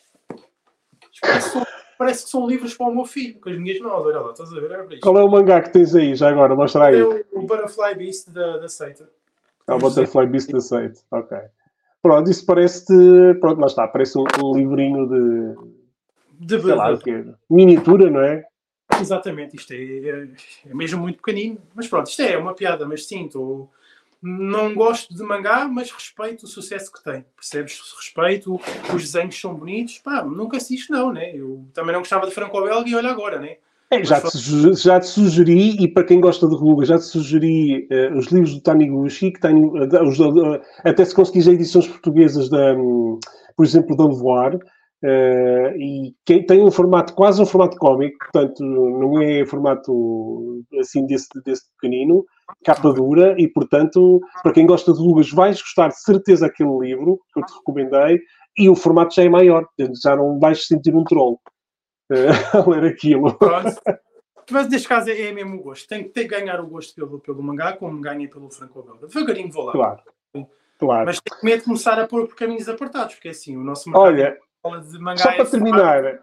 Parece 1.21 1.47
que, 1.47 1.53
são, 1.53 1.67
parece 1.99 2.25
que 2.25 2.31
são 2.31 2.47
livros 2.49 2.75
para 2.75 2.87
o 2.87 2.95
meu 2.95 3.05
filho, 3.05 3.39
com 3.39 3.51
as 3.51 3.59
minhas 3.59 3.79
mãos, 3.79 4.07
olha 4.07 4.21
lá, 4.21 4.31
estás 4.31 4.51
a 4.51 4.59
ver? 4.59 4.73
É 4.73 5.01
Qual 5.01 5.19
é 5.19 5.23
o 5.23 5.31
mangá 5.31 5.61
que 5.61 5.71
tens 5.71 5.95
aí, 5.95 6.15
já 6.15 6.31
agora? 6.31 6.57
Mostra 6.57 6.87
aí. 6.87 6.99
É 6.99 7.05
o, 7.05 7.25
o 7.33 7.43
Butterfly 7.43 7.95
Beast 7.95 8.31
da, 8.31 8.57
da 8.57 8.69
Seita. 8.69 9.09
É 9.69 9.75
o 9.75 9.79
Butterfly 9.79 10.27
Beast 10.27 10.51
da 10.51 10.61
Seita, 10.61 11.01
ok. 11.11 11.39
Pronto, 12.03 12.31
isso 12.31 12.45
parece-te. 12.47 12.95
Pronto, 13.41 13.61
lá 13.61 13.67
está, 13.67 13.87
parece 13.87 14.19
um, 14.19 14.25
um 14.43 14.57
livrinho 14.57 15.07
de. 15.07 15.71
De 16.39 16.61
sei 16.61 16.75
lá, 16.75 16.97
que 16.97 17.25
miniatura, 17.51 18.11
não 18.11 18.23
é? 18.23 18.45
Exatamente, 18.99 19.57
isto 19.57 19.73
é, 19.73 19.77
é, 19.77 20.29
é, 20.71 20.75
mesmo 20.75 21.01
muito 21.01 21.17
pequenino. 21.17 21.59
Mas 21.75 21.87
pronto, 21.87 22.09
isto 22.09 22.23
é 22.23 22.37
uma 22.39 22.55
piada, 22.55 22.87
mas 22.87 23.07
sim, 23.07 23.27
estou. 23.27 23.71
Não 24.23 24.75
gosto 24.75 25.15
de 25.15 25.23
mangá, 25.23 25.67
mas 25.67 25.91
respeito 25.91 26.45
o 26.45 26.49
sucesso 26.49 26.93
que 26.93 27.03
tem. 27.03 27.25
Percebes? 27.35 27.81
Respeito, 27.97 28.61
os 28.95 29.03
desenhos 29.03 29.39
são 29.39 29.55
bonitos. 29.55 29.99
Pá, 29.99 30.23
nunca 30.23 30.59
assisto, 30.59 30.93
não, 30.93 31.11
né? 31.13 31.35
Eu 31.35 31.65
também 31.73 31.93
não 31.93 32.01
gostava 32.01 32.27
de 32.27 32.35
Franco-Belga 32.35 32.89
e 32.89 32.95
olha 32.95 33.11
agora, 33.11 33.39
né? 33.39 33.57
É, 33.93 34.05
já, 34.05 34.21
te, 34.21 34.39
já 34.75 35.01
te 35.01 35.07
sugeri, 35.09 35.83
e 35.83 35.89
para 35.89 36.05
quem 36.05 36.21
gosta 36.21 36.47
de 36.47 36.55
rugas, 36.55 36.87
já 36.87 36.97
te 36.97 37.07
sugeri 37.07 37.89
uh, 37.91 38.17
os 38.17 38.27
livros 38.27 38.55
do 38.55 38.61
Taniguchi, 38.61 39.33
que 39.33 39.41
tem, 39.41 39.65
uh, 39.65 40.09
os, 40.09 40.21
uh, 40.21 40.61
até 40.85 41.05
se 41.05 41.13
conseguires 41.13 41.49
edições 41.49 41.89
portuguesas 41.89 42.49
da, 42.49 42.73
um, 42.75 43.19
por 43.57 43.67
exemplo, 43.67 43.97
de 43.97 44.17
voar, 44.17 44.55
uh, 44.55 45.77
e 45.77 46.15
que 46.25 46.45
tem 46.45 46.63
um 46.63 46.71
formato, 46.71 47.15
quase 47.15 47.43
um 47.43 47.47
formato 47.47 47.77
cómico, 47.79 48.17
portanto, 48.21 48.65
não 48.65 49.21
é 49.21 49.45
formato 49.45 50.63
assim 50.79 51.05
desse, 51.07 51.27
desse 51.45 51.65
pequenino, 51.73 52.25
capa 52.65 52.93
dura, 52.93 53.35
e 53.39 53.49
portanto, 53.49 54.21
para 54.45 54.53
quem 54.53 54.67
gosta 54.67 54.93
de 54.93 55.01
luvas, 55.01 55.33
vais 55.33 55.61
gostar 55.61 55.89
de 55.89 56.01
certeza 56.01 56.47
daquele 56.47 56.79
livro 56.79 57.19
que 57.35 57.41
eu 57.41 57.45
te 57.45 57.55
recomendei, 57.55 58.21
e 58.57 58.69
o 58.69 58.77
formato 58.77 59.17
já 59.17 59.25
é 59.25 59.29
maior, 59.29 59.67
já 60.01 60.15
não 60.15 60.39
vais 60.39 60.65
sentir 60.65 60.95
um 60.95 61.03
troll 61.03 61.41
uh, 62.11 62.59
a 62.59 62.69
ler 62.71 62.93
aquilo. 62.93 63.37
Mas 64.51 64.69
neste 64.69 64.89
caso 64.89 65.11
é, 65.11 65.21
é 65.21 65.33
mesmo 65.33 65.57
o 65.57 65.63
gosto. 65.63 65.89
Tem 65.89 66.09
que 66.09 66.25
ganhar 66.25 66.61
o 66.61 66.67
gosto 66.67 66.95
pelo, 66.95 67.21
pelo 67.21 67.43
mangá, 67.43 67.73
como 67.75 68.01
ganhei 68.01 68.29
pelo 68.29 68.51
franco-belga. 68.51 69.07
Devagarinho 69.07 69.53
vou 69.53 69.65
lá. 69.65 69.73
Claro. 69.73 70.03
Claro. 70.81 71.05
Mas 71.05 71.21
tenho 71.21 71.45
medo 71.45 71.59
de 71.59 71.65
começar 71.67 71.99
a 71.99 72.07
pôr 72.07 72.27
por 72.27 72.35
caminhos 72.35 72.67
apartados, 72.67 73.15
porque 73.15 73.29
é 73.29 73.31
assim, 73.33 73.55
o 73.55 73.63
nosso 73.63 73.91
Olha, 73.95 74.39
só 75.17 75.31
para 75.31 75.43
é 75.43 75.45
terminar, 75.45 76.21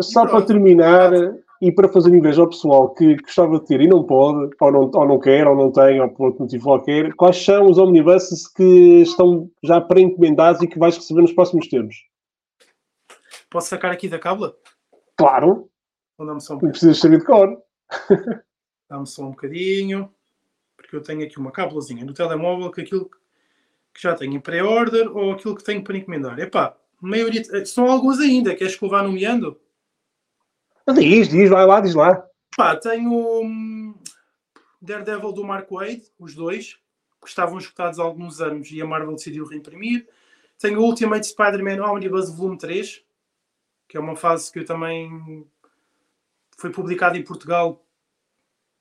só 0.00 0.26
para 0.26 0.42
terminar 0.42 1.12
e 1.60 1.70
para 1.70 1.88
fazer 1.88 2.14
inveja 2.14 2.40
ao 2.40 2.48
pessoal 2.48 2.94
que 2.94 3.16
gostava 3.16 3.58
de 3.58 3.66
ter 3.66 3.82
e 3.82 3.86
não 3.86 4.04
pode, 4.04 4.54
ou 4.58 4.72
não, 4.72 4.90
ou 4.94 5.06
não 5.06 5.18
quer, 5.18 5.46
ou 5.46 5.54
não 5.54 5.70
tem, 5.70 6.00
ou 6.00 6.08
por 6.08 6.28
outro 6.28 6.42
motivo 6.42 6.64
qualquer, 6.64 7.12
quais 7.14 7.44
são 7.44 7.66
os 7.66 7.76
omnibuses 7.76 8.46
que 8.48 9.02
estão 9.02 9.50
já 9.62 9.78
pré-encomendados 9.78 10.62
e 10.62 10.66
que 10.66 10.78
vais 10.78 10.96
receber 10.96 11.20
nos 11.20 11.32
próximos 11.32 11.68
tempos? 11.68 11.96
Posso 13.50 13.68
sacar 13.68 13.90
aqui 13.90 14.08
da 14.08 14.18
cábula? 14.18 14.54
Claro. 15.18 15.68
Não 16.18 16.70
precisas 16.70 16.98
saber 16.98 17.18
de 17.18 17.24
cor. 17.24 17.60
Dá-me 18.88 19.06
só 19.06 19.24
um 19.24 19.30
bocadinho, 19.30 20.12
porque 20.76 20.96
eu 20.96 21.02
tenho 21.02 21.24
aqui 21.24 21.38
uma 21.38 21.50
cábulazinha 21.50 22.04
no 22.04 22.14
telemóvel 22.14 22.70
que 22.70 22.80
aquilo 22.80 23.10
que 23.92 24.02
já 24.02 24.14
tenho 24.14 24.34
em 24.34 24.40
pré-order 24.40 25.14
ou 25.14 25.32
aquilo 25.32 25.56
que 25.56 25.64
tenho 25.64 25.82
para 25.82 25.96
encomendar. 25.96 26.38
Epá, 26.38 26.76
maioria, 27.00 27.42
são 27.66 27.90
alguns 27.90 28.20
ainda, 28.20 28.54
queres 28.54 28.76
que 28.76 28.84
eu 28.84 28.88
vá 28.88 29.02
nomeando? 29.02 29.60
Diz, 30.94 31.28
diz, 31.28 31.50
vai 31.50 31.66
lá, 31.66 31.80
diz 31.80 31.94
lá. 31.94 32.24
Pá, 32.56 32.76
tenho 32.76 33.12
um, 33.42 33.94
Daredevil 34.80 35.32
do 35.32 35.44
Mark 35.44 35.68
Wade, 35.70 36.04
os 36.18 36.34
dois, 36.34 36.78
que 37.20 37.28
estavam 37.28 37.58
escutados 37.58 37.98
há 37.98 38.02
alguns 38.02 38.40
anos 38.40 38.70
e 38.70 38.80
a 38.80 38.86
Marvel 38.86 39.14
decidiu 39.14 39.44
reimprimir. 39.44 40.08
Tenho 40.58 40.80
o 40.80 40.84
Ultimate 40.84 41.26
Spider-Man 41.26 41.84
Omnibus 41.84 42.30
Volume 42.30 42.56
3, 42.56 43.04
que 43.88 43.96
é 43.96 44.00
uma 44.00 44.14
fase 44.14 44.52
que 44.52 44.58
eu 44.58 44.66
também 44.66 45.46
foi 46.58 46.70
publicado 46.70 47.16
em 47.16 47.24
Portugal 47.24 47.82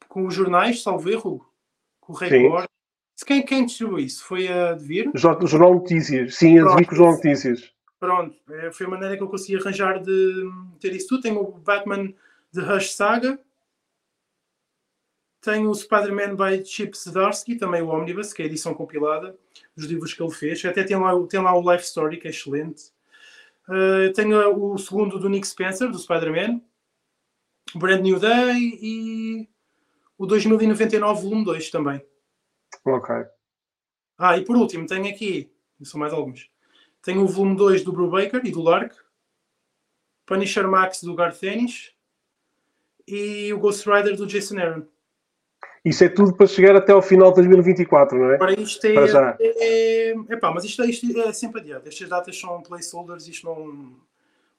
com 0.08 0.28
os 0.28 0.34
jornais, 0.34 0.84
salvo 0.84 1.10
erro, 1.10 1.49
com 1.99 2.14
o 2.14 2.16
Record. 2.16 2.68
Quem, 3.26 3.43
quem 3.43 3.66
distribuiu 3.66 4.05
isso? 4.05 4.24
Foi 4.24 4.47
a 4.47 4.74
Devir? 4.74 5.10
O 5.14 5.18
Jornal 5.18 5.74
Notícias. 5.74 6.36
Sim, 6.36 6.60
a 6.60 6.66
Devir 6.66 6.88
com 6.88 6.93
o 6.93 6.97
Jornal 6.97 7.16
Notícias. 7.16 7.74
Pronto, 7.99 8.36
é, 8.51 8.72
foi 8.72 8.86
a 8.86 8.89
maneira 8.89 9.18
que 9.18 9.24
eu 9.24 9.28
consegui 9.28 9.58
arranjar 9.58 9.99
de 9.99 10.51
ter 10.80 10.93
isso 10.93 11.08
tudo. 11.08 11.24
Tenho 11.24 11.41
o 11.41 11.51
Batman 11.58 12.14
de 12.51 12.62
Hush 12.62 12.93
Saga. 12.93 13.39
Tenho 15.41 15.70
o 15.70 15.76
Spider-Man 15.76 16.36
by 16.36 16.66
Chip 16.66 16.97
Zdarsky, 16.97 17.55
também 17.55 17.82
o 17.82 17.89
Omnibus, 17.89 18.34
que 18.34 18.41
é 18.41 18.45
a 18.45 18.47
edição 18.47 18.74
compilada 18.74 19.36
dos 19.76 19.86
livros 19.86 20.14
que 20.14 20.22
ele 20.22 20.32
fez. 20.32 20.64
Até 20.66 20.84
tem 20.84 20.97
lá, 20.97 21.12
tem 21.28 21.41
lá 21.41 21.58
o 21.58 21.72
Life 21.72 21.86
Story, 21.86 22.18
que 22.18 22.28
é 22.28 22.32
excelente. 22.32 22.91
Uh, 23.68 24.13
tenho 24.13 24.74
o 24.74 24.78
segundo 24.78 25.20
do 25.20 25.30
Nick 25.30 25.47
Spencer, 25.47 25.89
do 25.89 25.99
Spider-Man. 25.99 26.61
Brand 27.76 28.01
New 28.01 28.20
Day 28.20 28.80
e 28.82 29.49
o 30.18 30.26
2099 30.26 31.22
volume 31.22 31.45
2 31.45 31.70
também. 31.70 32.01
Ok. 32.86 33.15
Ah, 34.18 34.38
e 34.38 34.45
por 34.45 34.55
último, 34.55 34.88
tenho 34.88 35.07
aqui, 35.07 35.51
são 35.84 35.99
mais 35.99 36.13
alguns. 36.13 36.49
Tenho 37.01 37.22
o 37.22 37.28
volume 37.28 37.55
2 37.55 37.84
do 37.84 37.91
Brubaker 37.91 38.41
e 38.45 38.51
do 38.51 38.61
Lark, 38.61 38.95
Punisher 40.26 40.68
Max 40.68 41.03
do 41.03 41.13
Garth 41.13 41.43
Ennis 41.43 41.93
e 43.07 43.53
o 43.53 43.59
Ghost 43.59 43.88
Rider 43.88 44.15
do 44.15 44.26
Jason 44.26 44.57
Aaron. 44.57 44.88
Isso 45.88 46.04
é 46.04 46.10
tudo 46.10 46.34
para 46.34 46.48
chegar 46.48 46.76
até 46.76 46.92
ao 46.92 47.02
final 47.02 47.30
de 47.30 47.36
2024, 47.36 48.18
não 48.18 48.32
é? 48.32 48.38
Para 48.38 48.60
isto 48.60 48.86
é. 48.86 48.94
Para 48.94 49.08
já. 49.08 49.38
É, 49.40 50.14
é, 50.30 50.36
pá, 50.38 50.52
mas 50.52 50.66
isto, 50.66 50.84
isto 50.84 51.20
é 51.22 51.32
sempre 51.32 51.62
adiante. 51.62 51.88
Estas 51.88 52.10
datas 52.10 52.38
são 52.38 52.62
placeholders, 52.62 53.28
isto 53.28 53.46
não 53.46 53.96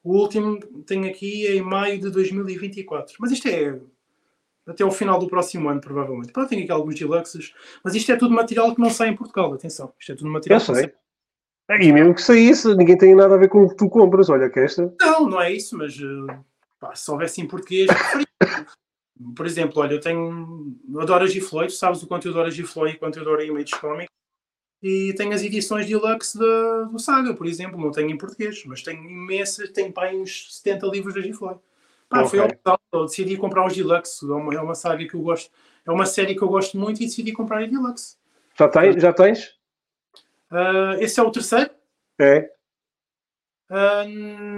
o 0.02 0.12
último 0.14 0.58
tem 0.86 1.06
aqui 1.06 1.46
em 1.46 1.60
maio 1.60 1.98
de 1.98 2.10
2024. 2.10 3.16
Mas 3.20 3.32
isto 3.32 3.46
é 3.48 3.78
até 4.66 4.84
o 4.84 4.90
final 4.90 5.18
do 5.18 5.28
próximo 5.28 5.68
ano, 5.68 5.80
provavelmente. 5.80 6.32
Pronto, 6.32 6.48
tem 6.48 6.62
aqui 6.62 6.72
alguns 6.72 6.98
deluxes, 6.98 7.52
mas 7.84 7.94
isto 7.94 8.10
é 8.10 8.16
tudo 8.16 8.34
material 8.34 8.74
que 8.74 8.80
não 8.80 8.90
sai 8.90 9.08
em 9.08 9.16
Portugal. 9.16 9.52
Atenção, 9.52 9.92
isto 9.98 10.12
é 10.12 10.14
tudo 10.14 10.30
material. 10.30 10.60
Eu 10.60 10.74
sei. 10.74 10.92
E 11.80 11.92
mesmo 11.92 12.14
que 12.14 12.22
saísse, 12.22 12.74
ninguém 12.74 12.96
tem 12.96 13.14
nada 13.14 13.34
a 13.34 13.38
ver 13.38 13.50
com 13.50 13.64
o 13.64 13.68
que 13.68 13.76
tu 13.76 13.90
compras. 13.90 14.30
Olha 14.30 14.48
que 14.48 14.60
esta. 14.60 14.94
Não, 14.98 15.28
não 15.28 15.42
é 15.42 15.52
isso, 15.52 15.76
mas 15.76 15.94
eh, 15.94 16.38
pá, 16.80 16.94
se 16.94 17.10
houvesse 17.10 17.42
em 17.42 17.46
português. 17.46 17.88
Por 19.34 19.46
exemplo, 19.46 19.80
olha, 19.82 19.94
eu 19.94 20.00
tenho. 20.00 20.76
Eu 20.92 21.00
adoro 21.00 21.24
a 21.24 21.26
Gifloy, 21.26 21.68
sabes 21.70 22.02
o 22.02 22.06
quanto 22.06 22.26
eu 22.26 22.32
adoro 22.32 22.48
a 22.48 22.50
Gifloy 22.50 22.90
e 22.90 22.96
quanto 22.96 23.16
eu 23.16 23.22
adoro 23.22 23.40
a 23.40 23.44
Image 23.44 23.72
Comics 23.80 24.18
e 24.82 25.12
tenho 25.14 25.32
as 25.32 25.42
edições 25.42 25.86
deluxe 25.86 26.38
da, 26.38 26.82
do 26.84 26.98
Saga, 26.98 27.34
por 27.34 27.46
exemplo, 27.46 27.80
não 27.80 27.90
tenho 27.90 28.10
em 28.10 28.18
português, 28.18 28.64
mas 28.64 28.82
tenho 28.82 29.02
imensas, 29.02 29.70
tenho 29.70 29.92
pá, 29.92 30.08
uns 30.12 30.56
70 30.56 30.86
livros 30.86 31.14
da 31.14 31.20
Gifloy. 31.20 31.56
Pá, 32.08 32.20
okay. 32.20 32.30
foi 32.30 32.40
opção, 32.40 32.78
eu 32.92 33.04
decidi 33.04 33.36
comprar 33.36 33.66
os 33.66 33.74
deluxe, 33.74 34.24
é 34.24 34.32
uma, 34.32 34.54
é 34.54 34.60
uma 34.60 34.74
saga 34.74 35.06
que 35.06 35.14
eu 35.14 35.20
gosto, 35.20 35.50
é 35.86 35.90
uma 35.90 36.06
série 36.06 36.34
que 36.34 36.42
eu 36.42 36.48
gosto 36.48 36.78
muito 36.78 37.02
e 37.02 37.06
decidi 37.06 37.32
comprar 37.32 37.62
em 37.62 37.70
deluxe. 37.70 38.16
Já, 38.56 38.68
tem, 38.68 38.98
já 38.98 39.12
tens? 39.12 39.58
Uh, 40.50 40.94
esse 41.00 41.18
é 41.18 41.22
o 41.22 41.30
terceiro? 41.30 41.70
É. 42.18 42.50
Uh, 43.68 44.08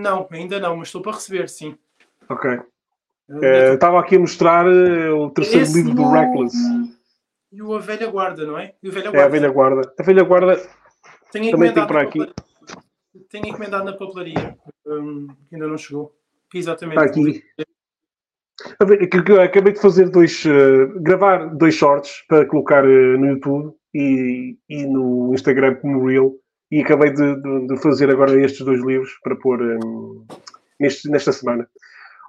não, 0.00 0.28
ainda 0.30 0.60
não, 0.60 0.76
mas 0.76 0.88
estou 0.88 1.02
para 1.02 1.12
receber, 1.12 1.48
sim. 1.48 1.76
Ok. 2.28 2.60
Uh, 3.30 3.74
Estava 3.74 4.00
aqui 4.00 4.16
a 4.16 4.20
mostrar 4.20 4.66
o 4.66 5.30
terceiro 5.30 5.62
esse 5.62 5.76
livro 5.76 5.94
do 5.94 6.10
Reckless 6.10 6.56
e 7.52 7.62
o 7.62 7.74
A 7.74 7.78
Velha 7.78 8.06
Guarda, 8.08 8.46
não 8.46 8.58
é? 8.58 8.74
Guarda. 8.82 9.18
É 9.18 9.22
a 9.22 9.28
Velha 9.28 9.50
Guarda. 9.50 9.94
A 9.98 10.02
Velha 10.02 10.22
Guarda 10.22 10.60
tenho 11.32 11.50
também 11.50 11.72
tem 11.72 11.86
por 11.86 11.96
aqui. 11.96 12.18
Tenho 13.28 13.46
encomendado 13.46 13.84
na 13.84 13.92
papelaria, 13.92 14.56
um, 14.86 15.26
que 15.48 15.54
ainda 15.54 15.66
não 15.66 15.78
chegou. 15.78 16.14
Exatamente. 16.54 16.98
Está 16.98 17.10
aqui. 17.10 17.44
Acabei 19.42 19.72
de 19.72 19.80
fazer 19.80 20.10
dois, 20.10 20.44
uh, 20.44 21.00
gravar 21.00 21.54
dois 21.54 21.74
shorts 21.74 22.24
para 22.28 22.46
colocar 22.46 22.84
uh, 22.84 23.18
no 23.18 23.26
YouTube 23.26 23.74
e, 23.94 24.56
e, 24.68 24.86
no 24.86 25.32
Instagram 25.34 25.76
como 25.76 26.06
Reel 26.06 26.34
e 26.70 26.82
acabei 26.82 27.10
de, 27.10 27.36
de, 27.36 27.66
de, 27.66 27.76
fazer 27.78 28.10
agora 28.10 28.38
estes 28.40 28.64
dois 28.64 28.84
livros 28.84 29.18
para 29.22 29.34
pôr 29.36 29.60
um, 29.60 30.24
neste, 30.78 31.08
nesta 31.08 31.32
semana. 31.32 31.68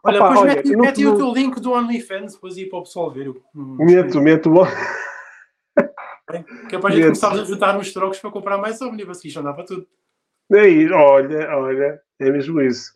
Olha, 0.03 0.17
Opa, 0.17 0.29
depois 0.29 0.39
olha, 0.39 0.55
mete, 0.55 0.75
mete 0.75 1.03
no... 1.03 1.13
o 1.13 1.17
teu 1.17 1.33
link 1.33 1.59
do 1.59 1.73
OnlyFans 1.73 2.33
depois 2.33 2.57
ir 2.57 2.69
para 2.69 2.79
o 2.79 2.83
pessoal 2.83 3.11
ver. 3.11 3.29
Hum, 3.55 3.77
meto, 3.79 4.19
meto. 4.19 4.51
Capaz 6.69 6.95
de 6.95 7.01
começar 7.03 7.31
a 7.31 7.43
juntar 7.43 7.77
uns 7.77 7.93
trocos 7.93 8.19
para 8.19 8.31
comprar 8.31 8.57
mais 8.57 8.81
ómnibus, 8.81 9.19
que 9.19 9.27
isto 9.27 9.41
não 9.41 9.53
para 9.53 9.65
tudo. 9.65 9.85
É 10.51 10.93
olha, 10.93 11.55
olha, 11.55 12.01
é 12.19 12.31
mesmo 12.31 12.61
isso. 12.61 12.91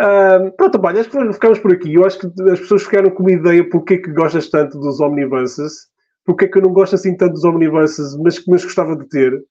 Uh, 0.00 0.50
pronto, 0.56 0.80
olha, 0.82 1.00
acho 1.00 1.10
que 1.10 1.32
ficamos 1.32 1.58
por 1.58 1.72
aqui. 1.72 1.94
Eu 1.94 2.04
acho 2.04 2.18
que 2.18 2.26
as 2.50 2.60
pessoas 2.60 2.84
ficaram 2.84 3.10
com 3.10 3.22
uma 3.22 3.32
ideia 3.32 3.68
porque 3.68 3.94
é 3.94 3.98
que 3.98 4.12
gostas 4.12 4.48
tanto 4.48 4.78
dos 4.78 5.00
omnibuses, 5.00 5.88
porque 6.24 6.46
é 6.46 6.48
que 6.48 6.58
eu 6.58 6.62
não 6.62 6.72
gosto 6.72 6.94
assim 6.94 7.16
tanto 7.16 7.34
dos 7.34 7.44
omnibuses, 7.44 8.16
mas, 8.18 8.44
mas 8.46 8.64
gostava 8.64 8.96
de 8.96 9.08
ter. 9.08 9.44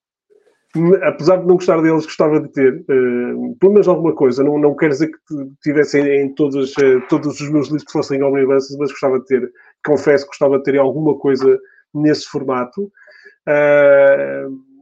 Apesar 1.04 1.38
de 1.38 1.46
não 1.46 1.56
gostar 1.56 1.80
deles, 1.82 2.06
gostava 2.06 2.40
de 2.40 2.52
ter, 2.52 2.84
uh, 2.90 3.56
pelo 3.60 3.74
menos 3.74 3.88
alguma 3.88 4.14
coisa. 4.14 4.44
Não, 4.44 4.58
não 4.58 4.76
quer 4.76 4.90
dizer 4.90 5.08
que 5.08 5.52
tivessem 5.62 6.04
em 6.22 6.34
todos, 6.34 6.76
uh, 6.78 7.00
todos 7.10 7.40
os 7.40 7.50
meus 7.50 7.68
livros 7.68 7.84
que 7.84 7.92
fossem 7.92 8.24
omnibuses, 8.24 8.76
mas 8.78 8.90
gostava 8.90 9.20
de 9.20 9.26
ter. 9.26 9.52
Confesso 9.86 10.26
gostava 10.26 10.58
de 10.58 10.64
ter 10.64 10.80
alguma 10.80 11.16
coisa 11.18 11.60
nesse 11.94 12.26
formato. 12.26 12.92
Uh, 13.48 14.74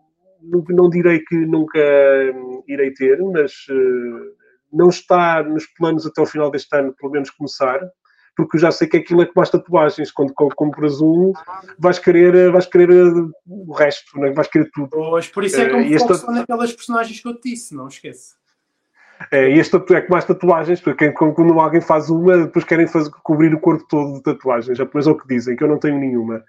não 0.69 0.89
direi 0.89 1.19
que 1.19 1.35
nunca 1.35 1.79
irei 2.67 2.91
ter, 2.93 3.21
mas 3.21 3.51
não 4.73 4.89
está 4.89 5.43
nos 5.43 5.67
planos 5.77 6.05
até 6.07 6.21
o 6.21 6.25
final 6.25 6.49
deste 6.49 6.75
ano, 6.75 6.95
pelo 6.99 7.11
menos 7.11 7.29
começar, 7.29 7.79
porque 8.35 8.57
eu 8.57 8.61
já 8.61 8.71
sei 8.71 8.87
que 8.87 8.97
aquilo 8.97 9.21
é 9.21 9.25
como 9.25 9.41
as 9.41 9.49
tatuagens. 9.49 10.11
Quando 10.11 10.33
compras 10.33 11.01
um, 11.01 11.33
vais 11.77 11.99
querer, 11.99 12.51
vais 12.51 12.65
querer 12.65 12.89
o 13.47 13.73
resto, 13.73 14.17
não 14.19 14.27
é? 14.27 14.31
vais 14.31 14.47
querer 14.47 14.69
tudo. 14.71 14.89
Pois, 14.89 15.27
por 15.27 15.43
isso 15.43 15.59
é 15.59 15.65
que 15.65 15.75
eu 15.75 15.79
me 15.79 15.93
esta... 15.93 16.31
naquelas 16.31 16.73
personagens 16.73 17.19
que 17.19 17.27
eu 17.27 17.35
te 17.35 17.51
disse, 17.51 17.75
não 17.75 17.87
esquece. 17.87 18.35
É, 19.31 19.49
este 19.51 19.75
é 19.75 20.01
como 20.01 20.17
as 20.17 20.25
tatuagens, 20.25 20.81
porque 20.81 21.11
quando 21.11 21.59
alguém 21.59 21.81
faz 21.81 22.09
uma, 22.09 22.45
depois 22.45 22.65
querem 22.65 22.87
fazer, 22.87 23.11
cobrir 23.23 23.53
o 23.53 23.59
corpo 23.59 23.85
todo 23.87 24.13
de 24.13 24.23
tatuagens, 24.23 24.79
menos 24.79 25.07
é 25.07 25.11
o 25.11 25.17
que 25.17 25.27
dizem, 25.27 25.55
que 25.55 25.63
eu 25.63 25.67
não 25.67 25.77
tenho 25.77 25.99
nenhuma. 25.99 26.43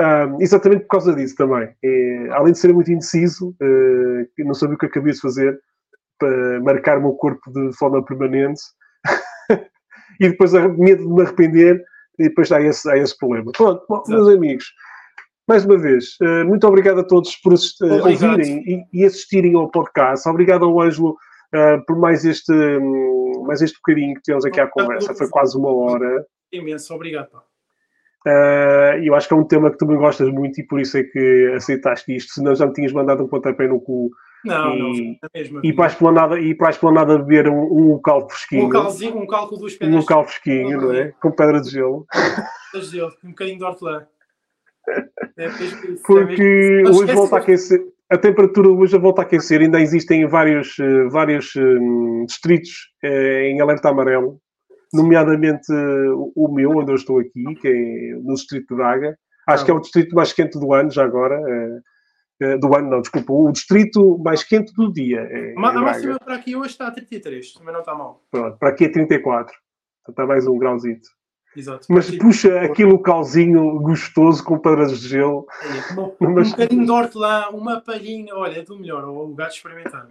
Um, 0.00 0.42
exatamente 0.42 0.82
por 0.82 0.88
causa 0.88 1.14
disso 1.14 1.36
também. 1.36 1.72
E, 1.82 2.28
além 2.32 2.52
de 2.52 2.58
ser 2.58 2.72
muito 2.74 2.90
indeciso, 2.90 3.50
uh, 3.62 4.44
não 4.44 4.54
sabia 4.54 4.74
o 4.74 4.78
que 4.78 4.86
acabei 4.86 5.12
de 5.12 5.20
fazer 5.20 5.56
para 6.18 6.60
marcar 6.60 6.98
o 6.98 7.02
meu 7.02 7.12
corpo 7.12 7.52
de 7.52 7.72
forma 7.76 8.04
permanente 8.04 8.60
e 10.20 10.28
depois 10.28 10.52
medo 10.52 11.06
de 11.06 11.12
me 11.12 11.22
arrepender 11.22 11.82
e 12.18 12.24
depois 12.24 12.50
há 12.52 12.60
esse, 12.60 12.88
há 12.90 12.96
esse 12.96 13.16
problema. 13.18 13.52
Pronto, 13.52 13.84
bom, 13.88 14.02
meus 14.08 14.28
amigos, 14.28 14.66
mais 15.46 15.64
uma 15.64 15.76
vez, 15.76 16.16
uh, 16.22 16.44
muito 16.46 16.66
obrigado 16.66 17.00
a 17.00 17.04
todos 17.04 17.36
por 17.36 17.52
uh, 17.52 17.56
ouvirem 18.08 18.62
e, 18.66 18.84
e, 18.92 19.04
assistirem 19.04 19.54
ao 19.54 19.70
podcast. 19.70 20.28
Obrigado 20.28 20.64
ao 20.64 20.80
Ângelo 20.80 21.10
uh, 21.10 21.84
por 21.86 21.98
mais 21.98 22.24
este, 22.24 22.52
um, 22.52 23.44
mais 23.46 23.60
este 23.60 23.76
bocadinho 23.76 24.14
que 24.14 24.22
tivemos 24.22 24.44
aqui 24.46 24.60
à 24.60 24.66
conversa. 24.66 25.14
Foi 25.14 25.28
quase 25.28 25.56
uma 25.58 25.70
hora. 25.70 26.24
Imenso, 26.52 26.94
obrigado. 26.94 27.42
Uh, 28.26 28.96
eu 29.02 29.14
acho 29.14 29.28
que 29.28 29.34
é 29.34 29.36
um 29.36 29.44
tema 29.44 29.70
que 29.70 29.76
tu 29.76 29.86
me 29.86 29.96
gostas 29.96 30.30
muito 30.30 30.58
e 30.58 30.66
por 30.66 30.80
isso 30.80 30.96
é 30.96 31.02
que 31.02 31.52
aceitaste 31.54 32.16
isto, 32.16 32.32
senão 32.32 32.54
já 32.54 32.66
me 32.66 32.72
tinhas 32.72 32.92
mandado 32.92 33.22
um 33.22 33.28
pontapé 33.28 33.68
no 33.68 33.80
cu. 33.80 34.10
Não, 34.44 34.74
e, 34.74 34.78
não, 34.78 35.28
é 35.32 35.38
mesmo. 35.38 35.60
E 35.64 35.72
para 35.72 35.84
a 35.84 35.88
esplanada, 35.88 36.40
e 36.40 36.54
para 36.54 36.68
a 36.68 36.70
esplanada 36.70 37.18
beber 37.18 37.48
um, 37.48 37.62
um 37.62 37.92
local 37.92 38.28
fresquinho. 38.28 38.66
Um 38.66 38.68
calzinho, 38.68 39.18
um 39.18 39.26
cálculo 39.26 39.60
dos 39.60 39.78
Um 39.80 39.96
local 39.96 40.24
fresquinho, 40.24 40.80
não 40.80 40.92
é? 40.92 41.12
Com 41.20 41.30
pedra 41.30 41.60
de 41.60 41.70
gelo. 41.70 42.06
de 42.74 42.80
gelo, 42.82 43.12
um 43.24 43.30
bocadinho 43.30 43.58
de 43.58 43.64
hortelã. 43.64 44.06
É 45.38 45.46
isso, 45.46 46.02
Porque 46.06 46.82
é 46.86 46.90
hoje 46.90 47.14
volta 47.14 47.36
a 47.36 47.38
aquecer. 47.38 47.80
A 48.10 48.18
temperatura 48.18 48.68
hoje 48.68 48.98
volta 48.98 49.22
a 49.22 49.24
aquecer, 49.24 49.62
ainda 49.62 49.80
existem 49.80 50.26
vários, 50.26 50.78
eh, 50.78 51.04
vários 51.08 51.56
um, 51.56 52.26
distritos 52.26 52.92
uh, 53.02 53.06
em 53.06 53.60
alerta 53.62 53.88
amarelo 53.88 54.38
nomeadamente 54.94 55.72
o 56.36 56.48
meu, 56.48 56.70
onde 56.70 56.92
eu 56.92 56.94
estou 56.94 57.18
aqui, 57.18 57.42
que 57.60 57.68
é 57.68 58.14
no 58.22 58.34
distrito 58.34 58.68
de 58.68 58.76
Braga. 58.76 59.18
Acho 59.48 59.62
ah. 59.62 59.66
que 59.66 59.70
é 59.72 59.74
o 59.74 59.80
distrito 59.80 60.14
mais 60.14 60.32
quente 60.32 60.58
do 60.58 60.72
ano, 60.72 60.90
já 60.90 61.04
agora. 61.04 61.34
É, 61.34 61.80
do 62.60 62.74
ano, 62.74 62.90
não, 62.90 63.00
desculpa. 63.00 63.32
O 63.32 63.52
distrito 63.52 64.18
mais 64.18 64.42
quente 64.42 64.72
do 64.74 64.92
dia. 64.92 65.20
É, 65.20 65.54
a 65.56 65.60
máxima 65.60 66.18
para 66.18 66.34
aqui 66.34 66.56
hoje 66.56 66.70
está 66.70 66.88
a 66.88 66.90
33, 66.90 67.52
também 67.52 67.72
não 67.72 67.80
está 67.80 67.94
mal. 67.94 68.22
Pronto, 68.30 68.58
para 68.58 68.70
aqui 68.70 68.84
é 68.84 68.88
34. 68.88 69.54
Então 70.02 70.12
está 70.12 70.26
mais 70.26 70.46
um 70.46 70.58
grauzito. 70.58 71.08
Exato. 71.56 71.86
Mas 71.88 72.10
puxa 72.16 72.60
aquele 72.62 72.90
localzinho 72.90 73.78
gostoso 73.80 74.42
com 74.42 74.58
pedras 74.58 75.00
de 75.00 75.08
gelo. 75.08 75.46
É, 75.62 76.00
um, 76.00 76.12
um 76.28 76.34
bocadinho 76.42 76.84
de 76.84 76.90
hortelã, 76.90 77.48
uma 77.50 77.80
palhinha, 77.80 78.34
olha, 78.34 78.58
é 78.58 78.62
do 78.62 78.76
melhor, 78.78 79.04
o 79.04 79.34
gato 79.34 79.54
experimentado. 79.54 80.10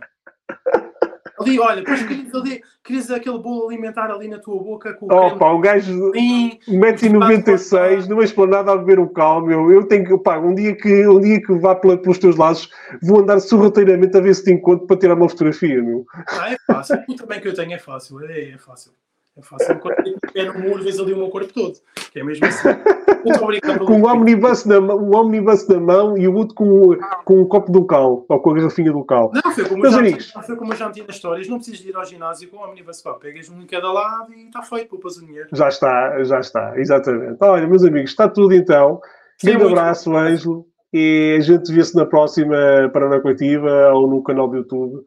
Ali, 1.44 1.60
olha, 1.60 1.78
depois 1.78 2.04
querias, 2.04 2.34
ali, 2.34 2.62
querias 2.84 3.12
aquele 3.12 3.38
bolo 3.38 3.68
alimentar 3.68 4.10
ali 4.12 4.28
na 4.28 4.40
tua 4.40 4.62
boca 4.62 4.94
com 4.94 5.06
o 5.06 5.10
Oh, 5.12 5.38
pá, 5.38 5.52
um 5.52 5.62
gajo 5.62 6.12
1,96m 6.12 8.08
numa 8.08 8.24
esplanada 8.24 8.72
a 8.72 8.78
beber 8.78 9.00
um 9.00 9.08
calmo. 9.08 9.52
Eu, 9.52 9.72
eu 9.72 9.88
tenho 9.88 10.06
que, 10.06 10.18
pá, 10.18 10.38
um 10.38 10.56
dia 10.56 10.76
que, 10.76 11.08
um 11.08 11.20
dia 11.20 11.42
que 11.42 11.54
vá 11.54 11.76
pela, 11.76 11.98
pelos 11.98 12.18
teus 12.18 12.36
lados, 12.36 12.70
vou 13.02 13.20
andar 13.20 13.40
sorrateiramente 13.40 14.18
a 14.18 14.22
ver 14.22 14.34
se 14.36 14.44
te 14.46 14.52
encontro 14.52 14.88
para 14.88 14.98
tirar 14.98 15.16
uma 15.16 15.30
fotografia, 15.30 15.82
meu. 15.82 16.06
Ah, 16.30 16.54
é 16.54 16.58
fácil. 16.66 17.04
O 17.08 17.16
também 17.16 17.40
que 17.40 17.48
eu 17.48 17.54
tenho 17.54 17.74
é 17.74 17.80
fácil. 17.80 18.20
É, 18.24 18.50
é 18.52 18.58
fácil. 18.58 18.92
É 19.36 19.42
fácil. 19.42 19.80
Quando 19.80 19.96
pé 20.32 20.44
no 20.46 20.60
muro, 20.60 20.84
vês 20.84 21.00
ali 21.00 21.14
o 21.14 21.18
meu 21.18 21.30
corpo 21.30 21.52
todo. 21.52 21.74
Que 22.12 22.20
é 22.20 22.24
mesmo 22.24 22.46
assim. 22.46 22.68
Muito 23.26 23.44
obrigado. 23.44 23.86
com 23.86 24.02
o 24.02 24.06
omnibus, 24.06 24.66
na, 24.66 24.80
o 24.80 25.16
omnibus 25.16 25.68
na 25.68 25.80
mão 25.80 26.18
e 26.18 26.28
o 26.28 26.36
outro 26.36 26.54
com, 26.56 26.98
com 27.24 27.42
um 27.42 27.46
copo 27.46 27.72
do 27.72 27.86
cal, 27.86 28.26
ou 28.28 28.40
com 28.40 28.52
a 28.52 28.54
garrafinha 28.54 28.92
do 28.92 29.04
cal. 29.04 29.32
Não, 29.34 29.52
foi 29.54 29.66
como, 29.66 29.82
Meus 29.82 29.94
já, 29.94 30.00
amigos. 30.00 30.32
foi 30.46 30.56
como 30.56 30.74
eu 30.74 30.78
já 30.78 30.88
meti 30.88 31.02
nas 31.02 31.16
histórias. 31.16 31.48
Não 31.48 31.56
precisas 31.56 31.80
de 31.80 31.90
ir 31.90 31.96
ao 31.96 32.06
ginásio 32.06 32.50
com 32.50 32.58
o 32.58 32.64
omnibus. 32.64 33.02
Pá, 33.02 33.14
pegas 33.14 33.50
um 33.50 33.62
em 33.62 33.66
cada 33.66 33.92
lado 33.92 34.34
e 34.34 34.46
está 34.46 34.62
feito, 34.62 34.90
poupas 34.90 35.18
o 35.18 35.26
dinheiro. 35.26 35.48
Já 35.54 35.68
está, 35.70 36.24
já 36.24 36.40
está. 36.40 36.80
Exatamente. 36.80 37.38
Olha, 37.40 37.68
meus 37.68 37.84
amigos, 37.84 38.12
está 38.12 38.28
tudo 38.28 38.54
então. 38.54 39.00
Sim, 39.40 39.52
Grande 39.58 39.66
abraço, 39.66 40.16
Ângelo. 40.16 40.66
E 40.94 41.38
a 41.40 41.42
gente 41.42 41.74
vê-se 41.74 41.96
na 41.96 42.06
próxima 42.06 42.56
Paraná 42.94 43.20
Coletiva 43.20 43.92
ou 43.94 44.08
no 44.08 44.22
canal 44.22 44.48
do 44.48 44.58
YouTube. 44.58 44.98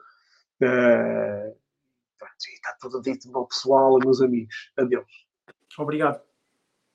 Uh, 0.61 1.45
tudo 2.81 3.01
dito, 3.01 3.31
meu 3.31 3.45
pessoal, 3.47 3.99
meus 3.99 4.20
amigos. 4.20 4.72
Adeus. 4.77 5.27
Obrigado. 5.79 6.26